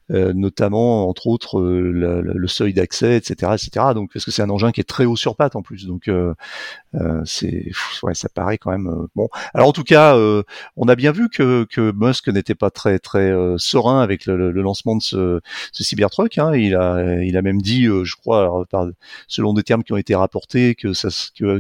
notamment 0.09 1.07
entre 1.07 1.27
autres 1.27 1.61
le, 1.61 2.47
seuil 2.47 2.73
d'accès, 2.73 3.15
etc., 3.15 3.53
etc. 3.53 3.85
Donc 3.93 4.11
parce 4.11 4.25
que 4.25 4.31
c'est 4.31 4.41
un 4.41 4.49
engin 4.49 4.73
qui 4.73 4.81
est 4.81 4.83
très 4.83 5.05
haut 5.05 5.15
sur 5.15 5.37
pattes 5.37 5.55
en 5.55 5.61
plus, 5.61 5.85
donc 5.85 6.09
c'est 7.25 7.71
ouais, 8.03 8.13
ça 8.13 8.29
paraît 8.29 8.57
quand 8.57 8.71
même 8.71 8.87
euh, 8.87 9.07
bon. 9.15 9.27
Alors 9.53 9.69
en 9.69 9.71
tout 9.71 9.83
cas, 9.83 10.15
euh, 10.15 10.43
on 10.77 10.87
a 10.87 10.95
bien 10.95 11.11
vu 11.11 11.29
que, 11.29 11.65
que 11.69 11.91
Musk 11.95 12.27
n'était 12.29 12.55
pas 12.55 12.69
très 12.69 12.99
très 12.99 13.33
serein 13.57 14.01
avec 14.01 14.25
le, 14.25 14.51
le, 14.51 14.61
lancement 14.61 14.95
de 14.95 15.01
ce, 15.01 15.39
ce 15.71 15.83
Cybertruck. 15.83 16.37
Hein. 16.37 16.55
Il 16.55 16.75
a 16.75 17.23
il 17.23 17.37
a 17.37 17.41
même 17.41 17.61
dit, 17.61 17.85
je 17.85 18.15
crois, 18.15 18.41
alors, 18.41 18.65
par, 18.67 18.87
selon 19.27 19.53
des 19.53 19.63
termes 19.63 19.83
qui 19.83 19.93
ont 19.93 19.97
été 19.97 20.15
rapportés, 20.15 20.75
que 20.75 20.93
ça 20.93 21.09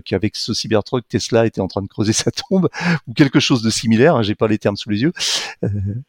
qu'avec 0.05 0.35
ce 0.35 0.53
Cybertruck, 0.53 1.07
Tesla 1.07 1.45
était 1.45 1.61
en 1.61 1.67
train 1.67 1.81
de 1.81 1.87
creuser 1.87 2.13
sa 2.13 2.31
tombe 2.31 2.69
ou 3.07 3.13
quelque 3.13 3.39
chose 3.39 3.61
de 3.61 3.69
similaire. 3.69 4.15
Hein, 4.15 4.23
J'ai 4.23 4.35
pas 4.35 4.47
les 4.47 4.57
termes 4.57 4.77
sous 4.77 4.89
les 4.89 5.01
yeux. 5.01 5.13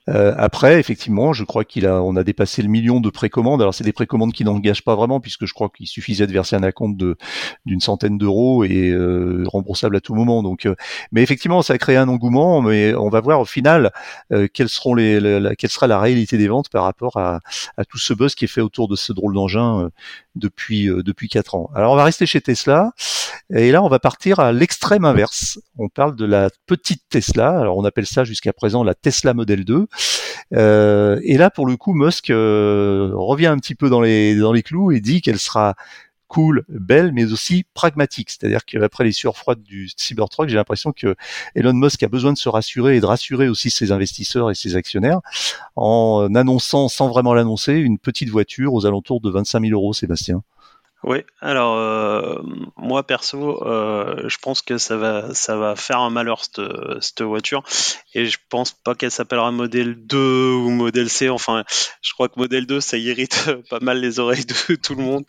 Euh, 0.09 0.35
après, 0.37 0.79
effectivement, 0.81 1.33
je 1.33 1.45
crois 1.45 1.65
qu'il 1.65 1.87
a 1.87 2.03
on 2.03 2.17
a 2.17 2.25
dépassé 2.25 2.63
le 2.63 2.69
million 2.69 3.01
de 3.01 3.11
précommandes. 3.11 3.61
Alors 3.61 3.75
c'est 3.75 3.85
des 3.85 3.93
précommandes 3.93 4.33
qui 4.33 4.45
n'engagent 4.45 4.85
pas 4.85 4.95
vraiment 4.95 5.21
puisque 5.21 5.47
je 5.47 5.55
crois 5.55 5.71
qu'il 5.75 5.87
suffisait 5.87 6.27
de 6.27 6.33
verser 6.33 6.57
un 6.57 6.63
acompte 6.63 6.97
de 6.97 7.17
d'une 7.65 7.81
centaine 7.81 8.19
d'euros 8.19 8.65
et 8.65 8.91
euh, 8.91 9.16
remboursable 9.47 9.97
à 9.97 10.01
tout 10.01 10.15
moment. 10.15 10.43
Donc, 10.43 10.67
euh, 10.67 10.75
mais 11.13 11.23
effectivement, 11.23 11.63
ça 11.63 11.75
a 11.75 11.79
créé 11.79 11.97
un 11.97 12.09
engouement. 12.09 12.63
Mais 12.63 12.95
on 12.95 13.09
va 13.09 13.21
voir 13.21 13.41
au 13.41 13.45
final 13.45 13.93
euh, 14.33 14.49
quelles 14.53 14.69
seront 14.69 14.95
les, 14.95 15.55
quelle 15.59 15.71
sera 15.71 15.87
la 15.87 16.01
réalité 16.01 16.39
des 16.39 16.49
ventes 16.49 16.69
par 16.69 16.85
rapport 16.85 17.17
à, 17.17 17.41
à 17.77 17.85
tout 17.85 17.99
ce 17.99 18.15
buzz 18.15 18.35
qui 18.35 18.45
est 18.45 18.49
fait 18.49 18.61
autour 18.61 18.89
de 18.89 18.97
ce 18.97 19.13
drôle 19.13 19.35
d'engin 19.35 19.91
depuis 20.35 20.87
depuis 20.87 21.29
quatre 21.29 21.55
ans. 21.55 21.71
Alors, 21.75 21.93
on 21.93 21.97
va 21.97 22.05
rester 22.05 22.27
chez 22.27 22.41
Tesla 22.41 22.93
et 23.55 23.71
là, 23.71 23.83
on 23.83 23.89
va 23.89 23.99
partir 23.99 24.41
à 24.41 24.53
l'extrême 24.53 25.05
inverse. 25.05 25.61
On 25.79 25.89
parle 25.89 26.17
de 26.17 26.25
la 26.25 26.51
petite 26.67 27.03
Tesla. 27.09 27.59
Alors, 27.59 27.77
on 27.77 27.85
appelle 27.85 28.07
ça 28.07 28.25
jusqu'à 28.25 28.53
présent 28.53 28.83
la 28.85 28.95
Tesla 28.95 29.35
Model 29.35 29.65
2. 29.65 29.87
Euh, 30.55 31.21
et 31.23 31.39
là, 31.39 31.51
pour 31.51 31.67
le 31.67 31.77
coup, 31.77 31.95
Musk 31.95 32.27
revient 32.29 33.47
un 33.47 33.59
petit 33.59 33.75
peu 33.75 33.89
dans 33.89 34.01
les 34.01 34.37
dans 34.37 34.53
les 34.53 34.63
clous 34.63 34.93
et 34.93 35.01
dit 35.01 35.21
qu'elle 35.23 35.39
sera 35.39 35.75
cool, 36.29 36.65
belle, 36.69 37.13
mais 37.13 37.33
aussi 37.33 37.65
pragmatique. 37.75 38.31
C'est-à-dire 38.31 38.65
qu'après 38.65 39.05
les 39.05 39.13
sueurs 39.13 39.37
froides 39.37 39.63
du 39.63 39.89
Cybertruck, 39.97 40.49
j'ai 40.49 40.57
l'impression 40.57 40.93
que 40.93 41.15
Elon 41.55 41.75
Musk 41.75 42.03
a 42.03 42.09
besoin 42.09 42.33
de 42.33 42.39
se 42.39 42.49
rassurer 42.49 42.97
et 42.97 43.01
de 43.01 43.07
rassurer 43.07 43.49
aussi 43.49 43.71
ses 43.71 43.93
investisseurs 43.93 44.51
et 44.51 44.55
ses 44.55 44.77
actionnaires 44.77 45.21
en 45.77 46.35
annonçant, 46.35 46.89
sans 46.89 47.09
vraiment 47.09 47.35
l'annoncer, 47.35 47.75
une 47.75 47.99
petite 47.99 48.29
voiture 48.29 48.75
aux 48.75 48.87
alentours 48.87 49.21
de 49.21 49.31
25 49.31 49.61
000 49.63 49.73
euros, 49.73 49.93
Sébastien. 49.93 50.43
Oui, 51.05 51.19
alors 51.41 51.77
euh, 51.77 52.41
moi 52.77 53.07
perso, 53.07 53.63
euh, 53.65 54.29
je 54.29 54.39
pense 54.39 54.63
que 54.63 54.79
ça 54.79 54.97
va, 54.97 55.35
ça 55.35 55.57
va 55.57 55.77
faire 55.77 56.01
un 56.01 56.11
malheur 56.11 56.43
cette, 56.43 56.63
cette 57.01 57.23
voiture 57.23 57.63
et 58.15 58.25
je 58.27 58.39
pense 58.49 58.73
pas 58.73 58.95
qu'elle 58.95 59.11
s'appellera 59.11 59.53
modèle 59.53 59.95
2 59.95 60.53
ou 60.53 60.71
modèle 60.71 61.11
C. 61.11 61.29
Enfin, 61.29 61.65
je 62.01 62.13
crois 62.15 62.29
que 62.29 62.39
modèle 62.39 62.67
2 62.67 62.81
ça 62.81 62.97
irrite 62.97 63.51
pas 63.71 63.79
mal 63.81 64.01
les 64.01 64.19
oreilles 64.19 64.47
de 64.47 64.75
tout 64.83 64.95
le 64.95 65.03
monde. 65.03 65.25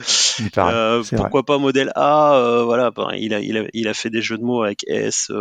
Euh, 0.58 1.04
pourquoi 1.16 1.44
pas 1.44 1.58
modèle 1.58 1.92
A 1.96 2.62
Voilà, 2.64 2.90
ben, 2.92 3.10
il, 3.16 3.34
a, 3.34 3.40
il, 3.40 3.58
a, 3.58 3.66
il 3.74 3.88
a 3.88 3.94
fait 3.94 4.10
des 4.10 4.22
jeux 4.22 4.38
de 4.38 4.44
mots 4.44 4.64
avec 4.64 4.86
S, 4.88 5.32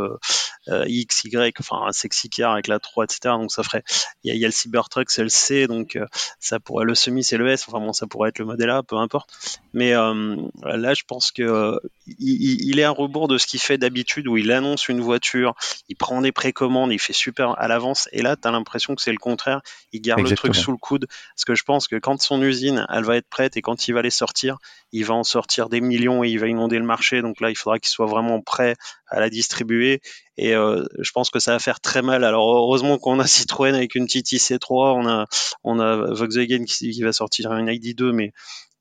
X, 0.69 1.25
Y, 1.25 1.57
enfin 1.61 1.87
un 1.87 1.93
sexy 1.93 2.29
car 2.29 2.53
avec 2.53 2.67
la 2.67 2.81
3, 2.81 3.05
etc. 3.05 3.21
Donc 3.39 3.53
ça 3.53 3.63
ferait, 3.63 3.85
il 4.25 4.29
y 4.29 4.33
a, 4.33 4.35
il 4.35 4.41
y 4.41 4.45
a 4.45 4.49
le 4.49 4.53
Cybertruck, 4.53 5.09
c'est 5.09 5.23
le 5.23 5.29
C, 5.29 5.69
donc 5.69 5.99
ça 6.41 6.59
pourrait 6.59 6.85
le 6.85 6.97
semi, 6.97 7.23
c'est 7.23 7.37
le 7.37 7.49
S. 7.49 7.65
Enfin 7.69 7.79
bon, 7.79 7.93
ça 7.93 8.07
pourrait 8.07 8.31
être 8.31 8.41
le 8.41 8.45
modèle 8.45 8.71
A, 8.71 8.83
peu 8.83 8.97
importe. 8.97 9.31
Mais 9.77 9.95
euh, 9.95 10.26
là, 10.63 10.95
je 10.95 11.05
pense 11.07 11.33
que 11.33 11.43
euh, 11.43 11.79
il, 12.19 12.79
est 12.79 12.85
un 12.85 12.91
rebours 12.91 13.29
de 13.29 13.39
ce 13.39 13.47
qu'il 13.47 13.61
fait 13.61 13.79
d'habitude, 13.79 14.29
où 14.29 14.37
il 14.37 14.53
annonce 14.53 14.89
une 14.89 15.01
voiture, 15.01 15.55
il 15.89 15.97
prend 15.97 16.21
des 16.21 16.33
précommandes, 16.33 16.93
il 16.93 16.99
fait 16.99 17.13
super 17.13 17.59
à 17.59 17.69
l'avance, 17.69 18.09
et 18.13 18.23
là, 18.23 18.37
tu 18.37 18.47
as 18.47 18.51
l'impression 18.51 18.95
que 18.95 19.03
c'est 19.03 19.13
le 19.13 19.19
contraire. 19.19 19.61
Il 19.93 20.01
garde 20.01 20.21
le 20.21 20.37
truc 20.37 20.55
sous 20.55 20.73
le 20.73 20.79
coude, 20.79 21.07
parce 21.35 21.45
que 21.45 21.55
je 21.55 21.65
pense 21.65 21.89
que 21.89 21.97
quand 21.97 22.21
son 22.21 22.43
usine, 22.43 22.87
elle 22.89 23.05
va 23.05 23.17
être 23.17 23.29
prête, 23.29 23.57
et 23.57 23.63
quand 23.63 23.89
il 23.89 23.93
va 23.93 24.03
les 24.03 24.11
sortir, 24.11 24.59
il 24.93 25.05
va 25.05 25.15
en 25.15 25.25
sortir 25.25 25.69
des 25.69 25.81
millions 25.81 26.25
et 26.25 26.29
il 26.29 26.39
va 26.39 26.47
inonder 26.47 26.79
le 26.79 26.85
marché. 26.85 27.21
Donc 27.21 27.41
là, 27.41 27.51
il 27.51 27.57
faudra 27.57 27.79
qu'il 27.79 27.91
soit 27.91 28.07
vraiment 28.07 28.41
prêt 28.41 28.77
à 29.09 29.21
la 29.21 29.29
distribuer. 29.29 30.01
Et 30.39 30.55
euh, 30.55 30.85
je 30.99 31.11
pense 31.13 31.31
que 31.31 31.39
ça 31.39 31.53
va 31.53 31.59
faire 31.59 31.81
très 31.81 32.03
mal. 32.03 32.25
Alors 32.25 32.55
heureusement 32.55 32.99
qu'on 32.99 33.19
a 33.21 33.27
Citroën 33.27 33.75
avec 33.75 33.95
une 33.95 34.07
petite 34.07 34.29
IC3, 34.29 34.95
on 34.97 35.09
a 35.09 35.27
on 35.65 35.81
a 35.81 35.97
Volkswagen 36.15 36.65
qui, 36.65 36.91
qui 36.91 37.03
va 37.03 37.13
sortir 37.13 37.53
une 37.53 37.69
ID2, 37.69 38.13
mais 38.13 38.33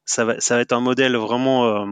ça 0.06 0.26
va, 0.26 0.40
ça 0.40 0.56
va 0.56 0.62
être 0.62 0.74
un 0.74 0.80
modèle 0.80 1.16
vraiment 1.16 1.66
euh, 1.66 1.86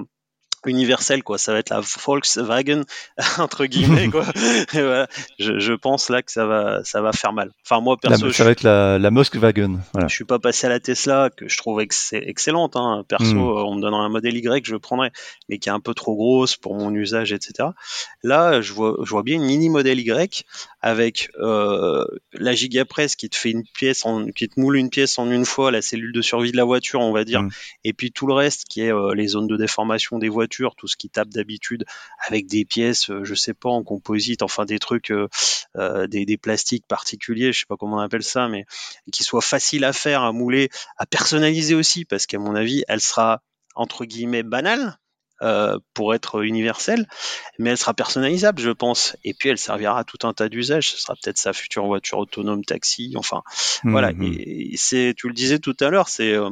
universel 0.65 1.23
quoi 1.23 1.37
ça 1.37 1.51
va 1.53 1.59
être 1.59 1.69
la 1.69 1.81
Volkswagen 1.81 2.83
entre 3.37 3.65
guillemets 3.65 4.09
quoi 4.09 4.25
voilà. 4.73 5.07
je, 5.39 5.59
je, 5.59 5.73
pense 5.73 6.09
là 6.09 6.21
que 6.21 6.31
ça 6.31 6.45
va 6.45 6.83
ça 6.83 7.01
va 7.01 7.11
faire 7.11 7.33
mal 7.33 7.51
enfin 7.65 7.81
moi 7.81 7.97
perso 7.97 8.31
ça 8.31 8.43
va 8.43 8.51
être 8.51 8.63
la, 8.63 8.97
la 8.97 9.09
Volkswagen 9.09 9.79
voilà. 9.93 10.07
je 10.07 10.15
suis 10.15 10.25
pas 10.25 10.39
passé 10.39 10.67
à 10.67 10.69
la 10.69 10.79
Tesla 10.79 11.29
que 11.35 11.47
je 11.47 11.57
trouve 11.57 11.81
ex 11.81 12.13
excellente 12.13 12.75
hein. 12.75 13.03
perso 13.07 13.35
euh, 13.35 13.63
on 13.63 13.75
me 13.75 13.81
donnerait 13.81 14.03
un 14.03 14.09
modèle 14.09 14.37
Y 14.37 14.65
je 14.65 14.75
prendrais 14.75 15.11
mais 15.49 15.57
qui 15.57 15.69
est 15.69 15.73
un 15.73 15.79
peu 15.79 15.93
trop 15.93 16.15
grosse 16.15 16.55
pour 16.55 16.75
mon 16.75 16.93
usage 16.93 17.33
etc 17.33 17.69
là 18.23 18.61
je 18.61 18.73
vois 18.73 18.95
je 19.03 19.09
vois 19.09 19.23
bien 19.23 19.35
une 19.35 19.45
mini 19.45 19.69
modèle 19.69 19.99
Y 19.99 20.45
avec 20.83 21.29
euh, 21.39 22.05
la 22.33 22.53
gigapresse 22.53 23.15
qui 23.15 23.29
te 23.29 23.35
fait 23.35 23.51
une 23.51 23.63
pièce, 23.63 24.05
en, 24.05 24.27
qui 24.27 24.49
te 24.49 24.59
moule 24.59 24.77
une 24.77 24.89
pièce 24.89 25.17
en 25.17 25.31
une 25.31 25.45
fois, 25.45 25.71
la 25.71 25.81
cellule 25.81 26.11
de 26.11 26.21
survie 26.21 26.51
de 26.51 26.57
la 26.57 26.65
voiture, 26.65 26.99
on 26.99 27.13
va 27.13 27.23
dire, 27.23 27.43
Mm. 27.43 27.49
et 27.83 27.93
puis 27.93 28.11
tout 28.11 28.27
le 28.27 28.33
reste 28.33 28.65
qui 28.65 28.81
est 28.81 28.93
euh, 28.93 29.13
les 29.13 29.27
zones 29.27 29.47
de 29.47 29.57
déformation 29.57 30.17
des 30.19 30.29
voitures, 30.29 30.75
tout 30.75 30.87
ce 30.87 30.95
qui 30.97 31.09
tape 31.09 31.29
d'habitude 31.29 31.85
avec 32.27 32.47
des 32.47 32.65
pièces, 32.65 33.09
euh, 33.09 33.23
je 33.23 33.35
sais 33.35 33.53
pas, 33.53 33.69
en 33.69 33.83
composite, 33.83 34.41
enfin 34.41 34.65
des 34.65 34.79
trucs, 34.79 35.11
euh, 35.11 35.27
euh, 35.77 36.07
des, 36.07 36.25
des 36.25 36.37
plastiques 36.37 36.85
particuliers, 36.87 37.53
je 37.53 37.61
sais 37.61 37.65
pas 37.67 37.77
comment 37.77 37.97
on 37.97 37.99
appelle 37.99 38.23
ça, 38.23 38.47
mais 38.47 38.65
qui 39.11 39.23
soient 39.23 39.41
faciles 39.41 39.85
à 39.85 39.93
faire, 39.93 40.23
à 40.23 40.31
mouler, 40.31 40.69
à 40.97 41.05
personnaliser 41.05 41.75
aussi, 41.75 42.05
parce 42.05 42.25
qu'à 42.25 42.39
mon 42.39 42.55
avis, 42.55 42.83
elle 42.87 43.01
sera 43.01 43.41
entre 43.75 44.05
guillemets 44.05 44.43
banale 44.43 44.97
euh, 45.43 45.77
pour 45.93 46.13
être 46.15 46.41
universelle, 46.43 47.07
mais 47.59 47.69
elle 47.71 47.77
sera 47.77 47.93
personnalisable, 47.93 48.61
je 48.61 48.71
pense. 48.71 49.15
Et 49.23 49.33
puis 49.33 49.49
elle 49.49 49.57
servira 49.57 49.99
à 49.99 50.03
tout 50.03 50.25
un 50.27 50.33
tas 50.33 50.49
d'usages. 50.49 50.89
Ce 50.91 50.97
sera 50.97 51.13
peut-être 51.21 51.37
sa 51.37 51.53
future 51.53 51.85
voiture 51.85 52.17
autonome, 52.17 52.63
taxi. 52.65 53.13
Enfin, 53.17 53.41
voilà. 53.83 54.11
Mhm. 54.13 54.23
Et, 54.23 54.73
et 54.73 54.77
c'est, 54.77 55.13
tu 55.17 55.27
le 55.27 55.33
disais 55.33 55.59
tout 55.59 55.75
à 55.79 55.89
l'heure, 55.89 56.09
c'est 56.09 56.31
euh, 56.33 56.49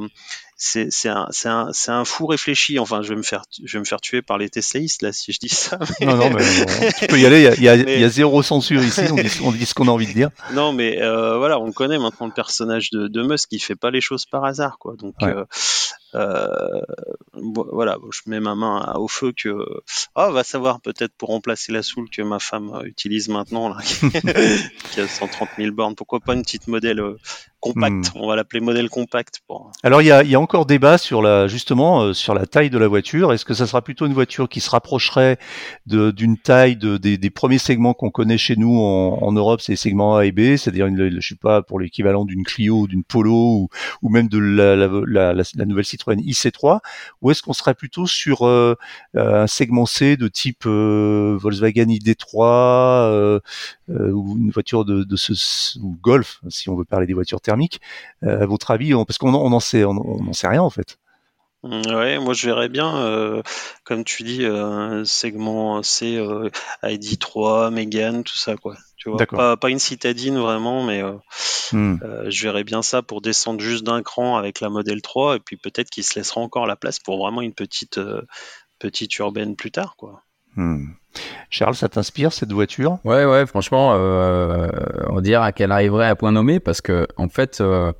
c'est 0.56 0.92
c'est 0.92 1.08
un, 1.08 1.26
c'est 1.30 1.48
un, 1.48 1.70
c'est 1.72 1.90
un 1.90 2.04
fou 2.04 2.26
réfléchi. 2.26 2.78
Enfin, 2.78 3.02
je 3.02 3.08
vais 3.08 3.16
me 3.16 3.22
faire 3.22 3.42
je 3.64 3.72
vais 3.72 3.80
me 3.80 3.84
faire 3.84 4.00
tuer 4.00 4.22
par 4.22 4.38
les 4.38 4.48
Teslaïstes 4.48 5.02
là 5.02 5.12
si 5.12 5.32
je 5.32 5.38
dis 5.40 5.48
ça. 5.48 5.78
mais- 6.00 6.06
Non, 6.06 6.16
non, 6.16 6.30
mais 6.30 6.42
euh, 6.42 6.90
tu 6.98 7.06
peux 7.08 7.18
y 7.18 7.26
aller. 7.26 7.38
Il 7.58 7.62
y 7.64 7.68
a, 7.68 7.76
y 7.76 7.80
a- 7.80 7.84
Mais- 7.84 7.94
il 7.96 8.00
y 8.00 8.04
a 8.04 8.08
zéro 8.08 8.42
censure 8.42 8.82
ici. 8.84 9.00
On 9.10 9.14
dit, 9.16 9.40
on 9.42 9.52
dit 9.52 9.66
ce 9.66 9.74
qu'on 9.74 9.88
a 9.88 9.90
envie 9.90 10.06
de 10.06 10.12
dire. 10.12 10.28
Non, 10.52 10.72
mais 10.72 11.02
euh, 11.02 11.36
voilà, 11.38 11.58
on 11.58 11.72
connaît 11.72 11.98
maintenant 11.98 12.26
le 12.26 12.32
personnage 12.32 12.90
de, 12.90 13.08
de 13.08 13.22
Musk, 13.22 13.48
il 13.52 13.58
fait 13.60 13.74
pas 13.74 13.90
les 13.90 14.00
choses 14.00 14.24
par 14.26 14.44
hasard, 14.44 14.76
quoi. 14.78 14.94
Donc 14.96 15.14
Ouais. 15.20 15.28
euh, 15.34 15.44
voilà, 16.14 17.96
bon, 17.98 18.08
je 18.12 18.20
mets 18.26 18.40
ma 18.40 18.54
main 18.54 18.92
au 18.96 19.08
feu 19.08 19.32
que 19.36 19.54
ah, 20.14 20.30
va 20.30 20.44
savoir 20.44 20.80
peut-être 20.80 21.12
pour 21.16 21.30
remplacer 21.30 21.72
la 21.72 21.82
soule 21.82 22.08
que 22.10 22.22
ma 22.22 22.38
femme 22.38 22.70
euh, 22.74 22.84
utilise 22.84 23.28
maintenant, 23.28 23.68
là, 23.68 23.76
qui 24.92 25.00
a 25.00 25.08
130 25.08 25.48
000 25.58 25.72
bornes. 25.74 25.94
Pourquoi 25.94 26.20
pas 26.20 26.34
une 26.34 26.42
petite 26.42 26.68
modèle 26.68 27.00
euh, 27.00 27.16
compact 27.60 27.92
Hmm. 27.92 28.02
On 28.16 28.26
va 28.28 28.34
l'appeler 28.36 28.60
modèle 28.60 28.88
compact 28.90 29.40
pour. 29.46 29.70
Alors 29.84 30.02
il 30.02 30.06
y 30.06 30.10
a, 30.10 30.22
il 30.24 30.30
y 30.30 30.34
a 30.34 30.40
encore 30.40 30.66
débat 30.66 30.98
sur 30.98 31.22
la 31.22 31.46
justement 31.46 32.02
euh, 32.02 32.12
sur 32.12 32.34
la 32.34 32.44
taille 32.46 32.70
de 32.70 32.78
la 32.78 32.88
voiture. 32.88 33.32
Est-ce 33.32 33.44
que 33.44 33.54
ça 33.54 33.66
sera 33.68 33.82
plutôt 33.82 34.04
une 34.06 34.12
voiture 34.14 34.48
qui 34.48 34.60
se 34.60 34.68
rapprocherait 34.70 35.38
d'une 35.86 36.38
taille 36.38 36.76
de, 36.76 36.96
des, 36.96 37.18
des 37.18 37.30
premiers 37.30 37.58
segments 37.58 37.94
qu'on 37.94 38.10
connaît 38.10 38.38
chez 38.38 38.56
nous 38.56 38.76
en, 38.80 39.18
en 39.22 39.32
Europe, 39.32 39.60
c'est 39.60 39.72
les 39.72 39.76
segments 39.76 40.16
A 40.16 40.24
et 40.26 40.32
B, 40.32 40.56
c'est-à-dire 40.56 40.88
je 41.20 41.28
sais 41.28 41.36
pas 41.36 41.62
pour 41.62 41.78
l'équivalent 41.78 42.24
d'une 42.24 42.42
Clio 42.44 42.86
d'une 42.88 43.04
Polo 43.04 43.32
ou, 43.32 43.68
ou 44.02 44.08
même 44.10 44.28
de 44.28 44.38
la, 44.38 44.74
la, 44.74 44.88
la, 45.06 45.32
la- 45.32 45.42
la 45.54 45.64
nouvelle 45.64 45.84
Citroën 45.84 46.01
IC3, 46.10 46.80
ou 47.20 47.30
est-ce 47.30 47.42
qu'on 47.42 47.52
serait 47.52 47.74
plutôt 47.74 48.06
sur 48.06 48.46
euh, 48.46 48.76
euh, 49.16 49.42
un 49.42 49.46
segment 49.46 49.86
C 49.86 50.16
de 50.16 50.28
type 50.28 50.64
euh, 50.66 51.36
Volkswagen 51.40 51.86
ID3 51.86 52.44
euh, 52.44 53.40
euh, 53.90 54.10
ou 54.10 54.36
une 54.38 54.50
voiture 54.50 54.84
de, 54.84 55.16
ce 55.16 55.78
ou 55.78 55.96
Golf 56.00 56.40
si 56.48 56.68
on 56.68 56.76
veut 56.76 56.84
parler 56.84 57.06
des 57.06 57.14
voitures 57.14 57.40
thermiques 57.40 57.80
à 58.22 58.46
votre 58.46 58.70
avis 58.70 58.92
Parce 59.06 59.18
qu'on 59.18 59.60
sait, 59.60 59.84
on, 59.84 59.90
on 59.90 60.28
en 60.28 60.32
sait 60.32 60.48
rien 60.48 60.62
en 60.62 60.70
fait. 60.70 60.98
Hmm, 61.62 61.82
Ouais, 61.86 62.18
moi 62.18 62.34
je 62.34 62.46
verrais 62.46 62.68
bien, 62.68 63.42
comme 63.84 64.04
tu 64.04 64.22
dis, 64.22 64.44
euh, 64.44 65.04
segment 65.04 65.82
C, 65.82 66.16
euh, 66.16 66.50
ID3, 66.82 67.70
Mégane, 67.70 68.24
tout 68.24 68.36
ça, 68.36 68.56
quoi. 68.56 68.76
Tu 69.02 69.08
vois, 69.08 69.18
D'accord. 69.18 69.38
pas, 69.38 69.56
pas 69.56 69.70
une 69.70 69.80
citadine 69.80 70.38
vraiment, 70.38 70.84
mais 70.84 71.02
euh, 71.02 71.16
Hmm. 71.72 71.96
Euh, 72.02 72.26
je 72.28 72.42
verrais 72.44 72.64
bien 72.64 72.82
ça 72.82 73.02
pour 73.02 73.20
descendre 73.22 73.60
juste 73.60 73.84
d'un 73.84 74.02
cran 74.02 74.36
avec 74.36 74.60
la 74.60 74.68
modèle 74.68 75.00
3 75.00 75.36
et 75.36 75.40
puis 75.40 75.56
peut-être 75.56 75.90
qu'il 75.90 76.04
se 76.04 76.18
laissera 76.18 76.40
encore 76.40 76.66
la 76.66 76.76
place 76.76 76.98
pour 77.00 77.18
vraiment 77.18 77.40
une 77.40 77.54
petite 77.54 77.98
euh, 77.98 78.22
petite 78.78 79.16
urbaine 79.18 79.56
plus 79.56 79.70
tard 79.70 79.96
quoi. 79.96 80.22
Hmm. 80.56 80.88
Charles, 81.48 81.74
ça 81.74 81.88
t'inspire 81.88 82.32
cette 82.32 82.52
voiture? 82.52 82.98
Ouais, 83.04 83.24
ouais, 83.24 83.46
franchement, 83.46 83.94
euh, 83.94 84.68
on 85.08 85.20
dirait 85.20 85.52
qu'elle 85.52 85.72
arriverait 85.72 86.08
à 86.08 86.14
point 86.14 86.32
nommé 86.32 86.60
parce 86.60 86.80
que, 86.80 87.06
en 87.16 87.28
fait, 87.28 87.60
euh, 87.60 87.92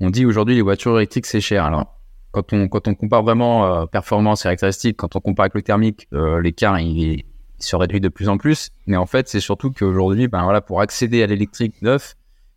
on 0.00 0.10
dit 0.10 0.24
aujourd'hui 0.24 0.54
les 0.54 0.62
voitures 0.62 0.96
électriques 0.96 1.26
c'est 1.26 1.40
cher. 1.40 1.64
Alors, 1.64 2.00
quand 2.32 2.52
on, 2.52 2.68
quand 2.68 2.88
on 2.88 2.94
compare 2.94 3.22
vraiment 3.22 3.66
euh, 3.66 3.86
performance 3.86 4.42
et 4.42 4.44
caractéristiques, 4.44 4.96
quand 4.96 5.14
on 5.14 5.20
compare 5.20 5.44
avec 5.44 5.54
le 5.54 5.62
thermique, 5.62 6.08
euh, 6.12 6.40
l'écart 6.40 6.78
il, 6.80 6.98
il 6.98 7.24
se 7.64 7.76
réduit 7.76 8.00
de 8.00 8.08
plus 8.08 8.28
en 8.28 8.38
plus. 8.38 8.70
Mais 8.86 8.96
en 8.96 9.06
fait, 9.06 9.28
c'est 9.28 9.40
surtout 9.40 9.70
qu'aujourd'hui, 9.70 10.28
ben 10.28 10.42
voilà, 10.44 10.60
pour 10.60 10.80
accéder 10.80 11.22
à 11.22 11.26
l'électrique 11.26 11.82
neuf, 11.82 12.16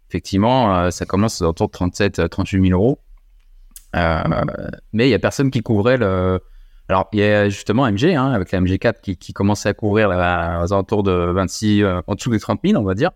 effectivement, 0.10 0.76
euh, 0.76 0.92
ça 0.92 1.06
commence 1.06 1.42
autour 1.42 1.68
de 1.68 1.72
37, 1.72 2.30
38 2.30 2.70
000 2.70 2.80
euros. 2.80 3.00
Euh, 3.96 4.24
mais 4.94 5.08
il 5.08 5.12
y 5.12 5.16
a 5.16 5.20
personne 5.20 5.52
qui 5.52 5.62
couvrait 5.62 5.98
le. 5.98 6.40
Alors, 6.90 7.10
il 7.12 7.20
y 7.20 7.24
a 7.24 7.50
justement 7.50 7.90
MG, 7.90 8.16
hein, 8.16 8.32
avec 8.32 8.52
la 8.52 8.62
MG4 8.62 9.02
qui, 9.02 9.18
qui 9.18 9.34
commençait 9.34 9.70
à 9.70 9.74
couvrir 9.74 10.08
là, 10.08 10.64
aux 10.64 10.72
alentours 10.72 11.04
de 11.04 11.12
26, 11.12 11.84
euh, 11.84 12.02
en 12.08 12.16
dessous 12.16 12.32
des 12.32 12.40
30 12.40 12.62
000, 12.64 12.80
on 12.80 12.86
va 12.86 12.94
dire. 12.94 13.12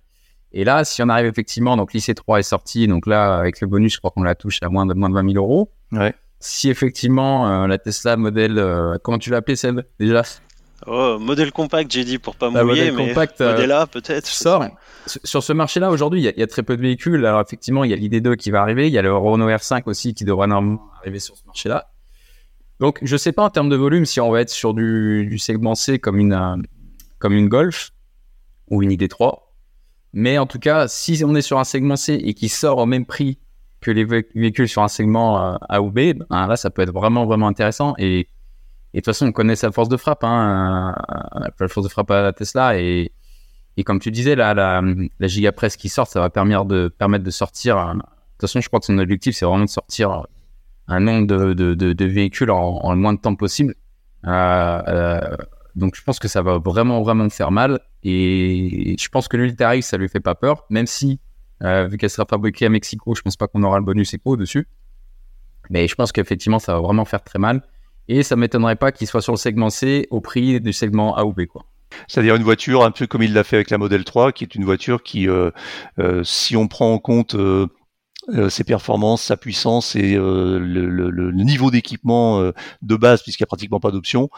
Et 0.54 0.66
là, 0.66 0.84
si 0.84 1.02
on 1.02 1.08
arrive 1.08 1.28
effectivement, 1.28 1.78
donc 1.78 1.94
l'IC3 1.94 2.40
est 2.40 2.44
sorti, 2.44 2.88
donc 2.88 3.08
là, 3.08 3.38
avec 3.38 3.62
le 3.62 3.68
bonus, 3.68 3.94
je 3.94 4.00
crois 4.00 4.12
qu'on 4.12 4.24
la 4.24 4.36
touche 4.36 4.60
à 4.62 4.68
moins 4.68 4.86
de, 4.86 4.94
moins 4.94 5.10
de 5.10 5.14
20 5.14 5.32
000 5.34 5.44
euros. 5.44 5.72
Ouais. 5.94 6.14
Si 6.40 6.70
effectivement, 6.70 7.48
euh, 7.48 7.68
la 7.68 7.78
Tesla 7.78 8.18
modèle, 8.18 8.58
euh, 8.58 8.98
comment 9.02 9.18
tu 9.18 9.30
l'as 9.30 9.38
appelé, 9.38 9.56
Seb, 9.56 9.82
déjà? 10.00 10.24
Oh, 10.88 11.18
modèle 11.20 11.52
compact, 11.52 11.92
j'ai 11.92 12.04
dit 12.04 12.18
pour 12.18 12.36
pas 12.36 12.50
La 12.50 12.64
mouiller, 12.64 12.92
modèle 12.92 12.96
mais 12.96 13.10
compact, 13.14 13.40
euh, 13.42 13.52
modèle 13.52 13.72
A 13.72 13.86
peut-être. 13.88 14.26
sort. 14.28 14.66
Sur- 15.06 15.44
ce 15.44 15.54
marché-là, 15.54 15.92
aujourd'hui, 15.92 16.22
il 16.22 16.24
y, 16.24 16.28
a- 16.28 16.32
il 16.32 16.40
y 16.40 16.44
a 16.44 16.48
très 16.48 16.64
peu 16.64 16.76
de 16.76 16.82
véhicules. 16.82 17.24
Alors, 17.26 17.42
effectivement, 17.42 17.84
il 17.84 17.92
y 17.92 17.94
a 17.94 17.98
l'ID2 17.98 18.36
qui 18.36 18.50
va 18.52 18.62
arriver. 18.62 18.88
Il 18.88 18.94
y 18.94 18.98
a 18.98 19.02
le 19.02 19.16
Renault 19.16 19.48
R5 19.50 19.84
aussi 19.86 20.14
qui 20.14 20.26
devrait 20.26 20.48
normalement 20.48 20.82
arriver 21.02 21.20
sur 21.20 21.36
ce 21.38 21.46
marché-là. 21.46 21.92
Donc, 22.80 22.98
je 23.04 23.16
sais 23.16 23.32
pas 23.32 23.44
en 23.44 23.50
termes 23.52 23.70
de 23.70 23.76
volume 23.76 24.06
si 24.06 24.20
on 24.20 24.32
va 24.32 24.42
être 24.42 24.50
sur 24.50 24.74
du, 24.74 25.28
du 25.30 25.38
segment 25.38 25.76
C 25.76 26.00
comme 26.00 26.18
une, 26.20 26.34
euh, 26.34 26.56
comme 27.20 27.34
une 27.34 27.48
Golf 27.48 27.92
ou 28.70 28.82
une 28.82 28.92
ID3. 28.92 29.54
Mais 30.14 30.38
en 30.40 30.46
tout 30.48 30.60
cas, 30.60 30.88
si 30.88 31.22
on 31.26 31.36
est 31.36 31.42
sur 31.44 31.60
un 31.60 31.64
segment 31.64 31.96
C 31.96 32.14
et 32.16 32.34
qui 32.34 32.50
sort 32.50 32.80
au 32.80 32.86
même 32.88 33.06
prix 33.06 33.38
que 33.82 33.92
les 33.92 34.04
vé- 34.06 34.26
véhicules 34.36 34.68
sur 34.68 34.82
un 34.82 34.88
segment 34.88 35.54
euh, 35.54 35.58
A 35.70 35.82
ou 35.82 35.92
B, 35.92 36.14
ben 36.30 36.48
là, 36.48 36.56
ça 36.56 36.70
peut 36.72 36.82
être 36.82 36.92
vraiment, 36.92 37.26
vraiment 37.26 37.48
intéressant. 37.48 37.94
Et, 38.00 38.28
et 38.94 38.98
de 38.98 39.02
toute 39.02 39.06
façon, 39.06 39.28
on 39.28 39.32
connaît 39.32 39.56
sa 39.56 39.72
force 39.72 39.88
de 39.88 39.96
frappe, 39.96 40.24
hein, 40.24 40.94
euh, 41.12 41.48
la 41.60 41.68
force 41.70 41.86
de 41.86 41.92
frappe 41.92 42.12
à 42.12 42.22
la 42.22 42.34
Tesla. 42.34 42.78
Et, 42.78 43.12
comme 43.86 44.00
tu 44.00 44.12
disais, 44.12 44.36
la, 44.36 44.54
la 44.54 45.28
gigapresse 45.28 45.78
qui 45.78 45.90
sort, 45.90 46.08
ça 46.08 46.20
va 46.20 46.30
permettre 46.30 46.66
de, 46.66 47.32
sortir. 47.32 47.78
De 47.78 47.94
toute 47.94 48.04
façon, 48.42 48.60
je 48.60 48.68
crois 48.68 48.80
que 48.80 48.86
son 48.86 48.98
objectif, 48.98 49.36
c'est 49.36 49.46
vraiment 49.46 49.64
de 49.64 49.70
sortir 49.70 50.28
un 50.88 51.00
nombre 51.00 51.26
de, 51.26 52.06
véhicules 52.06 52.52
en, 52.52 52.92
le 52.92 52.98
moins 52.98 53.14
de 53.14 53.20
temps 53.20 53.36
possible. 53.36 53.76
Euh, 54.28 54.82
euh, 54.88 55.38
donc, 55.76 55.96
je 55.96 56.04
pense 56.04 56.20
que 56.20 56.28
ça 56.28 56.42
va 56.42 56.60
vraiment, 56.60 57.02
vraiment 57.02 57.30
faire 57.30 57.52
mal. 57.52 57.80
Et 58.04 58.98
je 59.00 59.10
pense 59.10 59.30
que 59.30 59.38
l'Ultra 59.38 59.82
ça 59.82 59.98
lui 59.98 60.10
fait 60.10 60.20
pas 60.20 60.36
peur, 60.36 60.66
même 60.70 60.86
si, 60.86 61.22
vu 61.62 61.98
qu'elle 61.98 62.10
sera 62.10 62.28
fabriquée 62.30 62.66
à 62.66 62.70
Mexico, 62.70 63.16
je 63.16 63.22
pense 63.22 63.38
pas 63.38 63.48
qu'on 63.48 63.64
aura 63.64 63.80
le 63.80 63.86
bonus 63.86 64.14
éco 64.14 64.36
dessus. 64.36 64.68
Mais 65.70 65.88
je 65.88 65.96
pense 65.96 66.12
qu'effectivement, 66.12 66.60
ça 66.60 66.74
va 66.74 66.82
vraiment 66.82 67.06
faire 67.06 67.24
très 67.24 67.40
mal. 67.40 67.64
Et 68.12 68.24
ça 68.24 68.36
m'étonnerait 68.36 68.76
pas 68.76 68.92
qu'il 68.92 69.08
soit 69.08 69.22
sur 69.22 69.32
le 69.32 69.38
segment 69.38 69.70
C 69.70 70.06
au 70.10 70.20
prix 70.20 70.60
du 70.60 70.74
segment 70.74 71.16
A 71.16 71.24
ou 71.24 71.32
B. 71.32 71.44
C'est-à-dire 72.10 72.36
une 72.36 72.44
voiture 72.44 72.84
un 72.84 72.92
peu 72.92 73.08
comme 73.08 73.24
il 73.24 73.32
l'a 73.34 73.46
fait 73.46 73.56
avec 73.56 73.70
la 73.70 73.78
Model 73.78 74.04
3, 74.04 74.34
qui 74.34 74.44
est 74.44 74.54
une 74.54 74.66
voiture 74.66 75.02
qui, 75.02 75.30
euh, 75.30 75.50
euh, 75.98 76.22
si 76.26 76.58
on 76.58 76.68
prend 76.68 76.92
en 76.94 77.00
compte 77.00 77.36
euh, 77.36 77.68
euh, 78.30 78.50
ses 78.50 78.64
performances, 78.64 79.24
sa 79.24 79.38
puissance 79.38 79.96
et 79.96 80.16
euh, 80.16 80.60
le, 80.60 80.88
le- 80.88 81.10
le 81.10 81.32
niveau 81.32 81.72
d'équipement 81.72 82.40
euh, 82.40 82.52
de 82.82 82.96
base, 82.96 83.24
puisqu'il 83.24 83.42
n'y 83.44 83.46
a 83.46 83.48
pratiquement 83.48 83.80
pas 83.80 83.92
d'option, 83.92 84.30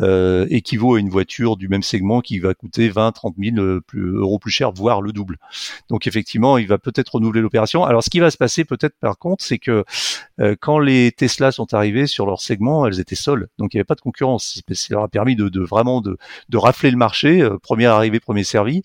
euh, 0.00 0.46
équivaut 0.50 0.94
à 0.94 1.00
une 1.00 1.08
voiture 1.10 1.56
du 1.56 1.68
même 1.68 1.82
segment 1.82 2.20
qui 2.20 2.38
va 2.38 2.54
coûter 2.54 2.88
20, 2.88 3.12
30 3.12 3.34
000 3.38 3.56
euh, 3.58 3.82
euros 3.94 4.38
plus 4.38 4.50
cher, 4.52 4.72
voire 4.72 5.02
le 5.02 5.12
double. 5.12 5.38
Donc 5.90 6.06
effectivement, 6.06 6.56
il 6.58 6.68
va 6.68 6.78
peut-être 6.78 7.16
renouveler 7.16 7.40
l'opération. 7.40 7.84
Alors 7.84 8.04
ce 8.04 8.10
qui 8.10 8.20
va 8.20 8.30
se 8.30 8.36
passer 8.36 8.64
peut-être 8.64 8.94
par 9.00 9.18
contre, 9.18 9.44
c'est 9.44 9.58
que 9.58 9.84
quand 10.60 10.78
les 10.78 11.12
Tesla 11.12 11.52
sont 11.52 11.74
arrivés 11.74 12.06
sur 12.06 12.26
leur 12.26 12.40
segment, 12.40 12.86
elles 12.86 13.00
étaient 13.00 13.14
seules, 13.14 13.48
donc 13.58 13.74
il 13.74 13.76
n'y 13.76 13.80
avait 13.80 13.84
pas 13.84 13.94
de 13.94 14.00
concurrence. 14.00 14.60
Ça 14.72 14.94
leur 14.94 15.02
a 15.04 15.08
permis 15.08 15.36
de, 15.36 15.48
de 15.48 15.60
vraiment 15.60 16.00
de, 16.00 16.16
de 16.48 16.56
rafler 16.58 16.90
le 16.90 16.96
marché, 16.96 17.48
premier 17.62 17.86
arrivé, 17.86 18.20
premier 18.20 18.44
servi. 18.44 18.82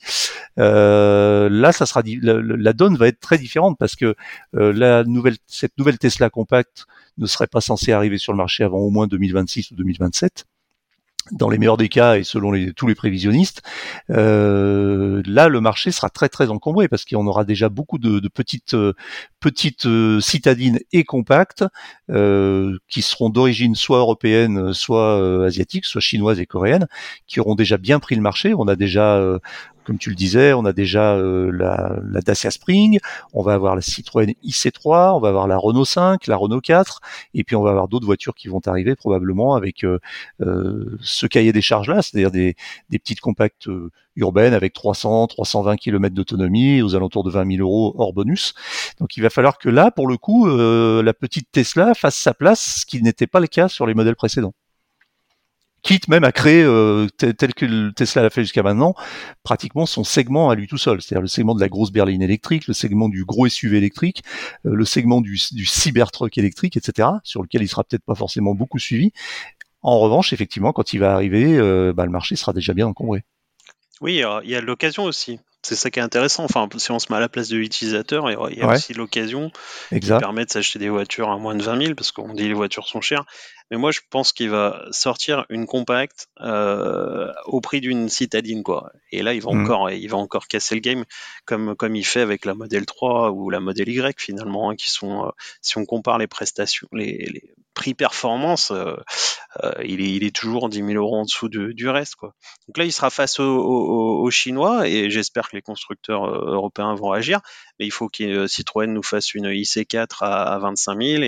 Là, 0.57 1.71
ça 1.71 1.85
sera 1.85 2.01
la, 2.21 2.33
la 2.41 2.73
donne 2.73 2.95
va 2.97 3.07
être 3.07 3.19
très 3.19 3.37
différente 3.37 3.77
parce 3.77 3.95
que 3.95 4.15
la 4.53 5.03
nouvelle, 5.03 5.37
cette 5.45 5.77
nouvelle 5.77 5.97
Tesla 5.97 6.29
compacte 6.29 6.85
ne 7.17 7.25
serait 7.25 7.47
pas 7.47 7.61
censée 7.61 7.91
arriver 7.91 8.17
sur 8.17 8.33
le 8.33 8.37
marché 8.37 8.63
avant 8.63 8.79
au 8.79 8.89
moins 8.89 9.07
2026 9.07 9.71
ou 9.71 9.75
2027 9.75 10.45
dans 11.31 11.49
les 11.49 11.57
meilleurs 11.57 11.77
des 11.77 11.89
cas 11.89 12.17
et 12.17 12.23
selon 12.23 12.51
les, 12.51 12.73
tous 12.73 12.87
les 12.87 12.95
prévisionnistes, 12.95 13.61
euh, 14.09 15.21
là 15.25 15.49
le 15.49 15.61
marché 15.61 15.91
sera 15.91 16.09
très 16.09 16.29
très 16.29 16.49
encombré 16.49 16.87
parce 16.87 17.05
qu'on 17.05 17.27
aura 17.27 17.43
déjà 17.43 17.69
beaucoup 17.69 17.97
de, 17.97 18.19
de 18.19 18.27
petites 18.27 18.73
euh, 18.73 18.93
petites 19.39 19.85
euh, 19.85 20.19
citadines 20.19 20.79
et 20.91 21.03
compactes 21.03 21.65
euh, 22.09 22.77
qui 22.87 23.01
seront 23.01 23.29
d'origine 23.29 23.75
soit 23.75 23.99
européenne, 23.99 24.73
soit 24.73 25.19
euh, 25.19 25.47
asiatique, 25.47 25.85
soit 25.85 26.01
chinoise 26.01 26.39
et 26.39 26.45
coréenne, 26.45 26.87
qui 27.27 27.39
auront 27.39 27.55
déjà 27.55 27.77
bien 27.77 27.99
pris 27.99 28.15
le 28.15 28.21
marché. 28.21 28.53
On 28.53 28.67
a 28.67 28.75
déjà 28.75 29.15
euh, 29.17 29.39
comme 29.87 29.97
tu 29.97 30.09
le 30.09 30.15
disais, 30.17 30.51
on 30.51 30.65
a 30.65 30.73
déjà 30.73 31.15
la, 31.15 31.97
la, 32.03 32.19
Dacia 32.19 32.51
Spring, 32.51 32.99
on 33.31 33.41
va 33.41 33.53
avoir 33.53 33.73
la 33.73 33.81
Citroën 33.81 34.35
IC3, 34.43 35.15
on 35.15 35.19
va 35.21 35.29
avoir 35.29 35.47
la 35.47 35.57
Renault 35.57 35.85
5, 35.85 36.27
la 36.27 36.35
Renault 36.35 36.59
4, 36.59 36.99
et 37.33 37.45
puis 37.45 37.55
on 37.55 37.63
va 37.63 37.69
avoir 37.69 37.87
d'autres 37.87 38.05
voitures 38.05 38.35
qui 38.35 38.49
vont 38.49 38.59
arriver 38.65 38.97
probablement 38.97 39.55
avec 39.55 39.85
ce 40.39 41.25
cahier 41.25 41.53
des 41.53 41.61
charges 41.61 41.89
là, 41.89 42.01
c'est-à-dire 42.01 42.31
des, 42.31 42.55
des 42.89 42.99
petites 42.99 43.21
compactes 43.21 43.69
urbaines 44.17 44.53
avec 44.53 44.73
300, 44.73 45.27
320 45.27 45.77
km 45.77 46.13
d'autonomie, 46.13 46.81
aux 46.81 46.93
alentours 46.95 47.23
de 47.23 47.31
20 47.31 47.55
000 47.55 47.61
euros 47.61 47.95
hors 47.97 48.11
bonus. 48.11 48.55
Donc 48.99 49.15
il 49.15 49.23
va 49.23 49.29
falloir 49.29 49.57
que 49.57 49.69
là, 49.69 49.89
pour 49.89 50.07
le 50.07 50.17
coup, 50.17 50.47
la 50.47 51.13
petite 51.13 51.49
Tesla 51.51 51.93
fasse 51.93 52.17
sa 52.17 52.33
place, 52.33 52.81
ce 52.81 52.85
qui 52.85 53.01
n'était 53.01 53.27
pas 53.27 53.39
le 53.39 53.47
cas 53.47 53.69
sur 53.69 53.87
les 53.87 53.93
modèles 53.93 54.17
précédents 54.17 54.53
quitte 55.87 56.09
même 56.09 56.25
à 56.25 56.33
créer, 56.33 56.63
euh, 56.63 57.07
tel, 57.17 57.53
que 57.53 57.91
Tesla 57.91 58.21
l'a 58.21 58.29
fait 58.29 58.41
jusqu'à 58.41 58.61
maintenant, 58.61 58.93
pratiquement 59.43 59.85
son 59.85 60.03
segment 60.03 60.49
à 60.49 60.55
lui 60.55 60.67
tout 60.67 60.77
seul, 60.77 61.01
c'est-à-dire 61.01 61.21
le 61.21 61.29
segment 61.29 61.55
de 61.55 61.61
la 61.61 61.69
grosse 61.69 61.91
berline 61.91 62.21
électrique, 62.21 62.67
le 62.67 62.73
segment 62.73 63.07
du 63.07 63.23
gros 63.23 63.47
SUV 63.47 63.77
électrique, 63.77 64.21
euh, 64.65 64.75
le 64.75 64.83
segment 64.83 65.21
du, 65.21 65.39
du 65.53 65.65
Cybertruck 65.65 66.37
électrique, 66.37 66.75
etc., 66.75 67.07
sur 67.23 67.41
lequel 67.41 67.61
il 67.61 67.69
sera 67.69 67.85
peut-être 67.85 68.03
pas 68.03 68.15
forcément 68.15 68.53
beaucoup 68.53 68.79
suivi. 68.79 69.11
En 69.81 69.99
revanche, 69.99 70.33
effectivement, 70.33 70.73
quand 70.73 70.91
il 70.91 70.99
va 70.99 71.13
arriver, 71.13 71.57
euh, 71.57 71.93
bah, 71.93 72.03
le 72.03 72.11
marché 72.11 72.35
sera 72.35 72.51
déjà 72.51 72.73
bien 72.73 72.87
encombré. 72.87 73.23
Oui, 74.01 74.21
il 74.43 74.49
y 74.49 74.55
a 74.55 74.61
l'occasion 74.61 75.05
aussi. 75.05 75.39
C'est 75.67 75.75
ça 75.75 75.91
qui 75.91 75.99
est 75.99 76.01
intéressant. 76.01 76.45
Enfin, 76.45 76.69
si 76.77 76.91
on 76.91 76.99
se 76.99 77.11
met 77.11 77.17
à 77.17 77.19
la 77.19 77.27
place 77.27 77.49
de 77.49 77.57
l'utilisateur, 77.57 78.31
il 78.31 78.57
y 78.57 78.61
a 78.61 78.67
aussi 78.69 78.93
l'occasion 78.93 79.51
qui 79.89 79.99
permet 79.99 80.45
de 80.45 80.49
s'acheter 80.49 80.79
des 80.79 80.87
voitures 80.87 81.29
à 81.29 81.37
moins 81.37 81.55
de 81.55 81.61
20 81.61 81.81
000 81.83 81.93
parce 81.93 82.13
qu'on 82.13 82.33
dit 82.33 82.47
les 82.47 82.53
voitures 82.53 82.87
sont 82.87 83.01
chères. 83.01 83.25
Mais 83.69 83.75
moi, 83.75 83.91
je 83.91 83.99
pense 84.09 84.31
qu'il 84.31 84.49
va 84.49 84.85
sortir 84.91 85.45
une 85.49 85.65
compacte 85.65 86.29
euh, 86.39 87.33
au 87.47 87.59
prix 87.59 87.81
d'une 87.81 88.07
citadine, 88.07 88.63
quoi. 88.63 88.93
Et 89.11 89.21
là, 89.21 89.33
il 89.33 89.41
va 89.41 89.51
mmh. 89.51 89.61
encore, 89.61 89.89
il 89.91 90.07
va 90.07 90.15
encore 90.15 90.47
casser 90.47 90.75
le 90.75 90.79
game 90.79 91.03
comme 91.43 91.75
comme 91.75 91.97
il 91.97 92.05
fait 92.05 92.21
avec 92.21 92.45
la 92.45 92.53
Model 92.53 92.85
3 92.85 93.31
ou 93.31 93.49
la 93.49 93.59
Model 93.59 93.89
Y 93.89 94.21
finalement, 94.21 94.69
hein, 94.69 94.77
qui 94.77 94.89
sont, 94.89 95.25
euh, 95.25 95.31
si 95.61 95.77
on 95.77 95.85
compare 95.85 96.17
les 96.17 96.27
prestations, 96.27 96.87
les, 96.93 97.27
les 97.29 97.53
prix 97.77 97.93
performance, 97.93 98.71
euh, 98.71 98.95
euh, 99.63 99.71
il, 99.85 100.01
est, 100.01 100.09
il 100.15 100.23
est 100.23 100.35
toujours 100.35 100.67
10 100.67 100.77
000 100.77 100.89
euros 100.93 101.17
en 101.17 101.25
dessous 101.25 101.47
de, 101.47 101.71
du 101.73 101.87
reste. 101.87 102.15
Donc 102.19 102.75
là, 102.75 102.85
il 102.85 102.91
sera 102.91 103.11
face 103.11 103.39
aux, 103.39 104.29
Chinois 104.31 104.87
et 104.87 105.11
j'espère 105.11 105.47
que 105.49 105.55
les 105.55 105.61
constructeurs 105.61 106.25
euh, 106.25 106.55
européens 106.55 106.95
vont 106.95 107.11
agir. 107.11 107.39
Mais 107.79 107.85
il 107.85 107.91
faut 107.91 108.09
que 108.09 108.47
Citroën 108.47 108.87
nous 108.87 109.03
fasse 109.03 109.35
une 109.35 109.47
IC4 109.47 110.07
à, 110.21 110.55
à 110.55 110.57
25 110.57 111.01
000 111.01 111.23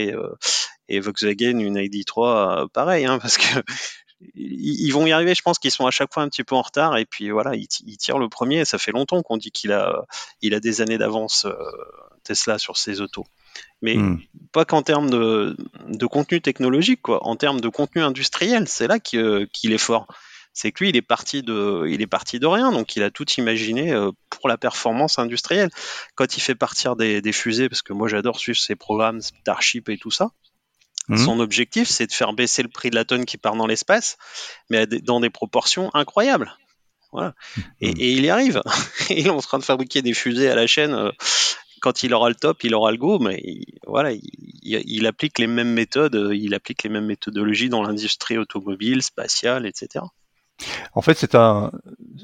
et 0.90 1.00
Volkswagen 1.00 1.60
une 1.60 1.78
ID3 1.78 2.64
euh, 2.64 2.68
pareil 2.68 3.06
hein, 3.06 3.20
parce 3.20 3.38
que 3.38 3.62
ils 4.34 4.90
vont 4.90 5.06
y 5.06 5.12
arriver. 5.12 5.36
Je 5.36 5.44
pense 5.44 5.60
qu'ils 5.60 5.72
sont 5.72 5.86
à 5.86 5.92
chaque 5.92 6.12
fois 6.12 6.24
un 6.24 6.30
petit 6.30 6.44
peu 6.44 6.56
en 6.56 6.64
retard 6.64 6.98
et 6.98 7.06
puis 7.06 7.30
voilà, 7.30 7.54
ils, 7.56 7.98
tirent 7.98 8.18
le 8.18 8.28
premier. 8.28 8.66
Ça 8.66 8.80
fait 8.80 8.92
longtemps 8.92 9.22
qu'on 9.22 9.38
dit 9.38 9.52
qu'il 9.52 9.72
a, 9.72 10.04
des 10.42 10.82
années 10.82 10.98
d'avance 10.98 11.46
Tesla 12.24 12.58
sur 12.58 12.76
ses 12.76 13.02
autos. 13.02 13.26
Mais 13.82 13.96
hmm. 13.96 14.20
pas 14.52 14.66
qu'en 14.66 14.82
termes 14.82 15.10
de, 15.10 15.56
de, 15.88 16.06
contenu 16.06 16.42
technologique, 16.42 17.02
quoi. 17.02 17.26
En 17.26 17.36
termes 17.36 17.62
de 17.62 17.70
contenu 17.70 18.02
industriel, 18.02 18.68
c'est 18.68 18.88
là 18.88 19.00
qu'il 19.00 19.48
est 19.64 19.78
fort. 19.78 20.08
C'est 20.54 20.72
que 20.72 20.84
lui, 20.84 20.90
il 20.90 20.98
est 20.98 21.02
parti 21.02 21.44
de, 21.44 21.86
il 21.88 22.02
est 22.02 22.08
parti 22.08 22.40
de 22.40 22.48
rien, 22.48 22.72
donc 22.72 22.96
il 22.96 23.04
a 23.04 23.12
tout 23.12 23.30
imaginé 23.38 23.94
euh, 23.94 24.12
pour 24.30 24.50
la 24.50 24.58
performance 24.58 25.18
industrielle. 25.18 25.70
Quand 26.16 26.36
il 26.36 26.42
fait 26.42 26.56
partir 26.56 26.96
des, 26.96 27.22
des 27.22 27.32
fusées, 27.32 27.70
parce 27.70 27.82
que 27.82 27.94
moi 27.94 28.10
j'adore 28.10 28.40
suivre 28.40 28.58
ses 28.58 28.76
programmes 28.76 29.22
Starship 29.22 29.88
et 29.90 29.98
tout 29.98 30.12
ça. 30.12 30.32
Mhm. 31.08 31.18
Son 31.18 31.40
objectif, 31.40 31.88
c'est 31.88 32.08
de 32.08 32.14
faire 32.14 32.34
baisser 32.34 32.62
le 32.62 32.70
prix 32.70 32.90
de 32.90 32.96
la 32.96 33.06
tonne 33.06 33.26
qui 33.26 33.38
part 33.38 33.56
dans 33.56 33.68
l'espace, 33.68 34.18
mais 34.70 34.86
dans 34.86 35.20
des 35.20 35.30
proportions 35.30 35.90
incroyables. 35.94 36.56
Voilà. 37.12 37.34
Mhm. 37.56 37.64
Et, 37.82 38.12
il 38.12 38.26
y 38.26 38.30
arrive. 38.30 38.62
il 39.10 39.28
est 39.28 39.30
en 39.30 39.42
train 39.42 39.60
de 39.60 39.64
fabriquer 39.64 40.02
des 40.02 40.14
fusées 40.14 40.50
à 40.50 40.56
la 40.56 40.68
chaîne. 40.68 41.12
Quand 41.82 42.04
il 42.04 42.14
aura 42.14 42.30
le 42.30 42.36
top, 42.36 42.64
il 42.64 42.74
aura 42.76 42.92
le 42.92 42.98
go, 42.98 43.20
mais 43.20 43.42
voilà, 43.88 44.12
il, 44.12 44.22
il, 44.64 45.06
applique 45.08 45.40
les 45.40 45.48
mêmes 45.48 45.74
méthodes, 45.74 46.16
euh, 46.16 46.36
il 46.36 46.54
applique 46.54 46.84
les 46.84 46.90
mêmes 46.90 47.06
méthodologies 47.06 47.70
dans 47.70 47.84
l'industrie 47.84 48.38
automobile, 48.38 49.02
spatiale, 49.02 49.66
etc. 49.66 50.06
En 50.94 51.02
fait, 51.02 51.18
c'est 51.18 51.36
un, 51.36 51.72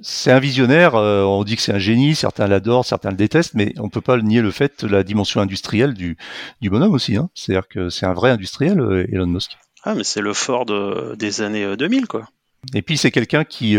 c'est 0.01 0.31
un 0.31 0.39
visionnaire. 0.39 0.95
Euh, 0.95 1.23
on 1.23 1.43
dit 1.43 1.55
que 1.55 1.61
c'est 1.61 1.73
un 1.73 1.79
génie. 1.79 2.15
Certains 2.15 2.47
l'adorent, 2.47 2.85
certains 2.85 3.11
le 3.11 3.15
détestent, 3.15 3.53
mais 3.53 3.73
on 3.77 3.89
peut 3.89 4.01
pas 4.01 4.17
nier 4.17 4.41
le 4.41 4.51
fait, 4.51 4.83
la 4.83 5.03
dimension 5.03 5.41
industrielle 5.41 5.93
du, 5.93 6.17
du 6.61 6.69
bonhomme 6.69 6.93
aussi. 6.93 7.15
Hein. 7.15 7.29
C'est-à-dire 7.33 7.67
que 7.67 7.89
c'est 7.89 8.05
un 8.05 8.13
vrai 8.13 8.31
industriel, 8.31 8.79
euh, 8.79 9.05
Elon 9.11 9.27
Musk. 9.27 9.57
Ah, 9.83 9.95
mais 9.95 10.03
c'est 10.03 10.21
le 10.21 10.33
Ford 10.33 10.65
des 11.15 11.41
années 11.41 11.77
2000, 11.77 12.03
euh, 12.03 12.07
quoi. 12.07 12.27
Et 12.73 12.81
puis 12.81 12.97
c'est 12.97 13.11
quelqu'un 13.11 13.43
qui 13.43 13.77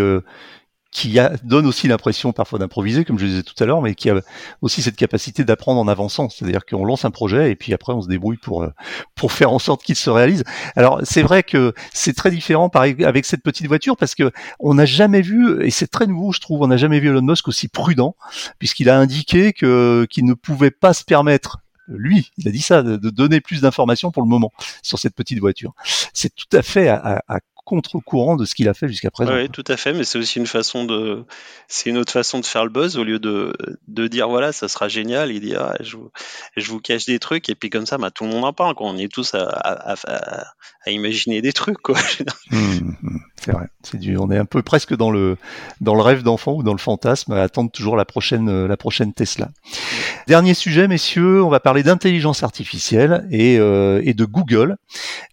qui 0.97 1.19
a, 1.19 1.37
donne 1.45 1.67
aussi 1.67 1.89
l'impression 1.89 2.33
parfois 2.33 2.59
d'improviser, 2.59 3.05
comme 3.05 3.19
je 3.19 3.27
disais 3.27 3.43
tout 3.43 3.63
à 3.63 3.67
l'heure, 3.67 3.83
mais 3.83 3.95
qui 3.95 4.09
a 4.09 4.23
aussi 4.63 4.81
cette 4.81 4.97
capacité 4.97 5.45
d'apprendre 5.45 5.79
en 5.79 5.89
avançant. 5.89 6.31
C'est-à-dire 6.31 6.65
qu'on 6.65 6.87
lance 6.87 7.05
un 7.05 7.11
projet 7.11 7.51
et 7.51 7.55
puis 7.55 7.75
après 7.75 7.93
on 7.93 8.01
se 8.01 8.09
débrouille 8.09 8.39
pour 8.39 8.63
euh, 8.63 8.71
pour 9.15 9.31
faire 9.31 9.53
en 9.53 9.59
sorte 9.59 9.83
qu'il 9.83 9.95
se 9.95 10.09
réalise. 10.09 10.43
Alors 10.75 11.03
c'est 11.05 11.21
vrai 11.21 11.43
que 11.43 11.75
c'est 11.93 12.15
très 12.15 12.31
différent 12.31 12.71
avec 12.73 13.27
cette 13.27 13.43
petite 13.43 13.67
voiture 13.67 13.99
parce 13.99 14.15
que 14.15 14.33
on 14.59 14.73
n'a 14.73 14.87
jamais 14.87 15.21
vu 15.21 15.63
et 15.63 15.71
c'est 15.71 15.87
très 15.87 16.07
nouveau, 16.07 16.33
je 16.33 16.41
trouve, 16.41 16.63
on 16.63 16.69
n'a 16.69 16.79
jamais 16.79 16.99
vu 16.99 17.11
Elon 17.11 17.21
Musk 17.21 17.47
aussi 17.49 17.69
prudent 17.69 18.17
puisqu'il 18.59 18.89
a 18.89 18.99
indiqué 18.99 19.53
que 19.53 20.07
qu'il 20.09 20.25
ne 20.25 20.33
pouvait 20.33 20.71
pas 20.71 20.95
se 20.95 21.05
permettre 21.05 21.59
lui, 21.89 22.33
il 22.39 22.49
a 22.49 22.51
dit 22.51 22.63
ça, 22.63 22.83
de, 22.83 22.97
donner 22.97 23.41
plus 23.41 23.61
d'informations 23.61 24.11
pour 24.11 24.23
le 24.23 24.29
moment 24.29 24.51
sur 24.83 24.99
cette 24.99 25.15
petite 25.15 25.39
voiture. 25.41 25.73
C'est 26.13 26.35
tout 26.35 26.57
à 26.57 26.63
fait 26.63 26.89
à, 26.89 27.23
à, 27.29 27.39
contre-courant 27.67 28.37
de 28.37 28.45
ce 28.45 28.55
qu'il 28.55 28.69
a 28.69 28.75
fait 28.75 28.89
jusqu'à 28.89 29.11
présent. 29.11 29.35
Oui, 29.35 29.51
tout 29.51 29.65
à 29.67 29.77
fait, 29.77 29.93
mais 29.93 30.05
c'est 30.05 30.19
aussi 30.19 30.39
une 30.39 30.47
façon 30.47 30.85
de, 30.85 31.25
c'est 31.69 31.91
une 31.91 31.99
autre 31.99 32.13
façon 32.13 32.39
de 32.39 32.47
faire 32.47 32.65
le 32.65 32.71
buzz 32.71 32.97
au 32.97 33.05
lieu 33.05 33.19
de, 33.19 33.53
de 33.89 34.07
dire 34.07 34.29
voilà, 34.29 34.53
ça 34.53 34.69
sera 34.69 34.89
génial. 34.89 35.33
Il 35.33 35.41
dit 35.41 35.55
ah, 35.57 35.77
je, 35.81 35.97
vous, 35.97 36.11
je 36.57 36.71
vous 36.71 36.81
cache 36.81 37.05
des 37.05 37.19
trucs 37.19 37.49
et 37.49 37.55
puis 37.55 37.69
comme 37.69 37.85
ça, 37.85 37.99
bah, 37.99 38.11
tout 38.11 38.25
le 38.25 38.31
monde 38.31 38.45
en 38.45 38.53
parle. 38.53 38.75
Quoi. 38.75 38.89
On 38.89 38.97
est 38.97 39.13
tous 39.13 39.35
à, 39.35 39.45
à, 39.45 39.95
à, 40.07 40.45
à 40.87 40.91
imaginer 40.91 41.43
des 41.43 41.53
trucs. 41.53 41.79
Quoi. 41.79 41.99
Mmh, 42.53 42.93
mmh, 43.03 43.19
c'est 43.37 43.51
vrai. 43.51 43.67
C'est 43.83 43.99
du, 43.99 44.17
on 44.17 44.31
est 44.31 44.39
un 44.39 44.45
peu 44.45 44.63
presque 44.63 44.95
dans 44.95 45.11
le, 45.11 45.37
dans 45.81 45.97
le 45.97 46.01
rêve 46.01 46.23
d'enfant 46.23 46.53
ou 46.53 46.63
dans 46.63 46.73
le 46.73 46.79
fantasme, 46.79 47.33
à 47.33 47.43
attendre 47.43 47.73
toujours 47.73 47.97
la 47.97 48.05
prochaine, 48.05 48.67
la 48.67 48.77
prochaine 48.77 49.13
Tesla. 49.13 49.49
Dernier 50.29 50.55
sujet, 50.55 50.87
messieurs, 50.87 51.43
on 51.43 51.49
va 51.49 51.61
parler 51.61 51.83
d'intelligence 51.83 52.43
artificielle 52.43 53.27
et, 53.31 53.59
euh, 53.59 54.01
et 54.05 54.15
de 54.15 54.25
Google, 54.25 54.77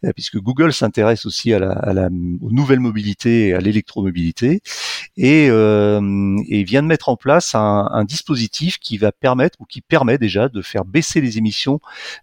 euh, 0.04 0.12
puisque 0.14 0.38
Google 0.38 0.74
s'intéresse 0.74 1.26
aussi 1.26 1.54
à 1.54 1.60
la, 1.60 1.72
à 1.72 1.94
la 1.94 2.10
aux 2.42 2.52
nouvelles 2.52 2.80
mobilités 2.80 3.50
et 3.50 3.54
à 3.54 3.60
l'électromobilité, 3.60 4.62
et, 5.18 5.48
euh, 5.50 6.38
et, 6.48 6.64
vient 6.64 6.82
de 6.82 6.88
mettre 6.88 7.10
en 7.10 7.16
place 7.16 7.56
un, 7.56 7.90
un, 7.92 8.04
dispositif 8.04 8.80
qui 8.80 8.98
va 8.98 9.12
permettre 9.12 9.62
ou 9.62 9.66
qui 9.66 9.82
permet 9.82 10.18
déjà 10.18 10.50
de 10.50 10.62
faire 10.62 10.86
baisser 10.86 11.22
les 11.22 11.38
émissions 11.38 11.80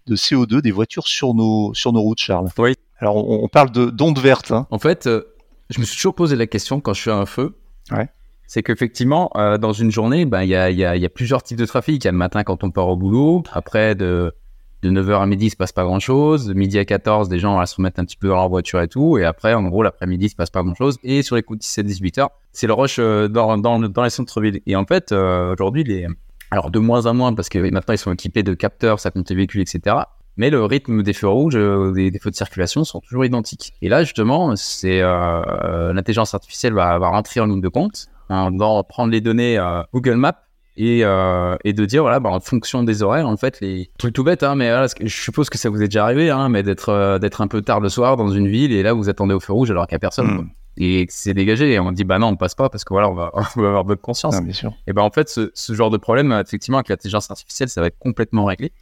de 0.06 0.16
CO2 0.16 0.60
des 0.60 0.70
voitures 0.70 1.06
sur 1.06 1.34
nos 1.34 1.72
sur 1.74 1.92
nos 1.92 2.00
routes, 2.00 2.20
Charles. 2.20 2.48
Oui. 2.58 2.74
Alors 2.98 3.16
on, 3.16 3.44
on 3.44 3.48
parle 3.48 3.70
de 3.70 3.86
d'ondes 3.86 4.18
vertes. 4.18 4.50
Hein. 4.50 4.66
En 4.70 4.78
fait, 4.78 5.06
euh, 5.06 5.22
je 5.70 5.80
me 5.80 5.84
suis 5.84 5.96
toujours 5.96 6.14
posé 6.14 6.36
la 6.36 6.46
question 6.46 6.80
quand 6.80 6.94
je 6.94 7.00
suis 7.00 7.10
à 7.10 7.16
un 7.16 7.26
feu. 7.26 7.56
Ouais. 7.90 8.08
C'est 8.46 8.64
qu'effectivement, 8.64 9.30
euh, 9.36 9.58
dans 9.58 9.72
une 9.72 9.92
journée, 9.92 10.24
ben, 10.24 10.42
il 10.42 10.48
y, 10.48 10.56
a, 10.56 10.72
y, 10.72 10.84
a, 10.84 10.96
y 10.96 11.06
a 11.06 11.08
plusieurs 11.08 11.40
types 11.44 11.56
de 11.56 11.66
trafic. 11.66 12.02
Il 12.02 12.04
y 12.04 12.08
a 12.08 12.10
le 12.10 12.18
matin 12.18 12.42
quand 12.42 12.64
on 12.64 12.72
part 12.72 12.88
au 12.88 12.96
boulot. 12.96 13.44
Après, 13.52 13.94
de, 13.94 14.34
de 14.82 14.90
9h 14.90 15.20
à 15.20 15.26
midi, 15.26 15.46
il 15.46 15.50
se 15.50 15.56
passe 15.56 15.72
pas 15.72 15.84
grand 15.84 16.00
chose. 16.00 16.46
De 16.46 16.54
midi 16.54 16.78
à 16.78 16.84
14, 16.84 17.28
des 17.28 17.38
gens 17.38 17.56
vont 17.56 17.66
se 17.66 17.76
remettre 17.76 18.00
un 18.00 18.04
petit 18.04 18.16
peu 18.16 18.28
dans 18.28 18.36
leur 18.36 18.48
voiture 18.48 18.80
et 18.80 18.88
tout. 18.88 19.18
Et 19.18 19.24
après, 19.24 19.52
en 19.52 19.62
gros, 19.64 19.82
l'après-midi, 19.82 20.26
il 20.26 20.28
se 20.30 20.36
passe 20.36 20.50
pas 20.50 20.62
grand 20.62 20.74
chose. 20.74 20.98
Et 21.02 21.22
sur 21.22 21.36
les 21.36 21.42
coups 21.42 21.58
de 21.58 21.64
17-18h, 21.64 22.28
c'est 22.52 22.66
le 22.66 22.72
rush 22.72 22.96
euh, 22.98 23.28
dans, 23.28 23.58
dans, 23.58 23.78
dans 23.78 24.02
les 24.02 24.10
centres-villes. 24.10 24.60
Et 24.66 24.76
en 24.76 24.86
fait, 24.86 25.12
euh, 25.12 25.52
aujourd'hui, 25.52 25.84
les, 25.84 26.06
alors 26.50 26.70
de 26.70 26.78
moins 26.78 27.06
en 27.06 27.14
moins, 27.14 27.34
parce 27.34 27.48
que 27.48 27.58
maintenant, 27.58 27.94
ils 27.94 27.98
sont 27.98 28.12
équipés 28.12 28.42
de 28.42 28.54
capteurs, 28.54 29.00
ça 29.00 29.10
compte 29.10 29.28
les 29.28 29.36
véhicules, 29.36 29.60
etc. 29.60 29.96
Mais 30.36 30.48
le 30.48 30.64
rythme 30.64 31.02
des 31.02 31.12
feux 31.12 31.28
rouges, 31.28 31.56
euh, 31.56 31.92
des, 31.92 32.18
feux 32.18 32.30
de 32.30 32.36
circulation 32.36 32.84
sont 32.84 33.00
toujours 33.00 33.26
identiques. 33.26 33.74
Et 33.82 33.90
là, 33.90 34.02
justement, 34.02 34.56
c'est 34.56 35.02
l'intelligence 35.02 36.34
artificielle 36.34 36.72
va, 36.72 36.98
va 36.98 37.08
rentrer 37.08 37.40
en 37.40 37.46
ligne 37.46 37.60
de 37.60 37.68
compte, 37.68 38.06
hein, 38.30 38.50
dans 38.50 38.82
prendre 38.84 39.12
les 39.12 39.20
données 39.20 39.62
Google 39.92 40.14
Maps 40.14 40.40
et, 40.76 41.00
euh, 41.04 41.56
et 41.64 41.72
de 41.72 41.84
dire 41.84 42.02
voilà 42.02 42.20
bah, 42.20 42.30
en 42.30 42.40
fonction 42.40 42.82
des 42.82 43.02
horaires 43.02 43.28
en 43.28 43.36
fait 43.36 43.60
les 43.60 43.90
trucs 43.98 44.14
tout 44.14 44.24
bêtes 44.24 44.42
hein, 44.42 44.54
mais 44.54 44.68
voilà, 44.68 44.86
je 44.86 45.08
suppose 45.08 45.50
que 45.50 45.58
ça 45.58 45.68
vous 45.68 45.82
est 45.82 45.88
déjà 45.88 46.04
arrivé 46.04 46.30
hein, 46.30 46.48
mais 46.48 46.62
d'être 46.62 46.90
euh, 46.90 47.18
d'être 47.18 47.40
un 47.40 47.48
peu 47.48 47.62
tard 47.62 47.80
le 47.80 47.88
soir 47.88 48.16
dans 48.16 48.30
une 48.30 48.48
ville 48.48 48.72
et 48.72 48.82
là 48.82 48.92
vous 48.92 49.08
attendez 49.08 49.34
au 49.34 49.40
feu 49.40 49.52
rouge 49.52 49.70
alors 49.70 49.86
qu'il 49.86 49.94
n'y 49.94 49.96
a 49.96 50.00
personne 50.00 50.26
mm. 50.26 50.50
et 50.78 51.06
c'est 51.08 51.34
dégagé 51.34 51.72
et 51.72 51.80
on 51.80 51.92
dit 51.92 52.04
bah 52.04 52.18
non 52.18 52.28
on 52.28 52.36
passe 52.36 52.54
pas 52.54 52.68
parce 52.68 52.84
que 52.84 52.94
voilà 52.94 53.10
on 53.10 53.14
va, 53.14 53.32
on 53.56 53.60
va 53.60 53.68
avoir 53.68 53.84
bonne 53.84 53.98
conscience 53.98 54.36
ah, 54.38 54.40
bien 54.40 54.52
sûr. 54.52 54.72
et 54.86 54.92
ben 54.92 55.02
en 55.02 55.10
fait 55.10 55.28
ce, 55.28 55.50
ce, 55.54 55.74
genre 55.74 55.90
de 55.90 55.98
problème 55.98 56.32
effectivement 56.32 56.78
avec 56.78 56.88
l'intelligence 56.88 57.30
artificielle 57.30 57.68
ça 57.68 57.80
va 57.80 57.88
être 57.88 57.98
complètement 57.98 58.44
réglé 58.44 58.72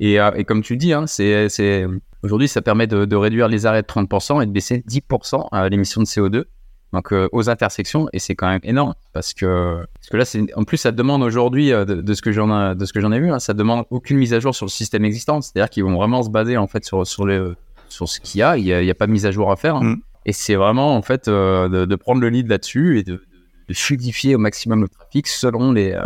et, 0.00 0.20
euh, 0.20 0.30
et 0.34 0.44
comme 0.44 0.62
tu 0.62 0.76
dis 0.76 0.92
hein, 0.92 1.06
c'est 1.06 1.86
aujourd'hui 2.22 2.48
ça 2.48 2.60
permet 2.60 2.86
de, 2.86 3.06
de, 3.06 3.16
réduire 3.16 3.48
les 3.48 3.64
arrêts 3.64 3.82
de 3.82 3.86
30% 3.86 4.42
et 4.42 4.46
de 4.46 4.50
baisser 4.52 4.84
10% 4.88 5.48
à 5.52 5.68
l'émission 5.68 6.02
de 6.02 6.06
CO2 6.06 6.44
donc 6.94 7.12
euh, 7.12 7.28
aux 7.32 7.50
intersections 7.50 8.08
et 8.12 8.18
c'est 8.18 8.34
quand 8.34 8.48
même 8.48 8.60
énorme 8.62 8.94
parce 9.12 9.34
que 9.34 9.84
parce 9.94 10.08
que 10.08 10.16
là 10.16 10.24
c'est 10.24 10.42
en 10.56 10.64
plus 10.64 10.78
ça 10.78 10.92
demande 10.92 11.22
aujourd'hui 11.22 11.72
euh, 11.72 11.84
de, 11.84 12.14
ce 12.14 12.22
que 12.22 12.32
j'en 12.32 12.48
ai 12.48 12.74
de 12.74 12.84
ce 12.84 12.92
que 12.92 13.00
j'en 13.00 13.12
ai 13.12 13.20
vu 13.20 13.30
hein, 13.30 13.40
ça 13.40 13.52
demande 13.52 13.84
aucune 13.90 14.16
mise 14.16 14.32
à 14.32 14.40
jour 14.40 14.54
sur 14.54 14.64
le 14.64 14.70
système 14.70 15.04
existant 15.04 15.42
c'est-à-dire 15.42 15.68
qu'ils 15.68 15.84
vont 15.84 15.96
vraiment 15.96 16.22
se 16.22 16.30
baser 16.30 16.56
en 16.56 16.66
fait 16.66 16.84
sur 16.84 17.06
sur 17.06 17.26
les 17.26 17.52
sur 17.88 18.08
ce 18.08 18.20
qu'il 18.20 18.38
y 18.38 18.42
a 18.42 18.56
il 18.56 18.64
y 18.64 18.90
a, 18.90 18.94
pas 18.94 19.06
de 19.06 19.12
mise 19.12 19.26
à 19.26 19.32
jour 19.32 19.50
à 19.50 19.56
faire 19.56 19.76
hein. 19.76 19.82
mm. 19.82 20.02
et 20.26 20.32
c'est 20.32 20.54
vraiment 20.54 20.96
en 20.96 21.02
fait 21.02 21.28
euh, 21.28 21.68
de, 21.68 21.84
de, 21.84 21.96
prendre 21.96 22.20
le 22.20 22.28
lead 22.28 22.48
là-dessus 22.48 22.98
et 22.98 23.02
de, 23.02 23.20
fluidifier 23.72 24.34
au 24.36 24.38
maximum 24.38 24.82
le 24.82 24.88
trafic 24.88 25.26
selon 25.26 25.72
les, 25.72 25.98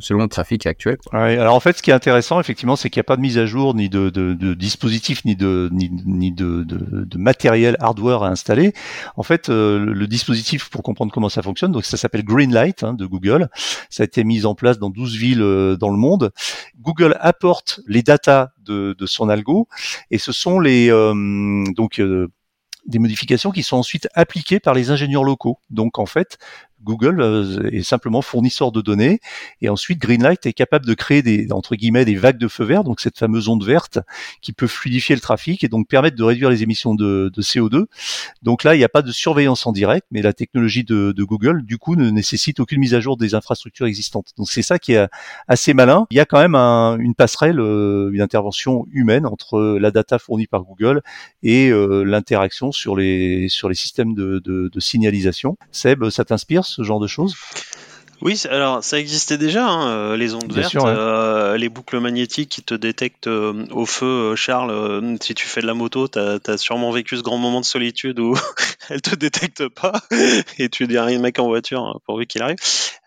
selon 0.00 0.22
le 0.22 0.28
trafic 0.28 0.66
actuel. 0.66 0.96
alors 1.12 1.54
en 1.54 1.60
fait, 1.60 1.76
ce 1.76 1.82
qui 1.82 1.90
est 1.90 1.94
intéressant, 1.94 2.40
effectivement, 2.40 2.76
c'est 2.76 2.90
qu'il 2.90 3.00
n'y 3.00 3.02
a 3.02 3.04
pas 3.04 3.16
de 3.16 3.20
mise 3.20 3.38
à 3.38 3.46
jour 3.46 3.74
ni 3.74 3.88
de, 3.88 4.10
de, 4.10 4.34
de 4.34 4.54
dispositif 4.54 5.24
ni 5.24 5.36
de 5.36 5.68
ni, 5.72 5.90
ni 6.06 6.32
de, 6.32 6.64
de, 6.64 7.18
matériel 7.18 7.76
hardware 7.80 8.22
à 8.22 8.28
installer. 8.28 8.72
En 9.16 9.22
fait, 9.22 9.48
euh, 9.48 9.78
le, 9.78 10.06
dispositif 10.06 10.68
pour 10.68 10.82
comprendre 10.82 11.12
comment 11.12 11.28
ça 11.28 11.42
fonctionne, 11.42 11.72
donc 11.72 11.84
ça 11.84 11.96
s'appelle 11.96 12.24
Greenlight 12.24 12.82
hein, 12.82 12.94
de 12.94 13.06
Google. 13.06 13.48
Ça 13.90 14.02
a 14.02 14.04
été 14.04 14.24
mis 14.24 14.46
en 14.46 14.54
place 14.54 14.78
dans 14.78 14.90
12 14.90 15.16
villes 15.16 15.42
euh, 15.42 15.76
dans 15.76 15.90
le 15.90 15.96
monde. 15.96 16.32
Google 16.80 17.16
apporte 17.20 17.80
les 17.86 18.02
datas 18.02 18.48
de, 18.64 18.94
son 19.04 19.28
algo 19.28 19.68
et 20.10 20.18
ce 20.18 20.32
sont 20.32 20.60
les 20.60 20.90
euh, 20.90 21.64
donc 21.74 22.00
des 22.86 22.98
modifications 22.98 23.50
qui 23.50 23.62
sont 23.62 23.76
ensuite 23.76 24.08
appliquées 24.14 24.60
par 24.60 24.74
les 24.74 24.90
ingénieurs 24.90 25.24
locaux. 25.24 25.58
Donc 25.70 25.98
en 25.98 26.06
fait, 26.06 26.38
Google 26.82 27.20
euh, 27.20 27.70
est 27.70 27.82
simplement 27.82 28.22
fournisseur 28.22 28.72
de 28.72 28.80
données 28.80 29.20
et 29.60 29.68
ensuite 29.68 29.98
Greenlight 30.00 30.46
est 30.46 30.52
capable 30.52 30.86
de 30.86 30.94
créer 30.94 31.22
des 31.22 31.46
entre 31.52 31.76
guillemets 31.76 32.04
des 32.04 32.16
vagues 32.16 32.38
de 32.38 32.48
feu 32.48 32.64
vert, 32.64 32.84
donc 32.84 33.00
cette 33.00 33.18
fameuse 33.18 33.48
onde 33.48 33.64
verte 33.64 33.98
qui 34.40 34.52
peut 34.52 34.66
fluidifier 34.66 35.14
le 35.14 35.20
trafic 35.20 35.64
et 35.64 35.68
donc 35.68 35.88
permettre 35.88 36.16
de 36.16 36.22
réduire 36.22 36.50
les 36.50 36.62
émissions 36.62 36.94
de, 36.94 37.30
CO2. 37.38 37.86
Donc 38.42 38.62
là, 38.62 38.74
il 38.74 38.78
n'y 38.78 38.84
a 38.84 38.88
pas 38.88 39.02
de 39.02 39.10
surveillance 39.10 39.66
en 39.66 39.72
direct, 39.72 40.06
mais 40.10 40.22
la 40.22 40.32
technologie 40.32 40.84
de, 40.84 41.14
Google 41.22 41.62
du 41.62 41.78
coup 41.78 41.94
ne 41.94 42.10
nécessite 42.10 42.58
aucune 42.58 42.80
mise 42.80 42.94
à 42.94 43.00
jour 43.00 43.16
des 43.16 43.34
infrastructures 43.34 43.86
existantes. 43.86 44.32
Donc 44.36 44.50
c'est 44.50 44.62
ça 44.62 44.78
qui 44.78 44.94
est 44.94 45.06
assez 45.46 45.72
malin. 45.72 46.06
Il 46.10 46.16
y 46.16 46.20
a 46.20 46.24
quand 46.24 46.40
même 46.40 46.56
une 47.00 47.14
passerelle, 47.14 47.60
euh, 47.60 48.10
une 48.12 48.20
intervention 48.20 48.86
humaine 48.90 49.24
entre 49.24 49.78
la 49.80 49.90
data 49.92 50.18
fournie 50.18 50.48
par 50.48 50.64
Google 50.64 51.02
et 51.42 51.70
euh, 51.70 52.02
l'interaction 52.02 52.72
sur 52.72 52.96
les 52.96 53.48
sur 53.48 53.68
les 53.68 53.74
systèmes 53.74 54.14
de, 54.14 54.40
de 54.40 54.80
signalisation. 54.80 55.56
Seb, 55.70 56.10
ça 56.10 56.24
t'inspire 56.24 56.64
ce 56.72 56.82
genre 56.82 57.00
de 57.00 57.06
choses? 57.06 57.34
Oui, 58.22 58.40
alors 58.48 58.84
ça 58.84 59.00
existait 59.00 59.36
déjà, 59.36 59.66
hein, 59.66 59.88
euh, 59.88 60.16
les 60.16 60.34
ondes 60.34 60.52
vertes, 60.52 60.76
euh, 60.76 61.56
les 61.56 61.68
boucles 61.68 61.98
magnétiques 61.98 62.50
qui 62.50 62.62
te 62.62 62.74
détectent 62.74 63.26
euh, 63.26 63.66
au 63.72 63.84
feu. 63.84 64.36
Charles, 64.36 65.18
si 65.20 65.34
tu 65.34 65.48
fais 65.48 65.60
de 65.60 65.66
la 65.66 65.74
moto, 65.74 66.06
tu 66.06 66.20
as, 66.20 66.56
sûrement 66.56 66.92
vécu 66.92 67.16
ce 67.16 67.22
grand 67.22 67.38
moment 67.38 67.58
de 67.58 67.64
solitude 67.64 68.20
où 68.20 68.36
elle 68.90 69.02
te 69.02 69.16
détecte 69.16 69.66
pas 69.66 69.94
et 70.58 70.68
tu 70.68 70.86
dis 70.86 71.00
rien 71.00 71.18
mec 71.18 71.40
en 71.40 71.48
voiture 71.48 71.82
hein, 71.82 71.98
pourvu 72.06 72.26
qu'il 72.26 72.42
arrive. 72.42 72.58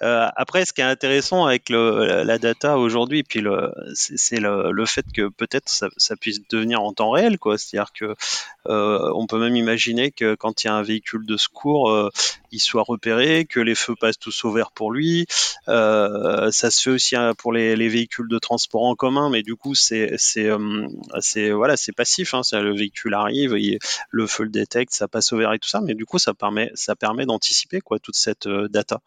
après, 0.01 0.66
ce 0.66 0.74
qui 0.74 0.82
est 0.82 0.84
intéressant 0.84 1.45
avec 1.45 1.70
le, 1.70 2.24
la 2.24 2.38
data 2.38 2.78
aujourd'hui, 2.78 3.24
puis 3.24 3.41
c'est 3.93 4.41
le, 4.41 4.72
le, 4.72 4.86
fait 4.86 5.05
que 5.16 5.30
peut-être 5.30 5.70
ça, 5.70 5.88
ça, 5.95 6.18
puisse 6.18 6.45
devenir 6.49 6.82
en 6.82 6.91
temps 6.91 7.11
réel, 7.11 7.39
quoi. 7.39 7.57
C'est-à-dire 7.57 7.93
que 7.93 8.16
on 8.66 9.28
peut 9.28 9.39
même 9.39 9.55
imaginer 9.55 10.11
que 10.11 10.36
quand 10.36 10.66
il 10.66 10.68
y 10.68 10.70
a 10.70 10.74
un 10.74 10.84
véhicule 10.84 11.26
de 11.26 11.38
secours, 11.38 12.11
il 12.51 12.59
soit 12.59 12.84
repéré, 12.84 13.45
que 13.45 13.61
les 13.61 13.76
feux 13.76 13.95
passent 13.95 14.20
tous 14.20 14.43
au 14.43 14.51
vert 14.51 14.72
pour 14.72 14.91
lui 14.91 15.05
euh, 15.68 16.51
ça 16.51 16.70
se 16.72 16.82
fait 16.82 16.89
aussi 16.91 17.16
hein, 17.16 17.34
pour 17.38 17.53
les, 17.53 17.76
véhicules 17.89 18.28
de 18.28 18.39
transport 18.39 18.84
en 18.84 18.95
commun, 18.95 19.30
mais 19.30 19.43
du 19.43 19.56
coup 19.56 19.76
c'est 19.76 20.18
euh, 20.38 20.88
voilà 21.53 21.76
passif. 21.95 22.34
Hein, 22.34 22.41
le 22.53 22.76
véhicule 22.76 23.14
arrive, 23.14 23.56
le 24.10 24.28
feu 24.28 24.43
le 24.43 24.49
détecte, 24.49 24.93
ça 24.93 25.08
passe 25.08 25.34
au 25.34 25.38
vert 25.38 25.53
et 25.53 25.60
tout 25.60 25.70
ça, 25.70 25.82
mais 25.82 25.95
du 25.95 26.06
coup 26.06 26.20
ça 26.20 26.34
permet 26.34 27.26
d'anticiper 27.26 27.82
toute 28.01 28.16
cette 28.16 28.47
euh, 28.47 28.68
data. 28.68 28.99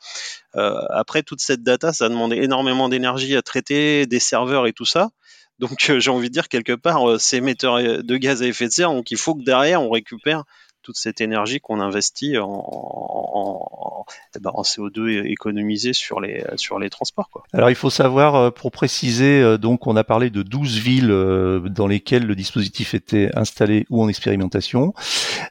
après 0.55 1.23
toute 1.23 1.41
cette 1.41 1.63
data, 1.63 1.93
ça 1.93 2.09
demande 2.09 2.33
énormément 2.33 2.89
d'énergie 2.89 3.37
à 3.37 3.43
traiter, 3.43 4.07
des 4.07 4.21
serveurs 4.21 4.67
et 4.67 4.73
tout 4.73 4.85
ça. 4.85 5.11
Donc 5.59 5.93
j'ai 5.99 6.11
envie 6.11 6.29
de 6.29 6.33
dire 6.33 6.49
quelque 6.49 6.75
part, 6.75 7.21
c'est 7.21 7.39
émetteur 7.39 8.03
de 8.03 8.17
gaz 8.17 8.43
à 8.43 8.47
effet 8.47 8.67
de 8.67 8.73
serre, 8.73 8.93
donc 8.93 9.11
il 9.11 9.17
faut 9.17 9.35
que 9.35 9.43
derrière 9.43 9.83
on 9.83 9.91
récupère 9.91 10.45
toute 10.89 10.97
cette 10.97 11.21
énergie 11.21 11.61
qu'on 11.61 11.81
investit 11.81 12.39
en, 12.39 14.07
eh 14.35 14.39
ben, 14.41 14.53
CO2 14.63 15.27
économisé 15.27 15.93
sur 15.93 16.19
les, 16.19 16.43
sur 16.57 16.79
les 16.79 16.89
transports. 16.89 17.29
Quoi. 17.29 17.43
Alors 17.53 17.69
il 17.69 17.77
faut 17.77 17.91
savoir, 17.91 18.37
euh, 18.37 18.51
pour 18.51 18.71
préciser, 18.71 19.43
euh, 19.43 19.59
donc 19.59 19.87
on 19.87 19.97
a 19.97 20.05
parlé 20.05 20.31
de 20.31 20.43
12 20.43 20.79
villes 20.79 21.11
euh, 21.11 21.61
dans 21.61 21.87
lesquelles 21.87 22.25
le 22.25 22.35
dispositif 22.35 22.95
était 22.95 23.29
installé 23.35 23.85
ou 23.91 24.03
en 24.03 24.09
expérimentation. 24.09 24.95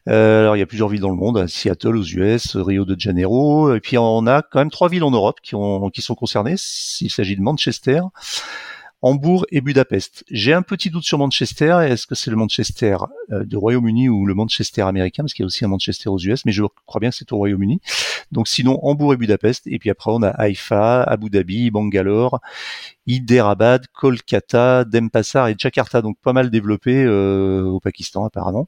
alors 0.08 0.56
il 0.56 0.60
y 0.60 0.64
a 0.64 0.66
plusieurs 0.66 0.90
villes 0.90 1.02
dans 1.02 1.12
le 1.12 1.16
monde, 1.16 1.46
Seattle 1.46 1.98
aux 1.98 2.04
US, 2.04 2.56
Rio 2.56 2.84
de 2.84 3.00
Janeiro, 3.00 3.76
et 3.76 3.80
puis 3.80 4.00
on 4.00 4.26
a 4.26 4.42
quand 4.42 4.58
même 4.58 4.72
trois 4.72 4.90
villes 4.90 5.04
en 5.04 5.12
Europe 5.12 5.38
qui, 5.44 5.54
ont, 5.54 5.92
qui 5.92 6.02
sont 6.02 6.16
concernées. 6.16 6.56
Il 7.00 7.12
s'agit 7.12 7.36
de 7.36 7.44
Manchester, 7.44 8.02
Hambourg 9.04 9.46
et 9.52 9.62
Budapest. 9.62 10.24
J'ai 10.32 10.54
un 10.54 10.64
petit 10.64 10.90
doute 10.90 11.04
sur 11.04 11.20
Manchester. 11.20 11.86
Est-ce 11.88 12.08
que 12.08 12.16
c'est 12.16 12.32
le 12.32 12.36
Manchester 12.36 12.98
euh, 13.32 13.44
du 13.46 13.56
Royaume-Uni 13.56 14.10
ou 14.10 14.26
le 14.26 14.34
Manchester 14.34 14.82
américain? 14.82 15.22
Parce 15.22 15.36
qu'il 15.36 15.44
y 15.44 15.46
a 15.46 15.48
aussi 15.48 15.64
un 15.66 15.68
Manchester 15.68 16.10
aux 16.10 16.18
US, 16.18 16.46
mais 16.46 16.52
je 16.52 16.64
crois 16.88 17.00
bien 17.00 17.12
que 17.12 17.16
c'est 17.16 17.32
au 17.32 17.38
Royaume-Uni. 17.38 17.80
Donc 18.32 18.48
sinon, 18.48 18.80
Hambourg 18.84 19.14
et 19.14 19.18
Budapest. 19.18 19.68
Et 19.68 19.78
puis 19.78 19.92
après, 19.92 20.12
on 20.12 20.24
a 20.24 20.30
Haïfa, 20.30 21.04
Abu 21.04 21.30
Dhabi, 21.30 21.70
Bangalore, 21.70 22.40
Hyderabad, 23.06 23.86
Kolkata, 23.94 24.84
Denpasar 24.84 25.50
et 25.50 25.56
Jakarta. 25.56 26.02
Donc 26.02 26.18
pas 26.24 26.34
mal 26.34 26.50
développé 26.50 27.04
euh, 27.04 27.62
au 27.66 27.80
Pakistan 27.80 28.26
apparemment 28.26 28.68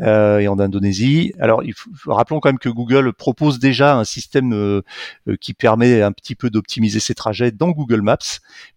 euh, 0.00 0.40
et 0.40 0.48
en 0.48 0.58
Indonésie. 0.58 1.34
Alors, 1.38 1.62
rappelons 2.06 2.40
quand 2.40 2.48
même 2.48 2.58
que 2.58 2.68
Google 2.68 3.12
propose 3.12 3.60
déjà 3.60 3.96
un 3.96 4.04
système 4.04 4.82
qui 5.40 5.54
permet 5.54 6.02
un 6.02 6.12
petit 6.12 6.34
peu 6.34 6.50
d'optimiser 6.50 6.98
ses 6.98 7.14
trajets 7.14 7.52
dans 7.52 7.70
Google 7.70 8.02
Maps, 8.02 8.18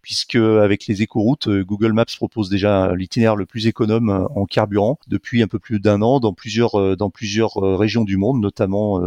puisque 0.00 0.36
avec 0.36 0.75
les 0.86 1.02
écoroutes, 1.02 1.48
euh, 1.48 1.64
Google 1.64 1.92
Maps 1.92 2.04
propose 2.16 2.48
déjà 2.50 2.94
l'itinéraire 2.94 3.36
le 3.36 3.46
plus 3.46 3.66
économe 3.66 4.10
euh, 4.10 4.26
en 4.34 4.44
carburant 4.46 4.98
depuis 5.08 5.42
un 5.42 5.46
peu 5.46 5.58
plus 5.58 5.80
d'un 5.80 6.02
an 6.02 6.20
dans 6.20 6.32
plusieurs 6.32 6.78
euh, 6.78 6.96
dans 6.96 7.10
plusieurs 7.10 7.54
régions 7.56 8.04
du 8.04 8.16
monde, 8.16 8.40
notamment 8.40 9.00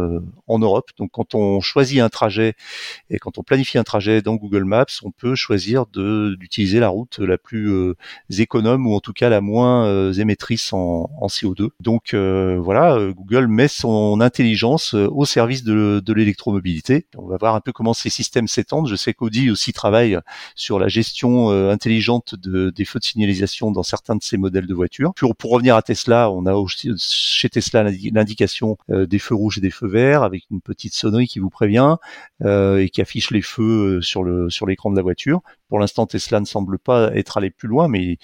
en 0.46 0.58
Europe. 0.58 0.90
Donc 0.98 1.10
quand 1.12 1.34
on 1.34 1.60
choisit 1.60 2.00
un 2.00 2.08
trajet 2.08 2.54
et 3.08 3.18
quand 3.18 3.38
on 3.38 3.42
planifie 3.42 3.78
un 3.78 3.84
trajet 3.84 4.22
dans 4.22 4.34
Google 4.34 4.64
Maps, 4.64 4.86
on 5.04 5.10
peut 5.10 5.34
choisir 5.34 5.86
de 5.86 6.36
d'utiliser 6.38 6.80
la 6.80 6.88
route 6.88 7.18
la 7.18 7.38
plus 7.38 7.94
économe 8.30 8.86
ou 8.86 8.94
en 8.94 9.00
tout 9.00 9.12
cas 9.12 9.28
la 9.28 9.40
moins 9.40 10.12
émettrice 10.12 10.72
en, 10.72 11.08
CO2. 11.26 11.70
Donc 11.80 12.14
voilà, 12.14 12.98
Google 13.12 13.46
met 13.46 13.68
son 13.68 14.20
intelligence 14.20 14.94
au 14.94 15.24
service 15.24 15.62
de, 15.64 16.02
de 16.04 16.12
l'électromobilité. 16.12 17.06
On 17.16 17.26
va 17.26 17.36
voir 17.36 17.54
un 17.54 17.60
peu 17.60 17.72
comment 17.72 17.94
ces 17.94 18.10
systèmes 18.10 18.48
s'étendent. 18.48 18.88
Je 18.88 18.96
sais 18.96 19.14
qu'Audi 19.14 19.50
aussi 19.50 19.72
travaille 19.72 20.18
sur 20.54 20.78
la 20.78 20.88
gestion 20.88 21.50
intelligente 21.68 22.34
de, 22.34 22.70
des 22.70 22.84
feux 22.84 22.98
de 22.98 23.04
signalisation 23.04 23.70
dans 23.70 23.82
certains 23.82 24.16
de 24.16 24.22
ces 24.22 24.36
modèles 24.36 24.66
de 24.66 24.74
voitures. 24.74 25.12
Pour, 25.14 25.50
revenir 25.50 25.76
à 25.76 25.82
Tesla, 25.82 26.30
on 26.30 26.46
a 26.46 26.54
aussi 26.54 26.90
chez 26.98 27.48
Tesla 27.48 27.84
l'indication 28.12 28.78
euh, 28.90 29.06
des 29.06 29.18
feux 29.18 29.34
rouges 29.34 29.58
et 29.58 29.60
des 29.60 29.70
feux 29.70 29.88
verts 29.88 30.22
avec 30.22 30.44
une 30.50 30.60
petite 30.60 30.94
sonnerie 30.94 31.26
qui 31.26 31.38
vous 31.38 31.50
prévient 31.50 31.96
euh, 32.44 32.78
et 32.78 32.88
qui 32.88 33.00
affiche 33.00 33.30
les 33.30 33.42
feux 33.42 34.00
sur 34.00 34.24
l'écran 34.24 34.90
de 34.90 34.96
la 34.96 35.02
voiture. 35.02 35.42
Pour 35.68 35.78
l'instant, 35.78 36.06
Tesla 36.06 36.40
ne 36.40 36.46
semble 36.46 36.78
pas 36.78 37.12
être 37.14 37.36
allé 37.36 37.50
plus 37.50 37.68
loin, 37.68 37.88
mais 37.88 38.18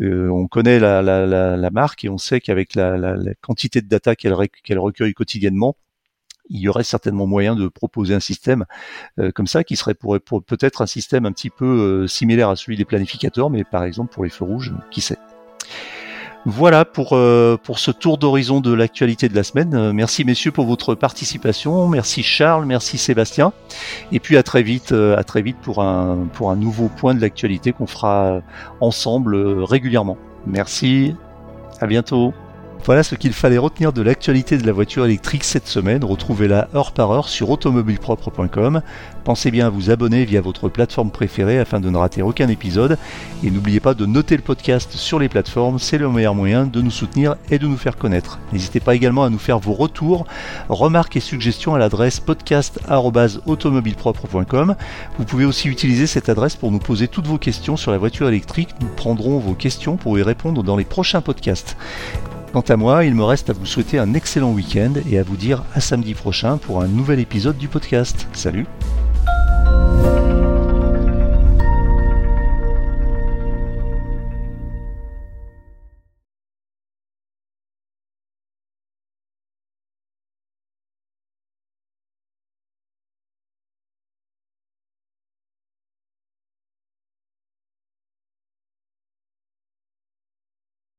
on 0.00 0.46
connaît 0.46 0.78
la, 0.78 1.70
marque 1.70 2.04
et 2.04 2.08
on 2.08 2.18
sait 2.18 2.40
qu'avec 2.40 2.74
la, 2.74 3.16
quantité 3.40 3.80
de 3.80 3.88
data 3.88 4.14
qu'elle 4.14 4.78
recueille 4.78 5.14
quotidiennement, 5.14 5.76
il 6.50 6.60
y 6.60 6.68
aurait 6.68 6.84
certainement 6.84 7.26
moyen 7.26 7.54
de 7.54 7.68
proposer 7.68 8.14
un 8.14 8.20
système 8.20 8.64
euh, 9.18 9.30
comme 9.32 9.46
ça 9.46 9.64
qui 9.64 9.76
serait 9.76 9.94
peut-être 9.94 10.82
un 10.82 10.86
système 10.86 11.26
un 11.26 11.32
petit 11.32 11.50
peu 11.50 11.64
euh, 11.64 12.06
similaire 12.06 12.48
à 12.48 12.56
celui 12.56 12.76
des 12.76 12.84
planificateurs, 12.84 13.50
mais 13.50 13.64
par 13.64 13.84
exemple 13.84 14.12
pour 14.12 14.24
les 14.24 14.30
feux 14.30 14.44
rouges, 14.44 14.72
qui 14.90 15.00
sait. 15.00 15.18
Voilà 16.46 16.84
pour, 16.84 17.14
euh, 17.14 17.56
ce 17.76 17.90
tour 17.90 18.16
d'horizon 18.16 18.60
de 18.60 18.72
l'actualité 18.72 19.28
de 19.28 19.34
la 19.34 19.42
semaine. 19.42 19.92
merci 19.92 20.24
messieurs 20.24 20.52
pour 20.52 20.66
votre 20.66 20.94
participation. 20.94 21.88
Merci 21.88 22.22
Charles, 22.22 22.64
merci 22.64 22.96
Sébastien. 22.96 23.52
Et 24.12 24.20
puis 24.20 24.36
à 24.36 24.42
très 24.42 24.62
vite, 24.62 24.92
à 24.92 25.24
très 25.24 25.42
vite 25.42 25.58
pour 25.60 25.82
un, 25.82 26.28
pour 26.32 26.50
un 26.50 26.56
nouveau 26.56 26.88
point 26.88 27.14
de 27.14 27.20
l'actualité 27.20 27.72
qu'on 27.72 27.86
fera 27.86 28.40
ensemble 28.80 29.36
régulièrement. 29.36 30.16
Merci, 30.46 31.14
à 31.80 31.86
bientôt. 31.86 32.32
Voilà 32.84 33.02
ce 33.02 33.14
qu'il 33.14 33.32
fallait 33.34 33.58
retenir 33.58 33.92
de 33.92 34.00
l'actualité 34.00 34.56
de 34.56 34.66
la 34.66 34.72
voiture 34.72 35.04
électrique 35.04 35.44
cette 35.44 35.68
semaine. 35.68 36.02
Retrouvez-la 36.04 36.70
heure 36.74 36.92
par 36.92 37.10
heure 37.10 37.28
sur 37.28 37.50
automobilepropre.com. 37.50 38.80
Pensez 39.24 39.50
bien 39.50 39.66
à 39.66 39.70
vous 39.70 39.90
abonner 39.90 40.24
via 40.24 40.40
votre 40.40 40.70
plateforme 40.70 41.10
préférée 41.10 41.58
afin 41.58 41.80
de 41.80 41.90
ne 41.90 41.98
rater 41.98 42.22
aucun 42.22 42.48
épisode. 42.48 42.96
Et 43.44 43.50
n'oubliez 43.50 43.80
pas 43.80 43.92
de 43.92 44.06
noter 44.06 44.36
le 44.36 44.42
podcast 44.42 44.92
sur 44.92 45.18
les 45.18 45.28
plateformes, 45.28 45.78
c'est 45.78 45.98
le 45.98 46.08
meilleur 46.08 46.34
moyen 46.34 46.64
de 46.64 46.80
nous 46.80 46.90
soutenir 46.90 47.36
et 47.50 47.58
de 47.58 47.66
nous 47.66 47.76
faire 47.76 47.98
connaître. 47.98 48.38
N'hésitez 48.54 48.80
pas 48.80 48.94
également 48.94 49.24
à 49.24 49.28
nous 49.28 49.38
faire 49.38 49.58
vos 49.58 49.74
retours, 49.74 50.24
remarques 50.70 51.16
et 51.16 51.20
suggestions 51.20 51.74
à 51.74 51.78
l'adresse 51.78 52.20
podcast.automobilepropre.com. 52.20 54.76
Vous 55.18 55.24
pouvez 55.26 55.44
aussi 55.44 55.68
utiliser 55.68 56.06
cette 56.06 56.30
adresse 56.30 56.56
pour 56.56 56.70
nous 56.70 56.78
poser 56.78 57.06
toutes 57.06 57.26
vos 57.26 57.36
questions 57.36 57.76
sur 57.76 57.90
la 57.90 57.98
voiture 57.98 58.28
électrique. 58.28 58.70
Nous 58.80 58.88
prendrons 58.88 59.38
vos 59.38 59.52
questions 59.52 59.96
pour 59.96 60.18
y 60.18 60.22
répondre 60.22 60.62
dans 60.62 60.76
les 60.76 60.86
prochains 60.86 61.20
podcasts. 61.20 61.76
Quant 62.52 62.60
à 62.62 62.76
moi, 62.76 63.04
il 63.04 63.14
me 63.14 63.24
reste 63.24 63.50
à 63.50 63.52
vous 63.52 63.66
souhaiter 63.66 63.98
un 63.98 64.14
excellent 64.14 64.52
week-end 64.52 64.94
et 65.10 65.18
à 65.18 65.22
vous 65.22 65.36
dire 65.36 65.64
à 65.74 65.80
samedi 65.80 66.14
prochain 66.14 66.56
pour 66.56 66.82
un 66.82 66.88
nouvel 66.88 67.20
épisode 67.20 67.58
du 67.58 67.68
podcast. 67.68 68.26
Salut 68.32 68.66